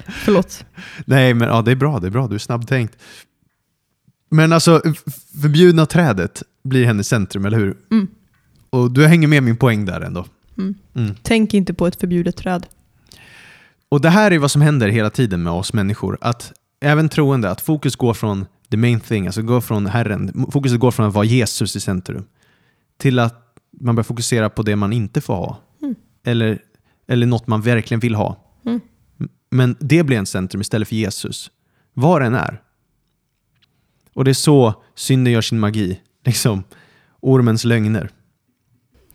Förlåt. 0.08 0.66
Nej, 1.06 1.34
men 1.34 1.48
ja, 1.48 1.62
det 1.62 1.72
är 1.72 1.76
bra, 1.76 2.00
det 2.00 2.08
är 2.08 2.12
bra, 2.12 2.28
du 2.28 2.36
är 2.36 2.40
snabbtänkt. 2.40 2.98
Men 4.30 4.54
alltså, 4.54 4.82
förbjudna 5.42 5.86
trädet 5.86 6.44
blir 6.64 6.86
hennes 6.86 7.08
centrum, 7.08 7.46
eller 7.46 7.58
hur? 7.58 7.78
Mm. 7.92 8.08
Och 8.70 8.92
du 8.92 9.08
hänger 9.08 9.28
med 9.28 9.44
min 9.44 9.58
poäng 9.58 9.86
där 9.86 10.02
ändå. 10.02 10.26
Mm. 10.58 10.76
Mm. 10.96 11.16
Tänk 11.22 11.54
inte 11.54 11.74
på 11.74 11.88
ett 11.88 11.96
förbjudet 11.96 12.38
träd. 12.38 12.66
Och 13.90 14.02
det 14.02 14.10
här 14.10 14.32
är 14.32 14.40
vad 14.40 14.52
som 14.52 14.62
händer 14.62 14.88
hela 14.88 15.10
tiden 15.10 15.44
med 15.44 15.54
oss 15.54 15.74
människor. 15.74 16.18
Att 16.22 16.54
även 16.82 17.10
troende, 17.10 17.50
att 17.50 17.62
fokus 17.62 17.96
går 17.96 18.14
från 18.14 18.46
the 18.72 18.78
main 18.78 19.00
thing, 19.00 19.26
alltså 19.26 19.42
går 19.42 19.62
från 19.62 19.86
Herren, 19.86 20.48
fokuset 20.52 20.80
går 20.80 20.92
från 20.92 21.06
att 21.06 21.14
vara 21.14 21.26
Jesus 21.26 21.76
i 21.76 21.80
centrum 21.80 22.26
till 22.98 23.20
att 23.20 23.58
man 23.80 23.96
börjar 23.96 24.04
fokusera 24.04 24.50
på 24.50 24.62
det 24.62 24.76
man 24.76 24.94
inte 24.94 25.22
får 25.22 25.36
ha. 25.36 25.60
Mm. 25.82 25.96
Eller, 26.24 26.60
eller 27.08 27.26
något 27.26 27.48
man 27.48 27.62
verkligen 27.62 28.00
vill 28.00 28.16
ha. 28.16 28.38
Mm. 28.66 28.82
Men 29.50 29.76
det 29.80 30.04
blir 30.04 30.18
en 30.18 30.26
centrum 30.26 30.62
istället 30.62 30.88
för 30.88 30.96
Jesus. 30.96 31.52
Var 31.94 32.20
den 32.20 32.34
är. 32.34 32.62
Och 34.14 34.26
det 34.26 34.32
är 34.32 34.34
så 34.34 34.84
synden 34.96 35.34
gör 35.34 35.42
sin 35.42 35.60
magi. 35.60 36.00
Liksom 36.26 36.64
ormens 37.20 37.66
lögner. 37.66 38.10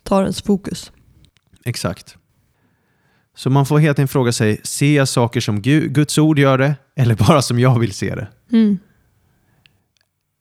Tar 0.02 0.22
ens 0.22 0.42
fokus. 0.42 0.92
Exakt. 1.68 2.16
Så 3.34 3.50
man 3.50 3.66
får 3.66 3.78
helt 3.78 3.98
enkelt 3.98 4.12
fråga 4.12 4.32
sig, 4.32 4.60
ser 4.64 4.96
jag 4.96 5.08
saker 5.08 5.40
som 5.40 5.62
Gu- 5.62 5.88
Guds 5.88 6.18
ord 6.18 6.38
gör 6.38 6.58
det 6.58 6.74
eller 6.96 7.14
bara 7.28 7.42
som 7.42 7.58
jag 7.58 7.78
vill 7.78 7.92
se 7.92 8.14
det? 8.14 8.28
Mm. 8.52 8.78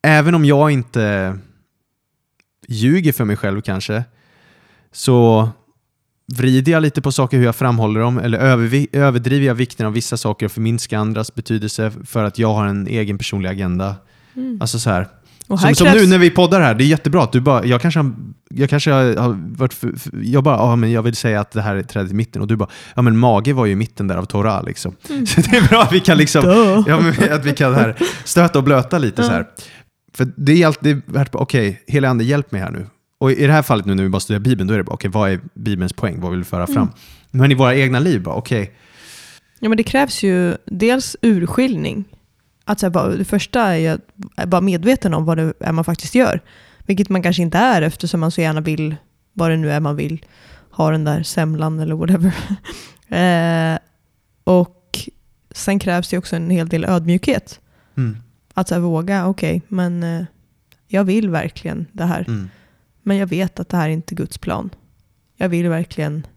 Även 0.03 0.35
om 0.35 0.45
jag 0.45 0.71
inte 0.71 1.37
ljuger 2.67 3.13
för 3.13 3.25
mig 3.25 3.35
själv 3.35 3.61
kanske, 3.61 4.03
så 4.91 5.49
vrider 6.33 6.71
jag 6.71 6.81
lite 6.81 7.01
på 7.01 7.11
saker 7.11 7.37
hur 7.37 7.45
jag 7.45 7.55
framhåller 7.55 7.99
dem 7.99 8.17
eller 8.19 8.37
överdriver 8.93 9.45
jag 9.47 9.55
vikten 9.55 9.85
av 9.85 9.93
vissa 9.93 10.17
saker 10.17 10.45
och 10.45 10.51
förminskar 10.51 10.97
andras 10.97 11.35
betydelse 11.35 11.91
för 12.05 12.23
att 12.23 12.39
jag 12.39 12.53
har 12.53 12.65
en 12.67 12.87
egen 12.87 13.17
personlig 13.17 13.49
agenda. 13.49 13.95
Mm. 14.35 14.57
Alltså 14.61 14.79
så 14.79 14.89
här, 14.89 15.07
Som, 15.47 15.57
som 15.75 15.85
krävs, 15.87 16.01
nu 16.01 16.07
när 16.07 16.17
vi 16.17 16.29
poddar 16.29 16.61
här, 16.61 16.73
det 16.75 16.83
är 16.83 16.85
jättebra 16.85 17.23
att 17.23 17.31
du 17.31 17.41
bara, 17.41 17.65
jag 17.65 17.81
kanske, 17.81 17.99
har- 17.99 18.13
jag 18.49 18.69
kanske 18.69 18.91
har 18.91 19.55
varit, 19.57 19.73
för, 19.73 19.91
jag 20.23 20.43
bara, 20.43 20.55
ja 20.57 20.75
men 20.75 20.91
jag 20.91 21.01
vill 21.03 21.15
säga 21.15 21.39
att 21.39 21.51
det 21.51 21.61
här 21.61 21.75
är 21.75 21.83
trädet 21.83 22.11
i 22.11 22.15
mitten 22.15 22.41
och 22.41 22.47
du 22.47 22.55
bara, 22.55 22.69
ja 22.95 23.01
men 23.01 23.17
mage 23.17 23.53
var 23.53 23.65
ju 23.65 23.71
i 23.71 23.75
mitten 23.75 24.07
där 24.07 24.15
av 24.15 24.25
Torah 24.25 24.63
liksom. 24.63 24.95
Så 25.07 25.41
det 25.41 25.57
är 25.57 25.67
bra 25.69 25.81
att 25.83 25.93
vi 25.93 25.99
kan 25.99 26.17
liksom, 26.17 26.43
ja, 26.87 27.33
att 27.35 27.45
vi 27.45 27.53
kan 27.53 27.75
här 27.75 27.95
stöta 28.23 28.59
och 28.59 28.63
blöta 28.63 28.97
lite 28.97 29.23
så 29.23 29.31
här. 29.31 29.45
För 30.13 30.27
det 30.35 30.51
är 30.63 30.67
alltid 30.67 31.01
värt, 31.05 31.35
okej, 31.35 31.83
hela 31.87 32.09
ande 32.09 32.23
hjälp 32.23 32.51
mig 32.51 32.61
här 32.61 32.71
nu. 32.71 32.85
Och 33.19 33.31
i 33.31 33.47
det 33.47 33.53
här 33.53 33.61
fallet 33.61 33.85
nu 33.85 33.95
när 33.95 34.03
vi 34.03 34.09
bara 34.09 34.19
studerar 34.19 34.39
Bibeln, 34.43 34.67
då 34.67 34.73
är 34.73 34.77
det 34.77 34.83
bara, 34.83 34.93
okej, 34.93 35.09
vad 35.13 35.31
är 35.31 35.39
Bibelns 35.53 35.93
poäng? 35.93 36.21
Vad 36.21 36.31
vill 36.31 36.39
vi 36.39 36.45
föra 36.45 36.67
fram? 36.67 36.89
Men 37.31 37.51
i 37.51 37.55
våra 37.55 37.75
egna 37.75 37.99
liv, 37.99 38.21
bara, 38.23 38.35
okej, 38.35 38.71
Ja, 39.59 39.69
men 39.69 39.77
det 39.77 39.83
krävs 39.83 40.23
ju 40.23 40.55
dels 40.65 41.15
urskiljning. 41.21 42.05
Att 42.69 42.79
så 42.79 42.85
här, 42.85 42.91
bara, 42.91 43.07
det 43.07 43.25
första 43.25 43.61
är 43.61 43.75
ju 43.75 43.87
att 43.87 44.01
vara 44.49 44.61
medveten 44.61 45.13
om 45.13 45.25
vad 45.25 45.37
det 45.37 45.53
är 45.59 45.71
man 45.71 45.83
faktiskt 45.83 46.15
gör. 46.15 46.41
Vilket 46.85 47.09
man 47.09 47.21
kanske 47.23 47.41
inte 47.41 47.57
är 47.57 47.81
eftersom 47.81 48.19
man 48.19 48.31
så 48.31 48.41
gärna 48.41 48.61
vill, 48.61 48.95
vad 49.33 49.51
det 49.51 49.57
nu 49.57 49.71
är 49.71 49.79
man 49.79 49.95
vill, 49.95 50.25
ha 50.71 50.91
den 50.91 51.03
där 51.03 51.23
semlan 51.23 51.79
eller 51.79 51.95
whatever. 51.95 52.33
eh, 53.73 53.79
och 54.43 54.99
sen 55.51 55.79
krävs 55.79 56.09
det 56.09 56.17
också 56.17 56.35
en 56.35 56.49
hel 56.49 56.69
del 56.69 56.85
ödmjukhet. 56.85 57.59
mm, 57.97 58.17
Att 58.53 58.67
så 58.67 58.73
här, 58.75 58.81
våga, 58.81 59.27
okej, 59.27 59.61
men 59.67 60.03
eh, 60.03 60.25
jag 60.87 61.03
vill 61.03 61.29
verkligen 61.29 61.85
det 61.91 62.05
här. 62.05 62.25
mm, 62.27 62.49
Men 63.03 63.17
jag 63.17 63.27
vet 63.27 63.59
att 63.59 63.69
det 63.69 63.77
här 63.77 63.89
är 63.89 63.93
inte 63.93 64.15
Guds 64.15 64.37
plan. 64.37 64.69
Jag 65.35 65.49
vill 65.49 65.69
verkligen, 65.69 66.27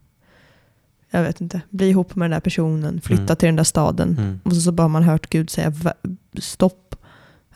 jag 1.10 1.22
vet 1.22 1.40
inte, 1.40 1.60
bli 1.70 1.88
ihop 1.88 2.14
med 2.16 2.24
den 2.24 2.30
där 2.30 2.40
personen, 2.40 3.00
flytta 3.00 3.22
Mm. 3.22 3.36
till 3.36 3.46
den 3.46 3.56
där 3.56 3.64
staden. 3.64 4.18
mm, 4.18 4.40
Och 4.44 4.54
så, 4.54 4.60
så 4.60 4.72
bara 4.72 4.82
har 4.82 4.88
man 4.88 5.02
hört 5.02 5.30
Gud 5.30 5.50
säga 5.50 5.70
"Va- 5.70 5.94
stopp. 6.38 6.96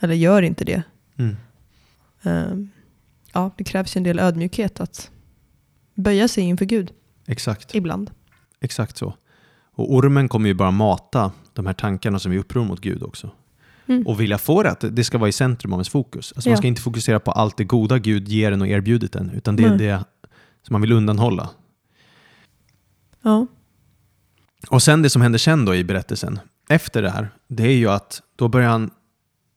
Eller 0.01 0.15
gör 0.15 0.43
inte 0.43 0.65
det. 0.65 0.83
mm. 1.17 1.37
Ehm, 2.23 2.69
ja, 3.33 3.51
det 3.57 3.65
krävs 3.65 3.97
ju 3.97 3.99
en 3.99 4.03
del 4.03 4.19
ödmjukhet 4.19 4.81
att 4.81 5.11
böja 5.95 6.29
sig 6.29 6.45
inför 6.45 6.65
Gud 6.65 6.93
exakt. 7.27 7.75
ibland. 7.75 8.11
Exakt 8.61 8.97
så. 8.97 9.15
Och 9.77 9.95
ormen 9.95 10.29
kommer 10.29 10.49
ju 10.49 10.55
bara 10.55 10.71
mata 10.71 11.33
de 11.53 11.67
här 11.67 11.73
tankarna 11.73 12.19
som 12.19 12.33
är 12.33 12.39
uppror 12.39 12.65
mot 12.65 12.81
Gud 12.81 13.03
också. 13.03 13.31
Mm. 13.87 14.07
Och 14.07 14.21
vilja 14.21 14.39
få 14.39 14.63
det 14.63 14.71
att 14.71 14.85
det 14.91 15.05
ska 15.05 15.19
vara 15.19 15.29
i 15.29 15.33
centrum 15.33 15.73
av 15.73 15.79
ens 15.79 15.89
fokus. 15.89 16.33
Alltså 16.37 16.49
man 16.49 16.53
Ja. 16.53 16.57
ska 16.57 16.67
inte 16.69 16.81
fokusera 16.83 17.21
på 17.21 17.31
allt 17.33 17.57
det 17.57 17.65
goda 17.65 17.99
Gud 17.99 18.29
ger 18.29 18.53
en 18.53 18.61
och 18.61 18.69
erbjudit 18.69 19.17
en, 19.17 19.31
utan 19.31 19.57
det 19.57 19.65
är 19.65 19.79
det 19.79 20.05
som 20.63 20.75
man 20.75 20.81
vill 20.81 20.93
undanhålla. 20.93 21.51
Ja. 23.25 23.47
Och 24.71 24.83
sen 24.83 25.03
det 25.03 25.11
som 25.11 25.23
händer 25.23 25.39
sen 25.39 25.65
då 25.65 25.75
i 25.75 25.85
berättelsen, 25.85 26.39
efter 26.69 27.03
det 27.03 27.11
här, 27.11 27.29
det 27.49 27.63
är 27.63 27.77
ju 27.77 27.89
att 27.89 28.23
då 28.37 28.49
börjar 28.49 28.69
han 28.69 28.91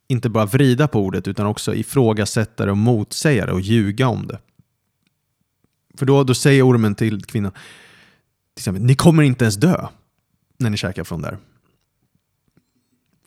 inte 0.07 0.29
bara 0.29 0.45
vrida 0.45 0.87
på 0.87 0.99
ordet 0.99 1.27
utan 1.27 1.45
också 1.45 1.75
ifrågasätta 1.75 2.65
det 2.65 2.71
och 2.71 2.77
motsäga 2.77 3.45
det 3.45 3.51
och 3.51 3.61
ljuga 3.61 4.07
om 4.07 4.27
det. 4.27 4.39
För 5.97 6.05
då, 6.05 6.23
då 6.23 6.33
säger 6.33 6.67
ormen 6.67 6.95
till 6.95 7.25
kvinnan, 7.25 7.51
till 7.51 8.61
exempel, 8.61 8.83
ni 8.83 8.95
kommer 8.95 9.23
inte 9.23 9.45
ens 9.45 9.55
dö 9.55 9.87
när 10.57 10.69
ni 10.69 10.77
käkar 10.77 11.03
från 11.03 11.21
där. 11.21 11.37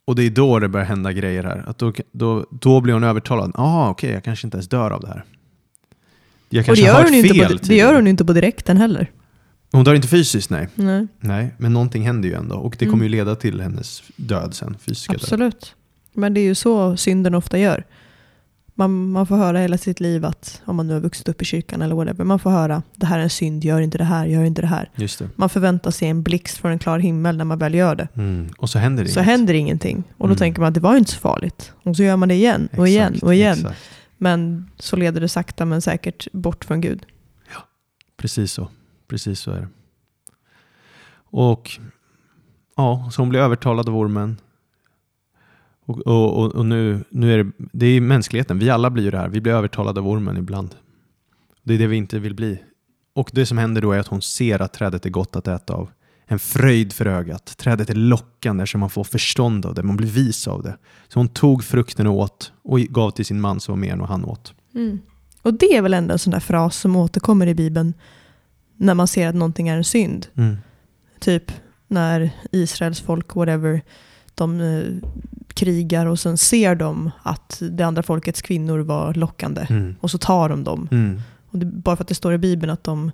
Och 0.04 0.16
det 0.16 0.22
är 0.22 0.30
då 0.30 0.58
det 0.58 0.68
börjar 0.68 0.86
hända 0.86 1.12
grejer 1.12 1.44
här. 1.44 1.64
Att 1.66 1.78
då, 1.78 1.92
då, 2.12 2.46
då 2.50 2.80
blir 2.80 2.94
hon 2.94 3.04
övertalad. 3.04 3.52
Ah, 3.54 3.90
okej, 3.90 4.10
jag 4.10 4.24
kanske 4.24 4.46
inte 4.46 4.56
ens 4.56 4.68
dör 4.68 4.90
av 4.90 5.00
det 5.00 5.08
här. 5.08 5.24
Jag 6.48 6.60
Och 6.60 6.76
det 6.76 6.82
kanske 6.82 6.84
har 6.84 6.88
gör, 6.88 6.94
hört 6.94 7.04
hon 7.04 7.12
ju 7.12 7.22
inte 7.22 7.34
fel 7.34 7.58
på, 7.58 7.66
det 7.66 7.76
gör 7.76 7.94
hon 7.94 8.06
inte 8.06 8.24
på 8.24 8.32
direkten 8.32 8.76
heller. 8.76 9.10
Hon 9.72 9.84
dör 9.84 9.94
inte 9.94 10.08
fysiskt, 10.08 10.50
nej. 10.50 10.68
Nej, 10.74 11.06
Nej, 11.20 11.54
men 11.58 11.72
någonting 11.72 12.02
händer 12.06 12.28
ju 12.28 12.34
ändå. 12.34 12.56
Och 12.56 12.76
det 12.78 12.84
Mm. 12.84 12.92
kommer 12.92 13.04
ju 13.04 13.08
leda 13.10 13.34
till 13.36 13.60
hennes 13.60 14.02
död 14.16 14.54
sen, 14.54 14.76
fysiska 14.80 15.12
död. 15.12 15.20
absolut. 15.22 15.74
Men 16.12 16.34
det 16.34 16.40
är 16.40 16.44
ju 16.44 16.54
så 16.54 16.96
synden 16.96 17.34
ofta 17.34 17.58
gör. 17.58 17.84
Man, 18.74 19.10
man 19.10 19.26
får 19.26 19.36
höra 19.36 19.58
hela 19.58 19.78
sitt 19.78 20.00
liv 20.00 20.24
att, 20.24 20.62
om 20.64 20.76
man 20.76 20.86
nu 20.86 20.92
har 20.94 21.00
vuxit 21.00 21.28
upp 21.28 21.42
i 21.42 21.44
kyrkan 21.44 21.82
eller 21.82 21.94
whatever, 21.94 22.24
man 22.24 22.38
får 22.38 22.50
höra 22.50 22.82
det 22.96 23.06
här 23.06 23.18
är 23.18 23.22
en 23.22 23.30
synd, 23.30 23.64
gör 23.64 23.80
inte 23.80 23.98
det 23.98 24.04
här, 24.04 24.26
gör 24.26 24.44
inte 24.44 24.60
det 24.62 24.66
här. 24.68 24.90
Just 24.96 25.18
det. 25.18 25.28
Man 25.36 25.48
förväntar 25.48 25.90
sig 25.90 26.08
en 26.08 26.22
blixt 26.22 26.56
från 26.58 26.70
en 26.72 26.78
klar 26.78 26.98
himmel 26.98 27.36
när 27.36 27.44
man 27.44 27.58
väl 27.58 27.74
gör 27.74 27.94
det. 27.96 28.08
Mm. 28.14 28.48
Och 28.58 28.70
så 28.70 28.78
händer 28.78 29.04
det 29.04 29.08
Så 29.10 29.20
inget. 29.20 29.26
händer 29.30 29.54
ingenting. 29.54 29.96
Och 30.12 30.18
då 30.28 30.32
Mm. 30.32 30.36
tänker 30.36 30.60
man 30.60 30.68
att 30.68 30.74
det 30.74 30.80
var 30.80 30.96
inte 30.96 31.10
så 31.10 31.18
farligt. 31.18 31.72
Och 31.82 31.96
så 31.96 32.02
gör 32.02 32.16
man 32.16 32.28
det 32.28 32.34
igen 32.34 32.68
och 32.76 32.88
igen 32.88 33.06
Exakt, 33.08 33.22
och 33.22 33.34
igen. 33.34 33.58
Exakt. 33.58 33.80
Men 34.18 34.70
så 34.78 34.96
leder 34.96 35.20
det 35.20 35.28
sakta 35.28 35.64
men 35.64 35.82
säkert 35.82 36.32
bort 36.32 36.64
från 36.64 36.80
Gud. 36.80 37.06
Precis 38.16 38.52
så. 38.52 38.68
Precis 39.10 39.40
så 39.40 39.50
är 39.50 39.60
det. 39.60 39.68
Och 41.12 41.70
ja, 42.76 43.08
så 43.12 43.22
hon 43.22 43.28
blir 43.28 43.40
övertalad 43.40 43.88
av 43.88 43.96
ormen. 43.96 44.36
Och, 45.84 45.98
och, 45.98 46.38
och, 46.38 46.54
och 46.54 46.66
nu, 46.66 47.04
nu 47.10 47.34
är 47.34 47.44
det, 47.44 47.50
det 47.72 47.86
är 47.86 48.00
mänskligheten, 48.00 48.58
vi 48.58 48.70
alla 48.70 48.90
blir 48.90 49.04
ju 49.04 49.10
det 49.10 49.18
här. 49.18 49.28
Vi 49.28 49.40
blir 49.40 49.52
övertalade 49.52 50.00
av 50.00 50.08
ormen 50.08 50.36
ibland. 50.36 50.74
Det 51.62 51.74
är 51.74 51.78
det 51.78 51.86
vi 51.86 51.96
inte 51.96 52.18
vill 52.18 52.34
bli. 52.34 52.62
Och 53.14 53.30
det 53.32 53.46
som 53.46 53.58
händer 53.58 53.82
då 53.82 53.92
är 53.92 53.98
att 53.98 54.06
hon 54.06 54.22
ser 54.22 54.62
att 54.62 54.72
trädet 54.72 55.06
är 55.06 55.10
gott 55.10 55.36
att 55.36 55.48
äta 55.48 55.74
av. 55.74 55.90
En 56.26 56.38
fröjd 56.38 56.92
för 56.92 57.06
ögat. 57.06 57.56
Trädet 57.58 57.90
är 57.90 57.94
lockande 57.94 58.66
så 58.66 58.78
man 58.78 58.90
får 58.90 59.04
förstånd 59.04 59.66
av 59.66 59.74
det, 59.74 59.82
man 59.82 59.96
blir 59.96 60.08
vis 60.08 60.48
av 60.48 60.62
det. 60.62 60.76
Så 61.08 61.18
hon 61.18 61.28
tog 61.28 61.64
frukten 61.64 62.06
och 62.06 62.14
åt 62.14 62.52
och 62.62 62.80
gav 62.80 63.10
till 63.10 63.26
sin 63.26 63.40
man 63.40 63.60
som 63.60 63.72
var 63.72 63.80
med 63.80 63.92
än 63.92 64.00
och 64.00 64.08
han 64.08 64.24
åt. 64.24 64.54
Mm. 64.74 64.98
Och 65.42 65.54
det 65.54 65.76
är 65.76 65.82
väl 65.82 65.94
ändå 65.94 66.12
en 66.12 66.18
sån 66.18 66.30
där 66.30 66.40
fras 66.40 66.76
som 66.76 66.96
återkommer 66.96 67.46
i 67.46 67.54
Bibeln 67.54 67.94
när 68.80 68.94
man 68.94 69.08
ser 69.08 69.28
att 69.28 69.34
någonting 69.34 69.68
är 69.68 69.76
en 69.76 69.84
synd. 69.84 70.26
Mm. 70.34 70.56
Typ 71.18 71.52
när 71.88 72.30
Israels 72.52 73.00
folk, 73.00 73.34
whatever, 73.34 73.82
de 74.34 74.60
eh, 74.60 75.08
krigar 75.48 76.06
och 76.06 76.18
sen 76.18 76.38
ser 76.38 76.74
de 76.74 77.10
att 77.22 77.62
det 77.70 77.82
andra 77.82 78.02
folkets 78.02 78.42
kvinnor 78.42 78.78
var 78.78 79.14
lockande. 79.14 79.66
Mm. 79.70 79.96
Och 80.00 80.10
så 80.10 80.18
tar 80.18 80.48
de 80.48 80.64
dem. 80.64 80.88
Mm. 80.90 81.20
Och 81.50 81.58
det, 81.58 81.66
bara 81.66 81.96
för 81.96 82.04
att 82.04 82.08
det 82.08 82.14
står 82.14 82.34
i 82.34 82.38
Bibeln 82.38 82.72
att 82.72 82.84
de 82.84 83.10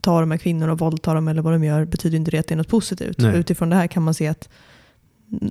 tar 0.00 0.20
de 0.20 0.30
här 0.30 0.38
kvinnorna 0.38 0.72
och 0.72 0.78
våldtar 0.78 1.14
dem 1.14 1.28
eller 1.28 1.42
vad 1.42 1.52
de 1.52 1.64
gör 1.64 1.84
betyder 1.84 2.16
inte 2.16 2.30
det 2.30 2.38
att 2.38 2.46
det 2.46 2.54
är 2.54 2.56
något 2.56 2.68
positivt. 2.68 3.22
Utifrån 3.22 3.70
det 3.70 3.76
här 3.76 3.86
kan 3.86 4.02
man 4.02 4.14
se 4.14 4.28
att 4.28 4.48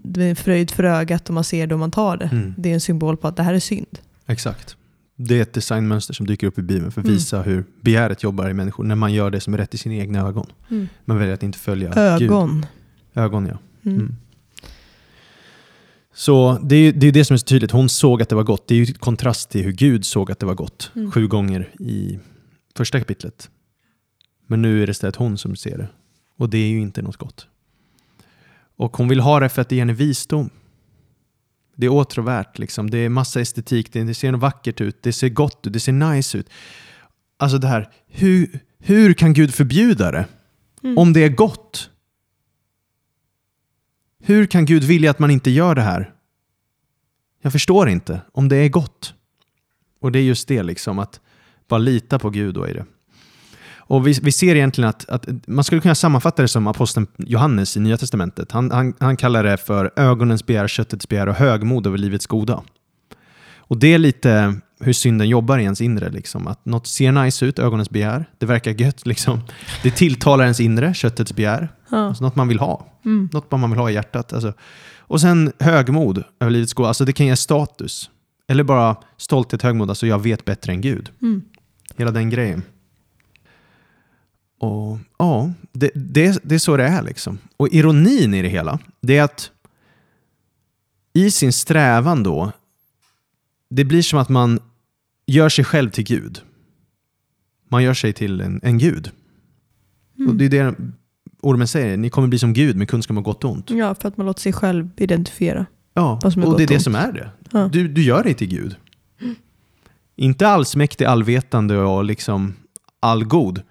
det 0.04 0.24
är 0.24 0.30
en 0.30 0.36
fröjd 0.36 0.72
för 0.72 0.84
ögat 0.84 1.30
och 1.30 1.34
man 1.34 1.44
ser 1.44 1.68
det 1.68 1.76
och 1.76 1.80
man 1.80 1.92
tar 1.92 2.18
det. 2.18 2.30
Mm. 2.32 2.54
Det 2.58 2.70
är 2.70 2.74
en 2.74 2.82
symbol 2.82 3.18
på 3.18 3.28
att 3.28 3.36
det 3.36 3.44
här 3.44 3.54
är 3.54 3.60
synd. 3.60 4.00
Exakt. 4.26 4.76
Det 5.22 5.38
är 5.38 5.42
ett 5.42 5.54
designmönster 5.54 6.14
som 6.14 6.28
dyker 6.28 6.48
upp 6.48 6.60
i 6.60 6.62
Bibeln 6.62 6.92
för 6.92 7.02
att 7.02 7.06
Mm. 7.08 7.16
visa 7.18 7.42
hur 7.42 7.66
begäret 7.82 8.24
jobbar 8.24 8.50
i 8.50 8.54
människor 8.54 8.84
när 8.84 8.96
man 8.96 9.14
gör 9.14 9.32
det 9.32 9.40
som 9.40 9.54
är 9.54 9.58
rätt 9.58 9.74
i 9.74 9.78
sina 9.78 9.96
egna 9.96 10.20
ögon. 10.28 10.46
Man 11.06 11.18
väljer 11.18 11.34
att 11.34 11.44
inte 11.44 11.58
följa 11.60 11.90
Gud. 11.90 11.98
Ögon. 12.32 12.66
Ögon, 13.14 13.46
ja. 13.46 13.58
Mm. 13.86 13.98
Mm. 14.00 14.16
Så 16.14 16.60
det 16.64 16.76
är 16.76 16.94
det, 16.94 17.08
är 17.08 17.12
det 17.12 17.26
som 17.26 17.34
är 17.34 17.38
så 17.38 17.46
tydligt. 17.46 17.72
Hon 17.72 17.90
såg 17.90 18.22
att 18.22 18.30
det 18.30 18.36
var 18.36 18.44
gott. 18.44 18.68
Det 18.68 18.76
är 18.76 18.80
ju 18.86 18.94
kontrast 18.94 19.50
till 19.50 19.64
hur 19.64 19.72
Gud 19.72 20.06
såg 20.06 20.32
att 20.32 20.40
det 20.40 20.46
var 20.46 20.56
gott. 20.56 20.92
Mm. 20.96 21.12
Sju 21.12 21.28
gånger 21.28 21.70
i 21.80 22.20
första 22.76 23.00
kapitlet. 23.00 23.50
Men 24.48 24.62
nu 24.62 24.84
är 24.84 24.88
det 24.88 24.92
istället 24.92 25.16
hon 25.16 25.38
som 25.38 25.56
ser 25.56 25.78
det. 25.78 25.88
Och 26.38 26.50
det 26.50 26.58
är 26.58 26.68
ju 26.70 26.80
inte 26.82 27.02
något 27.02 27.18
gott. 27.18 27.48
Och 28.76 28.98
hon 28.98 29.08
vill 29.08 29.20
ha 29.20 29.40
det 29.40 29.50
för 29.50 29.62
att 29.62 29.70
det 29.70 29.76
ger 29.76 29.82
henne 29.82 29.94
visdom. 29.94 30.50
Det 31.80 31.86
är 31.86 31.90
åtråvärt, 31.90 32.60
liksom. 32.60 32.90
det 32.90 32.98
är 32.98 33.10
massa 33.10 33.42
estetik, 33.42 33.94
det 33.94 34.14
ser 34.14 34.34
vackert 34.34 34.82
ut, 34.82 35.04
det 35.04 35.14
ser 35.14 35.30
gott 35.30 35.68
ut, 35.68 35.74
det 35.74 35.80
ser 35.80 35.92
nice 35.92 36.38
ut. 36.38 36.50
Alltså 37.38 37.58
det 37.58 37.68
här, 37.68 37.90
hur, 38.08 38.60
hur 38.80 39.14
kan 39.14 39.34
Gud 39.34 39.54
förbjuda 39.54 40.12
det? 40.12 40.26
Mm. 40.84 40.98
Om 40.98 41.14
det 41.14 41.24
är 41.24 41.30
gott? 41.30 41.90
Hur 44.24 44.46
kan 44.46 44.66
Gud 44.66 44.84
vilja 44.84 45.12
att 45.12 45.20
man 45.20 45.32
inte 45.32 45.50
gör 45.50 45.76
det 45.76 45.82
här? 45.82 46.14
Jag 47.42 47.52
förstår 47.52 47.90
inte. 47.90 48.22
Om 48.32 48.50
det 48.50 48.56
är 48.56 48.70
gott. 48.70 49.14
Och 50.00 50.12
det 50.12 50.20
är 50.20 50.24
just 50.24 50.48
det, 50.48 50.64
liksom, 50.64 51.00
att 51.00 51.22
bara 51.68 51.78
lita 51.78 52.20
på 52.20 52.30
Gud 52.30 52.56
då 52.56 52.68
i 52.68 52.74
det. 52.74 52.86
Och 53.90 54.08
vi, 54.08 54.20
vi 54.22 54.32
ser 54.32 54.56
egentligen 54.56 54.90
att, 54.90 55.10
att 55.10 55.28
man 55.48 55.64
skulle 55.64 55.82
kunna 55.82 55.96
sammanfatta 55.96 56.42
det 56.42 56.48
som 56.48 56.68
aposteln 56.68 57.08
Johannes 57.18 57.78
i 57.78 57.80
Nya 57.80 57.98
Testamentet. 57.98 58.52
Han, 58.52 58.72
han, 58.72 58.94
han 59.00 59.18
kallar 59.18 59.44
det 59.44 59.58
för 59.58 59.92
ögonens 59.96 60.46
begär, 60.46 60.68
köttets 60.68 61.10
begär 61.10 61.30
och 61.30 61.36
högmod 61.36 61.88
över 61.88 61.98
livets 61.98 62.28
goda. 62.28 62.64
Och 63.58 63.78
det 63.78 63.94
är 63.94 63.98
lite 63.98 64.56
hur 64.80 64.94
synden 64.94 65.30
jobbar 65.30 65.58
i 65.58 65.64
ens 65.64 65.82
inre. 65.82 66.10
Liksom. 66.10 66.48
Att 66.48 66.66
något 66.66 66.88
ser 66.88 67.12
nice 67.12 67.46
ut, 67.46 67.60
ögonens 67.60 67.90
begär. 67.90 68.26
Det 68.38 68.46
verkar 68.46 68.72
gött. 68.72 69.06
Liksom. 69.06 69.42
Det 69.84 69.92
tilltalar 69.92 70.44
ens 70.44 70.60
inre, 70.60 70.94
köttets 70.94 71.36
begär. 71.36 71.70
Ja. 71.90 71.98
Alltså 71.98 72.24
något 72.24 72.36
man 72.36 72.48
vill 72.48 72.60
ha. 72.60 72.88
Mm. 73.06 73.30
Något 73.34 73.52
man 73.52 73.70
vill 73.70 73.80
ha 73.80 73.90
i 73.90 73.94
hjärtat. 73.94 74.34
Alltså. 74.34 74.54
Och 74.98 75.22
sen 75.22 75.52
högmod 75.60 76.24
över 76.40 76.52
livets 76.52 76.74
goda. 76.74 76.88
Alltså 76.88 77.06
det 77.06 77.14
kan 77.14 77.26
ge 77.26 77.36
status. 77.36 78.10
Eller 78.48 78.64
bara 78.64 78.96
stolthet, 79.18 79.62
högmod. 79.62 79.90
Alltså 79.90 80.08
jag 80.08 80.24
vet 80.24 80.46
bättre 80.46 80.72
än 80.72 80.82
Gud. 80.82 81.10
Mm. 81.22 81.42
Hela 81.98 82.12
den 82.12 82.30
grejen. 82.30 82.64
Och 84.60 84.98
ja, 85.18 85.52
det, 85.72 85.92
det, 85.96 86.40
det 86.44 86.56
är 86.56 86.60
så 86.60 86.78
det 86.78 86.84
är 86.84 87.02
liksom. 87.04 87.38
Och 87.58 87.68
ironin 87.70 88.34
i 88.34 88.42
det 88.42 88.50
hela, 88.50 88.80
det 89.02 89.18
är 89.18 89.24
att 89.24 89.52
i 91.14 91.32
sin 91.32 91.54
strävan 91.54 92.24
då, 92.24 92.52
det 93.70 93.84
blir 93.86 94.02
som 94.02 94.20
att 94.20 94.30
man 94.30 94.60
gör 95.26 95.50
sig 95.50 95.66
själv 95.66 95.90
till 95.90 96.04
Gud. 96.04 96.42
Man 97.70 97.84
gör 97.84 97.94
sig 97.94 98.14
till 98.14 98.42
en, 98.42 98.60
en 98.64 98.78
Gud. 98.78 99.12
Mm. 100.18 100.30
Och 100.30 100.36
det 100.36 100.46
är 100.46 100.50
det 100.50 100.76
ormen 101.42 101.68
säger, 101.68 101.98
ni 101.98 102.10
kommer 102.10 102.28
bli 102.28 102.40
som 102.40 102.54
Gud 102.54 102.76
med 102.76 102.90
kunskap 102.90 103.18
om 103.18 103.24
gott 103.24 103.44
och 103.44 103.52
ont. 103.52 103.70
Ja, 103.70 103.96
för 103.96 104.08
att 104.08 104.18
man 104.18 104.26
låter 104.26 104.42
sig 104.42 104.54
själv 104.54 104.90
identifiera. 104.98 105.66
Ja, 105.94 106.20
Vad 106.24 106.34
som 106.34 106.42
är 106.42 106.48
och 106.48 106.58
det 106.58 106.64
är 106.64 106.68
gott 106.68 106.70
det 106.70 106.74
och 106.74 106.78
ont. 106.78 106.84
som 106.84 106.96
är 106.96 107.12
det. 107.12 107.30
Ja. 107.52 107.70
Du, 107.74 107.88
du 107.88 108.04
gör 108.04 108.24
dig 108.24 108.34
till 108.34 108.48
Gud. 108.48 108.76
Inte 110.16 110.48
allsmäktig, 110.48 111.06
allvetande 111.06 111.78
och 111.78 112.04
liksom 112.04 112.54
allgod. 113.00 113.62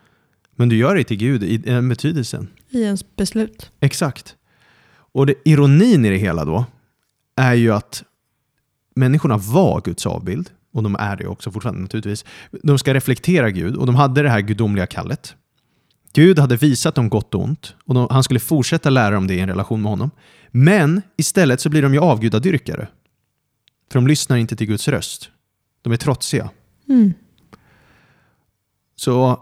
Men 0.59 0.69
du 0.69 0.77
gör 0.77 0.95
dig 0.95 1.05
till 1.05 1.17
Gud 1.17 1.43
i 1.43 1.57
den 1.57 1.89
betydelsen. 1.89 2.49
I 2.71 2.83
ens 2.83 3.17
beslut. 3.17 3.73
Exakt. 3.81 4.37
Och 5.13 5.27
det, 5.27 5.35
ironin 5.45 6.05
i 6.05 6.11
det 6.11 6.17
hela 6.17 6.45
då 6.45 6.65
är 7.37 7.55
ju 7.55 7.73
att 7.73 8.03
människorna 8.95 9.37
var 9.37 9.81
Guds 9.81 10.07
avbild. 10.07 10.51
Och 10.73 10.83
de 10.83 10.95
är 10.95 11.17
det 11.17 11.27
också 11.27 11.51
fortfarande 11.51 11.83
naturligtvis. 11.83 12.25
De 12.63 12.79
ska 12.79 12.95
reflektera 12.95 13.51
Gud 13.51 13.77
och 13.77 13.87
de 13.87 13.95
hade 13.95 14.23
det 14.23 14.29
här 14.29 14.41
gudomliga 14.41 14.87
kallet. 14.87 15.35
Gud 16.13 16.39
hade 16.39 16.57
visat 16.57 16.95
dem 16.95 17.09
gott 17.09 17.35
och 17.35 17.45
ont 17.45 17.75
och 17.85 17.95
de, 17.95 18.09
han 18.11 18.25
skulle 18.25 18.41
fortsätta 18.41 18.91
lära 18.91 19.11
dem 19.11 19.27
det 19.27 19.35
i 19.35 19.41
en 19.41 19.49
relation 19.49 19.83
med 19.83 19.91
honom. 19.91 20.11
Men 20.51 21.03
istället 21.17 21.61
så 21.61 21.69
blir 21.69 21.83
de 21.83 21.95
ju 21.95 22.01
avgudadyrkare. 22.01 22.89
För 23.93 23.99
de 23.99 24.07
lyssnar 24.07 24.37
inte 24.37 24.57
till 24.57 24.67
Guds 24.67 24.89
röst. 24.89 25.31
De 25.83 25.93
är 25.93 25.97
trotsiga. 25.97 26.51
Mm. 26.89 27.15
Så, 28.97 29.41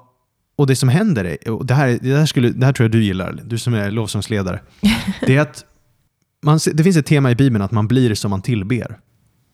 och 0.57 0.67
det 0.67 0.77
som 0.77 0.89
händer, 0.89 1.25
är, 1.25 1.49
och 1.51 1.67
det 1.67 1.75
här, 1.75 1.99
det, 2.03 2.17
här 2.17 2.27
skulle, 2.27 2.49
det 2.51 2.67
här 2.67 2.73
tror 2.73 2.85
jag 2.85 2.91
du 2.93 3.05
gillar, 3.05 3.41
du 3.45 3.59
som 3.59 3.75
är 3.75 3.91
lovsångsledare, 3.91 4.61
det 5.27 5.37
är 5.37 5.41
att 5.41 5.65
man, 6.43 6.59
det 6.75 6.85
finns 6.85 6.97
ett 6.97 7.07
tema 7.07 7.31
i 7.31 7.35
Bibeln 7.35 7.65
att 7.65 7.73
man 7.73 7.89
blir 7.89 8.15
som 8.15 8.31
man 8.31 8.43
tillber. 8.43 8.99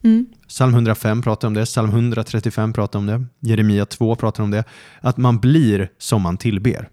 Mm. 0.05 0.27
Psalm 0.49 0.75
105 0.75 1.23
pratar 1.23 1.49
om 1.49 1.55
det, 1.55 1.65
psalm 1.65 1.91
135 1.91 2.73
pratar 2.73 2.99
om 2.99 3.07
det, 3.07 3.25
Jeremia 3.41 3.87
2 3.87 4.15
pratar 4.17 4.43
om 4.43 4.51
det. 4.51 4.65
Att 5.01 5.17
man 5.17 5.39
blir 5.39 5.91
som 5.99 6.23
man 6.23 6.37
tillber. 6.37 6.89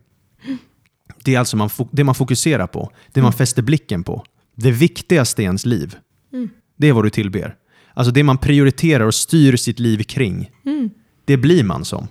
Det 1.23 1.35
är 1.35 1.39
alltså 1.39 1.57
man, 1.57 1.69
det 1.91 2.03
man 2.03 2.15
fokuserar 2.15 2.67
på, 2.67 2.91
det 3.13 3.21
man 3.21 3.33
fäster 3.33 3.61
blicken 3.61 4.03
på. 4.03 4.23
Det 4.55 4.71
viktigaste 4.71 5.41
i 5.41 5.45
ens 5.45 5.65
liv, 5.65 5.95
Mm. 6.33 6.49
det 6.77 6.87
är 6.87 6.93
vad 6.93 7.03
du 7.03 7.09
tillber. 7.09 7.55
Alltså 7.93 8.11
det 8.13 8.23
man 8.23 8.37
prioriterar 8.37 9.05
och 9.05 9.15
styr 9.15 9.55
sitt 9.55 9.79
liv 9.79 10.03
kring, 10.03 10.49
Mm. 10.65 10.89
det 11.25 11.37
blir 11.37 11.63
man 11.63 11.85
som. 11.85 12.07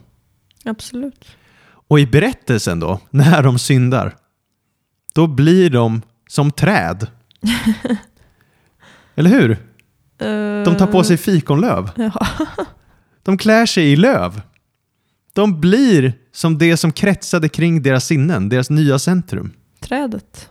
Absolut. 0.64 1.24
Och 1.89 2.01
i 2.01 2.07
berättelsen 2.07 2.80
då, 2.80 3.01
när 3.11 3.43
de 3.43 3.59
syndar, 3.59 4.16
då 5.14 5.26
blir 5.26 5.70
de 5.70 6.03
som 6.28 6.51
träd. 6.51 7.07
Eller 9.14 9.30
hur? 9.30 9.59
De 10.64 10.76
tar 10.78 10.86
på 10.86 11.05
sig 11.05 11.16
fikonlöv. 11.16 11.91
De 13.22 13.39
klär 13.39 13.66
sig 13.66 13.93
i 13.93 13.97
löv. 13.97 14.43
De 15.32 15.61
blir 15.61 16.12
som 16.32 16.59
det 16.59 16.76
som 16.76 16.93
kretsade 16.93 17.49
kring 17.49 17.82
deras 17.82 18.07
sinnen, 18.07 18.49
deras 18.49 18.70
nya 18.70 18.99
centrum. 18.99 19.53
Trädet. 19.80 20.51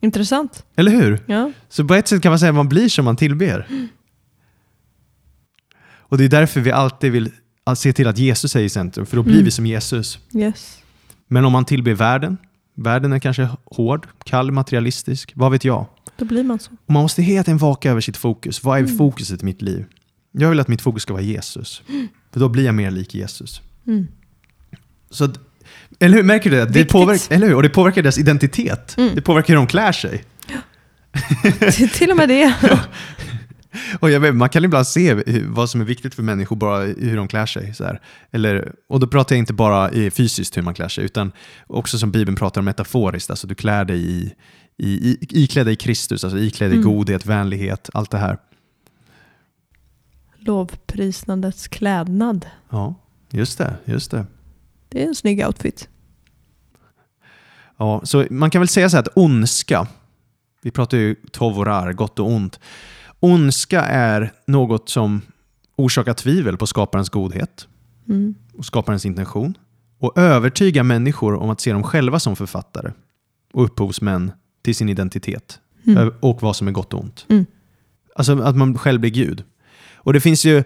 Intressant. 0.00 0.64
Eller 0.76 0.90
hur? 0.92 1.20
Ja. 1.26 1.52
Så 1.68 1.84
på 1.84 1.94
ett 1.94 2.08
sätt 2.08 2.22
kan 2.22 2.30
man 2.30 2.38
säga 2.38 2.50
att 2.50 2.56
man 2.56 2.68
blir 2.68 2.88
som 2.88 3.04
man 3.04 3.16
tillber. 3.16 3.88
Och 5.82 6.18
det 6.18 6.24
är 6.24 6.28
därför 6.28 6.60
vi 6.60 6.72
alltid 6.72 7.12
vill 7.12 7.30
se 7.74 7.92
till 7.92 8.06
att 8.06 8.18
Jesus 8.18 8.56
är 8.56 8.60
i 8.60 8.68
centrum, 8.68 9.06
för 9.06 9.16
då 9.16 9.22
blir 9.22 9.34
Mm. 9.34 9.44
vi 9.44 9.50
som 9.50 9.66
Jesus. 9.66 10.18
Yes. 10.34 10.78
Men 11.28 11.44
om 11.44 11.52
man 11.52 11.64
tillber 11.64 11.94
världen, 11.94 12.36
världen 12.74 13.12
är 13.12 13.18
kanske 13.18 13.48
hård, 13.64 14.06
kall, 14.24 14.52
materialistisk, 14.52 15.32
vad 15.34 15.52
vet 15.52 15.64
jag? 15.64 15.86
Då 16.16 16.24
blir 16.24 16.42
man 16.44 16.58
så. 16.58 16.70
Och 16.86 16.92
man 16.92 17.02
måste 17.02 17.22
hela 17.22 17.44
tiden 17.44 17.58
vaka 17.58 17.90
över 17.90 18.00
sitt 18.00 18.16
fokus. 18.16 18.64
Vad 18.64 18.78
är 18.78 18.82
Mm. 18.84 18.96
fokuset 18.98 19.42
i 19.42 19.44
mitt 19.44 19.62
liv? 19.62 19.84
Jag 20.32 20.48
vill 20.50 20.60
att 20.60 20.68
mitt 20.68 20.82
fokus 20.82 21.02
ska 21.02 21.12
vara 21.12 21.22
Jesus. 21.22 21.82
För 22.32 22.40
då 22.40 22.48
blir 22.48 22.64
jag 22.64 22.74
mer 22.74 22.90
lik 22.90 23.14
Jesus. 23.14 23.60
Mm. 23.86 24.06
Så, 25.10 25.24
att- 25.24 25.38
eller 25.98 26.16
hur? 26.16 26.22
Märker 26.24 26.50
du 26.50 26.56
det? 26.56 26.64
det 26.66 26.84
påverkar, 26.84 27.34
eller 27.34 27.46
hur? 27.46 27.54
Och 27.54 27.62
det 27.62 27.68
påverkar 27.68 28.02
deras 28.02 28.18
identitet. 28.18 28.94
Mm. 28.98 29.14
Det 29.14 29.22
påverkar 29.22 29.48
hur 29.48 29.56
de 29.56 29.66
klär 29.66 29.92
sig. 29.92 30.24
Till- 31.72 31.88
Till 31.90 32.10
och 32.10 32.16
med 32.16 32.28
det. 32.28 32.54
Och 34.00 34.10
jag 34.10 34.20
vet, 34.20 34.34
man 34.34 34.48
kan 34.48 34.64
ibland 34.64 34.86
se 34.86 35.42
vad 35.46 35.70
som 35.70 35.80
är 35.80 35.84
viktigt 35.84 36.14
för 36.14 36.22
människor, 36.22 36.56
bara 36.56 36.80
hur 36.80 37.16
de 37.16 37.28
klär 37.28 37.46
sig. 37.46 37.74
Så 37.74 37.84
här. 37.84 38.00
Eller, 38.30 38.72
och 38.88 39.00
då 39.00 39.06
pratar 39.06 39.34
jag 39.34 39.38
inte 39.38 39.52
bara 39.52 39.90
i 39.90 40.10
fysiskt 40.10 40.56
hur 40.56 40.62
man 40.62 40.74
klär 40.74 40.88
sig, 40.88 41.04
utan 41.04 41.32
också 41.66 41.98
som 41.98 42.10
Bibeln 42.10 42.36
pratar 42.36 42.60
om 42.60 42.64
metaforiskt. 42.64 43.30
Alltså 43.30 43.46
du 43.46 43.54
klär 43.54 43.84
dig 43.84 44.10
i, 44.10 44.34
i, 44.76 45.10
i, 45.10 45.18
iklädd 45.42 45.66
dig 45.66 45.76
Kristus, 45.76 46.24
alltså 46.24 46.38
iklädd 46.38 46.70
dig 46.70 46.78
Mm. 46.78 46.90
godhet, 46.92 47.26
vänlighet, 47.26 47.90
allt 47.92 48.10
det 48.10 48.18
här. 48.18 48.38
Lovprisnandets 50.38 51.68
klädnad. 51.68 52.46
Ja, 52.70 52.94
just 53.30 53.58
det. 53.58 53.74
Just 53.84 54.10
det. 54.10 54.26
Det 54.88 55.02
är 55.02 55.06
en 55.06 55.14
snygg 55.14 55.46
outfit. 55.46 55.88
Ja, 57.76 58.00
så 58.04 58.26
man 58.30 58.50
kan 58.50 58.60
väl 58.60 58.68
säga 58.68 58.90
så 58.90 58.96
här 58.96 59.02
att 59.02 59.16
ondska, 59.16 59.86
vi 60.62 60.70
pratar 60.70 60.98
ju 60.98 61.14
tovorar, 61.14 61.92
gott 61.92 62.18
och 62.18 62.30
ont. 62.30 62.60
Ondska 63.20 63.80
är 63.82 64.32
något 64.46 64.88
som 64.88 65.22
orsakar 65.76 66.14
tvivel 66.14 66.56
på 66.56 66.66
skaparens 66.66 67.08
godhet 67.08 67.66
Mm. 68.08 68.34
och 68.54 68.64
skaparens 68.64 69.06
intention 69.06 69.54
och 69.98 70.18
övertygar 70.18 70.82
människor 70.82 71.34
om 71.34 71.50
att 71.50 71.60
se 71.60 71.72
dem 71.72 71.82
själva 71.82 72.20
som 72.20 72.36
författare 72.36 72.92
och 73.52 73.64
upphovsmän 73.64 74.32
till 74.62 74.74
sin 74.74 74.88
identitet 74.88 75.60
Mm. 75.86 76.12
Och 76.20 76.42
vad 76.42 76.56
som 76.56 76.68
är 76.68 76.72
gott 76.72 76.94
och 76.94 77.00
ont. 77.00 77.26
Mm. 77.28 77.46
Alltså 78.14 78.42
att 78.42 78.56
man 78.56 78.78
själv 78.78 79.00
blir 79.00 79.10
Gud. 79.10 79.44
Och 79.94 80.12
det 80.12 80.20
finns 80.20 80.44
ju, 80.44 80.64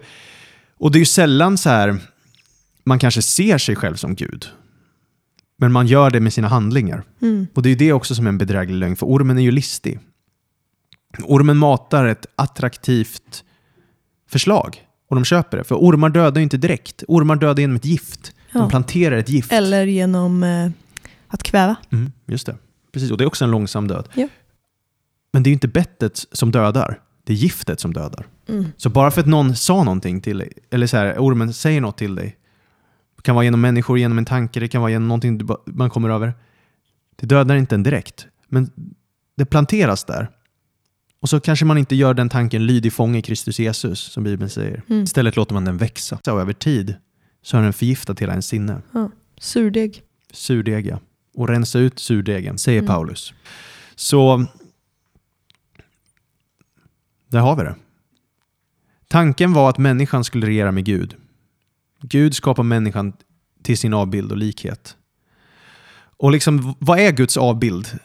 Och 0.77 0.91
det 0.91 0.97
är 0.97 0.99
ju 0.99 1.05
sällan 1.05 1.57
så 1.57 1.69
här, 1.69 1.97
man 2.83 2.99
kanske 2.99 3.21
ser 3.21 3.57
sig 3.57 3.75
själv 3.75 3.95
som 3.95 4.15
Gud. 4.15 4.45
Men 5.57 5.71
man 5.71 5.87
gör 5.87 6.09
det 6.11 6.19
med 6.19 6.33
sina 6.33 6.47
handlingar. 6.47 7.03
Mm. 7.21 7.47
Och 7.53 7.61
det 7.61 7.67
är 7.69 7.71
ju 7.71 7.75
det 7.75 7.93
också 7.93 8.15
som 8.15 8.25
är 8.25 8.29
en 8.29 8.37
bedräglig 8.37 8.75
lögn, 8.75 8.95
för 8.95 9.05
ormen 9.05 9.37
är 9.37 9.41
ju 9.41 9.51
listig. 9.51 9.99
Ormen 11.23 11.57
matar 11.57 12.05
ett 12.05 12.25
attraktivt 12.35 13.43
förslag 14.29 14.81
och 15.09 15.15
de 15.15 15.25
köper 15.25 15.57
det. 15.57 15.63
För 15.63 15.75
ormar 15.75 16.09
dödar 16.09 16.37
ju 16.37 16.43
inte 16.43 16.57
direkt. 16.57 17.03
Ormar 17.07 17.35
dödar 17.35 17.61
genom 17.61 17.75
ett 17.75 17.85
gift. 17.85 18.33
De 18.51 18.59
Ja. 18.59 18.69
planterar 18.69 19.17
ett 19.17 19.29
gift. 19.29 19.51
Eller 19.51 19.85
genom 19.85 20.43
eh, 20.43 20.69
att 21.27 21.43
kväva. 21.43 21.75
Mm, 21.91 22.11
just 22.25 22.45
det. 22.45 22.57
Precis, 22.91 23.11
och 23.11 23.17
det 23.17 23.23
är 23.23 23.27
också 23.27 23.45
en 23.45 23.51
långsam 23.51 23.87
död. 23.87 24.09
Ja. 24.13 24.27
Men 25.33 25.43
det 25.43 25.47
är 25.47 25.51
ju 25.51 25.53
inte 25.53 25.67
bettet 25.67 26.25
som 26.31 26.51
dödar. 26.51 26.99
Det 27.23 27.33
är 27.33 27.37
giftet 27.37 27.79
som 27.79 27.93
dödar. 27.93 28.27
Mm. 28.47 28.65
Så 28.77 28.89
bara 28.89 29.11
för 29.11 29.21
att 29.21 29.27
någon 29.27 29.55
sa 29.55 29.83
någonting 29.83 30.21
till 30.21 30.37
dig, 30.37 30.51
eller 30.71 30.87
så 30.87 30.97
här, 30.97 31.15
ormen 31.17 31.53
säger 31.53 31.81
något 31.81 31.97
till 31.97 32.15
dig, 32.15 32.37
det 33.15 33.21
kan 33.21 33.35
vara 33.35 33.43
genom 33.45 33.61
människor, 33.61 33.97
genom 33.99 34.17
en 34.17 34.25
tanke, 34.25 34.59
det 34.59 34.67
kan 34.67 34.81
vara 34.81 34.91
genom 34.91 35.07
någonting 35.07 35.41
man 35.65 35.89
kommer 35.89 36.09
över. 36.09 36.33
Det 37.15 37.25
dödar 37.27 37.55
inte 37.55 37.75
en 37.75 37.83
direkt, 37.83 38.27
men 38.47 38.69
det 39.37 39.45
planteras 39.45 40.03
där. 40.03 40.29
Och 41.19 41.29
så 41.29 41.39
kanske 41.39 41.65
man 41.65 41.77
inte 41.77 41.95
gör 41.95 42.13
den 42.13 42.29
tanken 42.29 42.65
lydig 42.65 42.93
fånge 42.93 43.19
i 43.19 43.21
Kristus 43.21 43.59
Jesus, 43.59 43.99
som 43.99 44.23
Bibeln 44.23 44.49
säger. 44.49 44.83
Mm. 44.89 45.03
Istället 45.03 45.35
låter 45.35 45.53
man 45.53 45.65
den 45.65 45.77
växa. 45.77 46.19
Så 46.25 46.39
över 46.39 46.53
tid 46.53 46.95
så 47.41 47.57
har 47.57 47.63
den 47.63 47.73
förgiftat 47.73 48.19
hela 48.19 48.33
ens 48.33 48.47
sinne. 48.47 48.81
Ja. 48.91 49.11
Surdeg. 49.37 50.01
Surdeg, 50.33 50.87
ja. 50.87 50.99
Och 51.35 51.47
rensa 51.49 51.79
ut 51.79 51.99
surdegen, 51.99 52.57
säger 52.57 52.79
Mm. 52.79 52.87
Paulus. 52.87 53.33
Så 53.95 54.45
där 57.27 57.39
har 57.39 57.55
vi 57.55 57.63
det. 57.63 57.75
Tanken 59.07 59.53
var 59.53 59.69
att 59.69 59.77
människan 59.77 60.23
skulle 60.23 60.47
regera 60.47 60.71
med 60.71 60.85
Gud. 60.85 61.15
Gud 62.01 62.35
skapar 62.35 62.63
människan 62.63 63.13
till 63.63 63.77
sin 63.77 63.93
avbild 63.93 64.31
och 64.31 64.37
likhet. 64.37 64.97
Och 66.17 66.31
liksom, 66.31 66.75
vad 66.79 66.99
är 66.99 67.11
Guds 67.11 67.37
avbild? 67.37 67.99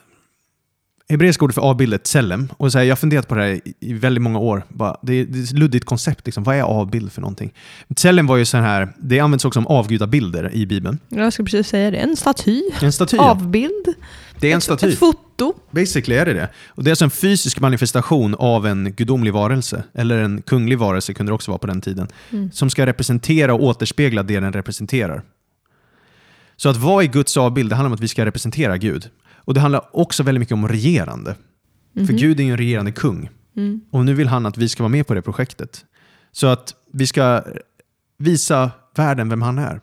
Hebreiska 1.10 1.44
ordet 1.44 1.54
för 1.54 1.62
avbild 1.62 1.94
är 1.94 1.98
tselem. 1.98 2.48
Och 2.56 2.72
så 2.72 2.78
här, 2.78 2.84
jag 2.84 2.90
har 2.90 2.96
funderat 2.96 3.28
på 3.28 3.34
det 3.34 3.40
här 3.42 3.60
i- 3.80 3.92
väldigt 3.92 4.22
många 4.22 4.38
år. 4.38 4.62
Bara, 4.68 4.96
det, 5.02 5.12
är, 5.14 5.24
det 5.24 5.38
är 5.38 5.42
ett 5.42 5.52
luddigt 5.52 5.84
koncept. 5.84 6.26
Liksom. 6.26 6.44
Vad 6.44 6.56
är 6.56 6.62
avbild 6.62 7.12
för 7.12 7.20
någonting? 7.20 7.52
Tselem 7.96 8.26
var 8.26 8.36
ju 8.36 8.44
så 8.44 8.56
här, 8.58 8.88
det 8.98 9.20
används 9.20 9.44
också 9.44 9.56
som 9.56 9.66
avgudabilder 9.66 10.54
i 10.54 10.66
Bibeln. 10.66 10.98
Jag 11.08 11.32
ska 11.32 11.42
precis 11.42 11.68
säga 11.68 11.90
det. 11.90 11.96
En 11.96 12.16
staty. 12.16 12.62
En 12.82 12.92
staty. 12.92 13.16
Avbild. 13.16 13.94
Det 14.40 14.48
är 14.48 14.52
en 14.52 14.58
Ett- 14.58 14.64
staty. 14.64 14.88
Ett 14.88 14.98
foto. 14.98 15.52
Basically 15.70 16.16
är 16.16 16.26
det 16.26 16.32
det. 16.32 16.48
Och 16.68 16.84
det 16.84 16.88
är 16.88 16.92
alltså 16.92 17.04
en 17.04 17.10
fysisk 17.10 17.60
manifestation 17.60 18.34
av 18.34 18.66
en 18.66 18.92
gudomlig 18.92 19.32
varelse, 19.32 19.82
eller 19.94 20.18
en 20.18 20.42
kunglig 20.42 20.78
varelse 20.78 21.14
kunde 21.14 21.30
det 21.30 21.34
också 21.34 21.50
vara 21.50 21.58
på 21.58 21.66
den 21.66 21.80
tiden, 21.80 22.08
Mm. 22.32 22.50
som 22.52 22.70
ska 22.70 22.86
representera 22.86 23.54
och 23.54 23.62
återspegla 23.62 24.22
det 24.22 24.40
den 24.40 24.52
representerar. 24.52 25.22
Så 26.56 26.68
att 26.68 26.76
vara 26.76 27.04
i 27.04 27.06
Guds 27.06 27.36
avbild, 27.36 27.70
det 27.70 27.76
handlar 27.76 27.88
om 27.90 27.94
att 27.94 28.00
vi 28.00 28.08
ska 28.08 28.24
representera 28.24 28.76
Gud. 28.76 29.08
Och 29.50 29.54
det 29.54 29.60
handlar 29.60 29.96
också 29.96 30.22
väldigt 30.22 30.40
mycket 30.40 30.52
om 30.54 30.68
regerande. 30.68 31.34
För 31.94 32.00
Mhm. 32.02 32.16
Gud 32.16 32.40
är 32.40 32.44
ju 32.44 32.50
en 32.50 32.56
regerande 32.56 32.92
kung. 32.92 33.28
Mm. 33.56 33.80
Och 33.90 34.04
nu 34.04 34.14
vill 34.14 34.28
han 34.28 34.46
att 34.46 34.58
vi 34.58 34.68
ska 34.68 34.82
vara 34.82 34.88
med 34.88 35.06
på 35.06 35.14
det 35.14 35.22
projektet. 35.22 35.84
Så 36.32 36.46
att 36.46 36.74
vi 36.92 37.06
ska 37.06 37.42
visa 38.18 38.70
världen 38.96 39.28
vem 39.28 39.42
han 39.42 39.58
är. 39.58 39.80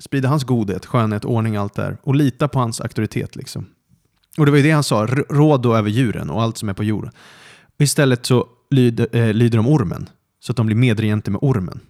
Sprida 0.00 0.28
hans 0.28 0.44
godhet, 0.44 0.86
skönhet, 0.86 1.24
ordning, 1.24 1.56
allt 1.56 1.74
där. 1.74 1.96
Och 2.02 2.14
lita 2.14 2.48
på 2.48 2.58
hans 2.58 2.80
auktoritet. 2.80 3.36
Liksom. 3.36 3.66
Och 4.38 4.44
det 4.46 4.50
var 4.52 4.56
ju 4.58 4.62
det 4.64 4.70
han 4.70 4.84
sa, 4.84 5.04
"R- 5.04 5.24
råd 5.30 5.62
då 5.62 5.76
över 5.76 5.90
djuren 5.90 6.30
och 6.30 6.42
allt 6.42 6.58
som 6.58 6.68
är 6.68 6.74
på 6.74 6.84
jorden. 6.84 7.10
Och 7.76 7.80
istället 7.82 8.26
så 8.26 8.46
lyder, 8.70 9.16
eh, 9.16 9.32
lyder 9.34 9.56
de 9.58 9.66
ormen. 9.68 10.08
Så 10.40 10.52
att 10.52 10.56
de 10.56 10.66
blir 10.66 10.76
medregenter 10.76 11.30
med 11.32 11.38
ormen. 11.42 11.80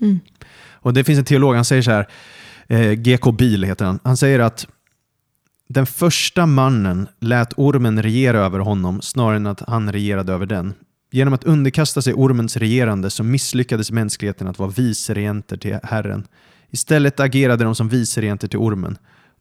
Mm. 0.00 0.18
Och 0.72 0.94
det 0.94 1.04
finns 1.04 1.18
en 1.18 1.24
teolog, 1.24 1.54
han 1.54 1.64
säger 1.64 1.82
så 1.82 1.90
här, 1.90 2.08
eh, 2.68 2.92
GK 2.92 3.32
Biel 3.32 3.64
heter 3.64 3.84
han. 3.84 3.98
Han 4.04 4.16
säger 4.16 4.40
att 4.40 4.66
den 5.68 5.86
första 5.86 6.46
mannen 6.46 7.08
lät 7.20 7.52
ormen 7.56 8.02
regera 8.02 8.38
över 8.38 8.58
honom 8.58 9.02
snarare 9.02 9.36
än 9.36 9.46
att 9.46 9.60
han 9.60 9.92
regerade 9.92 10.32
över 10.32 10.46
den. 10.46 10.74
Genom 11.10 11.34
att 11.34 11.44
underkasta 11.44 12.02
sig 12.02 12.14
ormens 12.14 12.56
regerande 12.56 13.10
så 13.10 13.22
misslyckades 13.22 13.90
mänskligheten 13.90 14.46
att 14.46 14.58
vara 14.58 14.70
viceregenter 14.70 15.56
till 15.56 15.78
Herren. 15.82 16.26
Istället 16.70 17.20
agerade 17.20 17.64
de 17.64 17.74
som 17.74 17.88
viceregenter 17.88 18.48
till 18.48 18.58
ormen. 18.58 18.98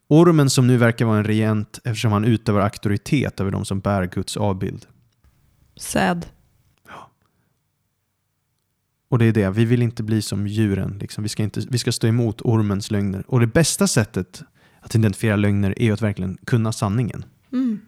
Ormen 0.07 0.49
som 0.49 0.67
nu 0.67 0.77
verkar 0.77 1.05
vara 1.05 1.17
en 1.17 1.23
regent 1.23 1.79
eftersom 1.83 2.11
han 2.11 2.25
utövar 2.25 2.61
auktoritet 2.61 3.39
över 3.39 3.51
de 3.51 3.65
som 3.65 3.79
bär 3.79 4.05
Guds 4.05 4.37
avbild. 4.37 4.85
Säd. 5.77 6.25
Och 9.09 9.19
det 9.19 9.25
är 9.25 9.31
det, 9.31 9.49
vi 9.49 9.65
vill 9.65 9.81
inte 9.81 10.03
bli 10.03 10.21
som 10.21 10.47
djuren. 10.47 10.97
Liksom. 10.99 11.23
Vi, 11.23 11.29
ska 11.29 11.43
inte, 11.43 11.61
vi 11.69 11.77
ska 11.77 11.91
stå 11.91 12.07
emot 12.07 12.41
ormens 12.41 12.91
lögner. 12.91 13.23
Och 13.27 13.39
det 13.39 13.47
bästa 13.47 13.87
sättet 13.87 14.43
att 14.83 14.95
identifiera 14.95 15.35
lögner 15.35 15.73
är 15.77 15.85
ju 15.85 15.93
att 15.93 16.01
verkligen 16.01 16.37
kunna 16.45 16.71
sanningen. 16.71 17.25
Mm. 17.51 17.79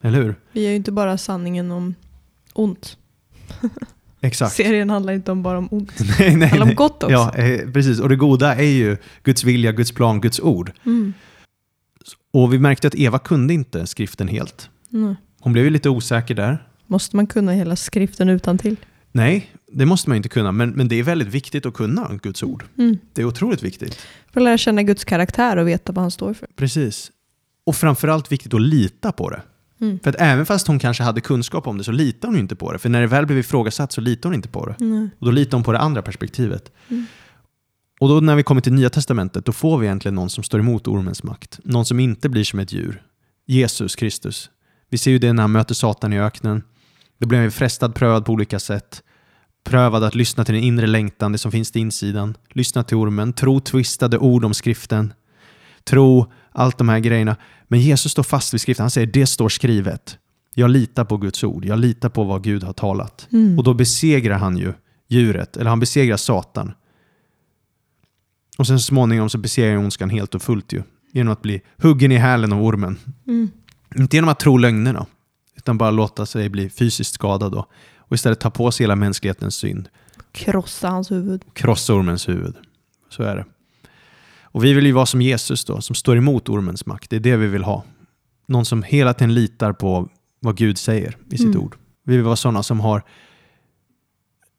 Eller 0.00 0.22
hur? 0.22 0.34
Vi 0.52 0.62
gör 0.62 0.70
ju 0.70 0.76
inte 0.76 0.92
bara 0.92 1.18
sanningen 1.18 1.70
om 1.70 1.94
ont. 2.52 2.96
Exakt. 4.20 4.52
Serien 4.52 4.90
handlar 4.90 5.12
inte 5.12 5.32
om 5.32 5.42
bara 5.42 5.58
om 5.58 5.68
ont. 5.70 5.92
nej, 6.18 6.36
nej, 6.36 6.48
handlar 6.48 6.68
om 6.68 6.74
gott 6.74 7.02
också. 7.02 7.12
Ja, 7.12 7.34
eh, 7.34 7.70
precis. 7.70 8.00
Och 8.00 8.08
det 8.08 8.16
goda 8.16 8.54
är 8.54 8.62
ju 8.62 8.96
Guds 9.22 9.44
vilja, 9.44 9.72
Guds 9.72 9.92
plan, 9.92 10.20
Guds 10.20 10.40
ord. 10.40 10.72
Mm. 10.86 11.12
Och 12.32 12.52
vi 12.52 12.58
märkte 12.58 12.88
att 12.88 12.94
Eva 12.94 13.18
kunde 13.18 13.54
inte 13.54 13.86
skriften 13.86 14.28
helt. 14.28 14.70
Mm. 14.92 15.14
Hon 15.40 15.52
blev 15.52 15.64
ju 15.64 15.70
lite 15.70 15.88
osäker 15.88 16.34
där. 16.34 16.68
Måste 16.86 17.16
man 17.16 17.26
kunna 17.26 17.52
hela 17.52 17.76
skriften 17.76 18.28
utan 18.28 18.58
till? 18.58 18.76
Nej, 19.12 19.50
det 19.74 19.86
måste 19.86 20.10
man 20.10 20.16
inte 20.16 20.28
kunna. 20.28 20.52
Men, 20.52 20.70
men 20.70 20.88
det 20.88 20.96
är 20.96 21.02
väldigt 21.02 21.28
viktigt 21.28 21.66
att 21.66 21.74
kunna 21.74 22.10
Guds 22.22 22.42
ord. 22.42 22.64
Mm. 22.78 22.98
Det 23.12 23.22
är 23.22 23.26
otroligt 23.26 23.62
viktigt. 23.62 23.94
För 24.32 24.40
att 24.40 24.44
lära 24.44 24.58
känna 24.58 24.82
Guds 24.82 25.04
karaktär 25.04 25.56
och 25.56 25.68
veta 25.68 25.92
vad 25.92 26.04
han 26.04 26.10
står 26.10 26.34
för. 26.34 26.48
Precis. 26.56 27.10
Och 27.66 27.76
framförallt 27.76 28.32
viktigt 28.32 28.54
att 28.54 28.60
lita 28.60 29.12
på 29.12 29.30
det. 29.30 29.42
Mm. 29.80 29.98
För 30.00 30.10
att 30.10 30.16
även 30.18 30.46
fast 30.46 30.66
hon 30.66 30.78
kanske 30.78 31.02
hade 31.02 31.20
kunskap 31.20 31.66
om 31.66 31.78
det 31.78 31.84
så 31.84 31.92
litar 31.92 32.28
hon 32.28 32.38
inte 32.38 32.56
på 32.56 32.72
det. 32.72 32.78
För 32.78 32.88
när 32.88 33.00
det 33.00 33.06
väl 33.06 33.26
blev 33.26 33.38
ifrågasatt 33.38 33.92
så 33.92 34.00
litar 34.00 34.28
hon 34.28 34.34
inte 34.34 34.48
på 34.48 34.66
det. 34.66 34.76
Nej. 34.78 35.08
Och 35.18 35.26
då 35.26 35.32
litar 35.32 35.56
hon 35.58 35.64
på 35.64 35.72
det 35.72 35.78
andra 35.78 36.02
perspektivet. 36.02 36.72
Mm. 36.88 37.06
Och 38.00 38.08
då 38.08 38.20
när 38.20 38.36
vi 38.36 38.42
kommer 38.42 38.60
till 38.60 38.72
Nya 38.72 38.90
Testamentet, 38.90 39.44
då 39.44 39.52
får 39.52 39.78
vi 39.78 39.86
egentligen 39.86 40.14
någon 40.14 40.30
som 40.30 40.44
står 40.44 40.60
emot 40.60 40.88
ormens 40.88 41.22
makt. 41.22 41.60
Någon 41.64 41.84
som 41.84 42.00
inte 42.00 42.28
blir 42.28 42.44
som 42.44 42.58
ett 42.58 42.72
djur. 42.72 43.02
Jesus 43.46 43.96
Kristus. 43.96 44.50
Vi 44.90 44.98
ser 44.98 45.10
ju 45.10 45.18
det 45.18 45.32
när 45.32 45.42
han 45.42 45.52
möter 45.52 45.74
Satan 45.74 46.12
i 46.12 46.20
öknen. 46.20 46.62
Då 47.18 47.26
blir 47.26 47.40
han 47.40 47.50
frestad, 47.50 47.94
prövad 47.94 48.24
på 48.24 48.32
olika 48.32 48.58
sätt. 48.58 49.02
Prövad 49.64 50.04
att 50.04 50.14
lyssna 50.14 50.44
till 50.44 50.54
den 50.54 50.64
inre 50.64 50.86
längtan, 50.86 51.32
det 51.32 51.38
som 51.38 51.52
finns 51.52 51.70
till 51.70 51.80
insidan. 51.80 52.36
Lyssna 52.52 52.84
till 52.84 52.96
ormen, 52.96 53.32
tro 53.32 53.60
twistade 53.60 54.18
ord 54.18 54.44
om 54.44 54.54
skriften. 54.54 55.12
Tro 55.84 56.32
allt 56.52 56.78
de 56.78 56.88
här 56.88 56.98
grejerna. 56.98 57.36
Men 57.68 57.80
Jesus 57.80 58.12
står 58.12 58.22
fast 58.22 58.54
vid 58.54 58.60
skriften. 58.60 58.82
Han 58.82 58.90
säger 58.90 59.06
det 59.06 59.26
står 59.26 59.48
skrivet. 59.48 60.18
Jag 60.54 60.70
litar 60.70 61.04
på 61.04 61.16
Guds 61.16 61.44
ord. 61.44 61.64
Jag 61.64 61.78
litar 61.78 62.08
på 62.08 62.24
vad 62.24 62.44
Gud 62.44 62.62
har 62.62 62.72
talat. 62.72 63.28
Mm. 63.32 63.58
Och 63.58 63.64
då 63.64 63.74
besegrar 63.74 64.38
han 64.38 64.56
ju 64.56 64.72
djuret, 65.08 65.56
eller 65.56 65.70
han 65.70 65.80
besegrar 65.80 66.16
Satan. 66.16 66.72
Och 68.58 68.66
sen 68.66 68.78
så 68.78 68.84
småningom 68.84 69.30
så 69.30 69.38
besegrar 69.38 69.74
han 69.74 69.84
ondskan 69.84 70.10
helt 70.10 70.34
och 70.34 70.42
fullt 70.42 70.72
ju. 70.72 70.82
Genom 71.12 71.32
att 71.32 71.42
bli 71.42 71.62
huggen 71.76 72.12
i 72.12 72.16
hälen 72.16 72.52
av 72.52 72.62
ormen. 72.62 72.98
Mm. 73.26 73.50
Inte 73.96 74.16
genom 74.16 74.28
att 74.28 74.40
tro 74.40 74.56
lögnerna, 74.56 75.06
utan 75.56 75.78
bara 75.78 75.90
låta 75.90 76.26
sig 76.26 76.48
bli 76.48 76.70
fysiskt 76.70 77.14
skadad 77.14 77.52
då. 77.52 77.66
Och 78.14 78.16
istället 78.16 78.40
ta 78.40 78.50
på 78.50 78.70
sig 78.70 78.84
hela 78.84 78.96
mänsklighetens 78.96 79.54
synd. 79.54 79.88
Krossa 80.32 80.88
hans 80.88 81.10
huvud. 81.10 81.44
Krossa 81.52 81.94
ormens 81.94 82.28
huvud. 82.28 82.54
Så 83.08 83.22
är 83.22 83.36
det. 83.36 83.44
Och 84.42 84.64
vi 84.64 84.72
vill 84.72 84.86
ju 84.86 84.92
vara 84.92 85.06
som 85.06 85.22
Jesus 85.22 85.64
då, 85.64 85.80
som 85.80 85.94
står 85.94 86.16
emot 86.16 86.48
ormens 86.48 86.86
makt. 86.86 87.10
Det 87.10 87.16
är 87.16 87.20
det 87.20 87.36
vi 87.36 87.46
vill 87.46 87.64
ha. 87.64 87.84
Någon 88.46 88.64
som 88.64 88.82
hela 88.82 89.14
tiden 89.14 89.34
litar 89.34 89.72
på 89.72 90.08
vad 90.40 90.56
Gud 90.56 90.78
säger 90.78 91.16
i 91.30 91.38
sitt 91.38 91.46
Mm. 91.46 91.60
ord. 91.60 91.76
Vi 92.04 92.16
vill 92.16 92.24
vara 92.24 92.36
sådana 92.36 92.62
som 92.62 92.80
har 92.80 93.02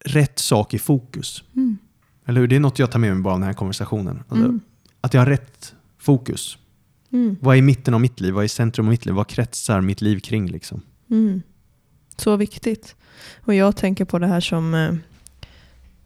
rätt 0.05 0.39
sak 0.39 0.73
i 0.73 0.79
fokus. 0.79 1.43
Mm. 1.55 1.77
Eller 2.25 2.41
hur? 2.41 2.47
Det 2.47 2.55
är 2.55 2.59
något 2.59 2.79
jag 2.79 2.91
tar 2.91 2.99
med 2.99 3.13
mig 3.13 3.23
bara 3.23 3.33
av 3.33 3.39
den 3.39 3.47
här 3.47 3.53
konversationen. 3.53 4.23
Alltså, 4.29 4.45
Mm. 4.45 4.59
Att 5.01 5.13
jag 5.13 5.21
har 5.21 5.25
rätt 5.27 5.75
fokus. 5.97 6.57
Mm. 7.11 7.35
Vad 7.41 7.55
är 7.55 7.59
i 7.59 7.61
mitten 7.61 7.93
av 7.93 8.01
mitt 8.01 8.19
liv? 8.19 8.33
Vad 8.33 8.41
är 8.41 8.45
i 8.45 8.49
centrum 8.49 8.85
av 8.87 8.89
mitt 8.91 9.05
liv? 9.05 9.15
Vad 9.15 9.27
kretsar 9.27 9.81
mitt 9.81 10.01
liv 10.01 10.19
kring? 10.19 10.47
Liksom? 10.47 10.81
Så 12.17 12.35
viktigt. 12.35 12.95
Och 13.45 13.53
jag 13.53 13.75
tänker 13.75 14.05
på 14.05 14.19
det 14.19 14.27
här 14.27 14.39
som 14.39 14.73
eh, 14.73 14.93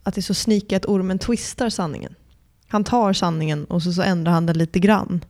att 0.02 0.14
det 0.14 0.20
är 0.20 0.22
så 0.22 0.34
sneaky 0.34 0.76
att 0.76 0.86
ormen 0.86 1.18
twistar 1.18 1.70
sanningen. 1.70 2.14
Han 2.68 2.84
tar 2.84 3.12
sanningen 3.12 3.64
och 3.64 3.82
så, 3.82 3.92
så 3.92 4.02
ändrar 4.02 4.32
han 4.32 4.46
den 4.46 4.58
lite 4.58 4.78
grann. 4.78 5.24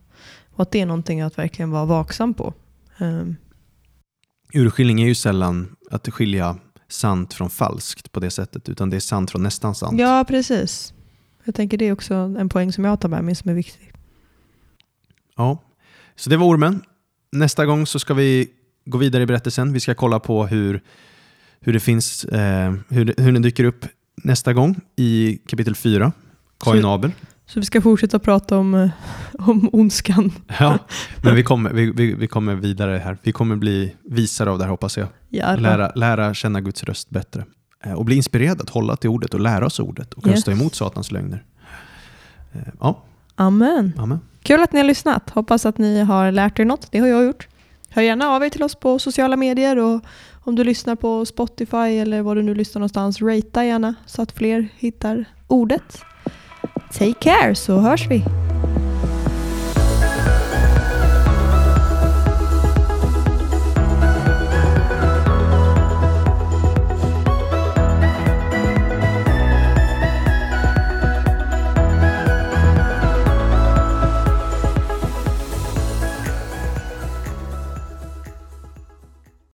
Och 0.54 0.62
att 0.62 0.70
det 0.70 0.80
är 0.80 0.86
någonting 0.86 1.20
att 1.20 1.38
verkligen 1.38 1.70
vara 1.70 1.84
vaksam 1.84 2.34
på. 2.34 2.54
Um, 2.98 3.36
Urskiljning 4.52 5.02
är 5.02 5.06
ju 5.06 5.14
sällan 5.14 5.76
att 5.90 6.08
skilja 6.08 6.56
sant 6.88 7.34
från 7.34 7.50
falskt 7.50 8.12
på 8.12 8.20
det 8.20 8.30
sättet, 8.30 8.68
utan 8.68 8.90
det 8.90 8.96
är 8.96 9.00
sant 9.00 9.30
från 9.30 9.42
nästan 9.42 9.74
sant. 9.74 10.00
ja, 10.00 10.24
precis. 10.28 10.94
Jag 11.44 11.54
tänker 11.54 11.78
det 11.78 11.84
är 11.84 11.92
också 11.92 12.14
en 12.14 12.48
poäng 12.48 12.72
som 12.72 12.84
jag 12.84 13.00
tar 13.00 13.08
med 13.08 13.24
mig 13.24 13.34
som 13.34 13.50
är 13.50 13.54
viktig. 13.54 13.92
Ja. 15.36 15.58
Så 16.16 16.30
det 16.30 16.36
var 16.36 16.46
ormen. 16.46 16.82
Nästa 17.32 17.66
gång 17.66 17.86
så 17.86 17.98
ska 17.98 18.14
vi 18.14 18.50
gå 18.90 18.98
vidare 18.98 19.22
i 19.22 19.26
berättelsen. 19.26 19.72
Vi 19.72 19.80
ska 19.80 19.94
kolla 19.94 20.20
på 20.20 20.46
hur, 20.46 20.80
hur 21.60 21.72
det 21.72 21.80
finns, 21.80 22.24
eh, 22.24 22.74
hur, 22.88 23.14
hur 23.18 23.32
den 23.32 23.42
dyker 23.42 23.64
upp 23.64 23.86
nästa 24.24 24.52
gång 24.52 24.80
i 24.96 25.38
kapitel 25.46 25.74
4, 25.74 26.12
Kain 26.64 26.84
och 26.84 26.90
Abel. 26.92 27.10
Så 27.46 27.60
vi 27.60 27.66
ska 27.66 27.80
fortsätta 27.80 28.18
prata 28.18 28.58
om, 28.58 28.74
eh, 28.74 28.90
om 29.38 29.70
ondskan. 29.72 30.32
Ja, 30.60 30.78
men 31.22 31.34
vi 31.34 31.42
kommer, 31.42 31.70
vi, 31.72 31.90
vi, 31.90 32.14
vi 32.14 32.26
kommer 32.26 32.54
vidare 32.54 32.98
här. 33.04 33.18
Vi 33.22 33.32
kommer 33.32 33.56
bli 33.56 33.96
visare 34.04 34.50
av 34.50 34.58
det 34.58 34.64
här 34.64 34.70
hoppas 34.70 34.96
jag. 34.98 35.08
Lära, 35.30 35.92
lära 35.94 36.34
känna 36.34 36.60
Guds 36.60 36.84
röst 36.84 37.10
bättre. 37.10 37.44
Eh, 37.84 37.92
Och 37.92 38.04
bli 38.04 38.16
inspirerad 38.16 38.60
att 38.60 38.70
hålla 38.70 38.96
till 38.96 39.10
ordet 39.10 39.34
och 39.34 39.40
lära 39.40 39.66
oss 39.66 39.80
ordet 39.80 40.14
och 40.14 40.22
kunna 40.22 40.34
Yes. 40.34 40.42
stå 40.42 40.50
emot 40.50 40.74
Satans 40.74 41.12
lögner. 41.12 41.44
Eh, 42.52 42.60
Ja, 42.80 43.02
Amen. 43.34 43.92
amen. 43.98 44.20
Kul 44.42 44.62
att 44.62 44.72
ni 44.72 44.78
har 44.78 44.86
lyssnat. 44.86 45.30
Hoppas 45.30 45.66
att 45.66 45.78
ni 45.78 46.00
har 46.00 46.32
lärt 46.32 46.58
er 46.58 46.64
något. 46.64 46.88
Det 46.92 46.98
har 46.98 47.06
jag 47.08 47.24
gjort. 47.24 47.48
Hör 47.92 48.02
gärna 48.02 48.28
av 48.28 48.44
er 48.44 48.48
till 48.48 48.62
oss 48.62 48.74
på 48.74 48.98
sociala 48.98 49.36
medier 49.36 49.78
och 49.78 50.00
om 50.44 50.54
du 50.54 50.64
lyssnar 50.64 50.96
på 50.96 51.26
Spotify 51.26 51.76
eller 51.76 52.22
var 52.22 52.34
du 52.34 52.42
nu 52.42 52.54
lyssnar 52.54 52.80
någonstans, 52.80 53.22
ratea 53.22 53.64
gärna 53.64 53.94
så 54.06 54.22
att 54.22 54.32
fler 54.32 54.68
hittar 54.78 55.24
ordet. 55.46 56.02
Take 56.92 57.14
care 57.20 57.54
så 57.54 57.78
hörs 57.78 58.06
vi. 58.10 58.24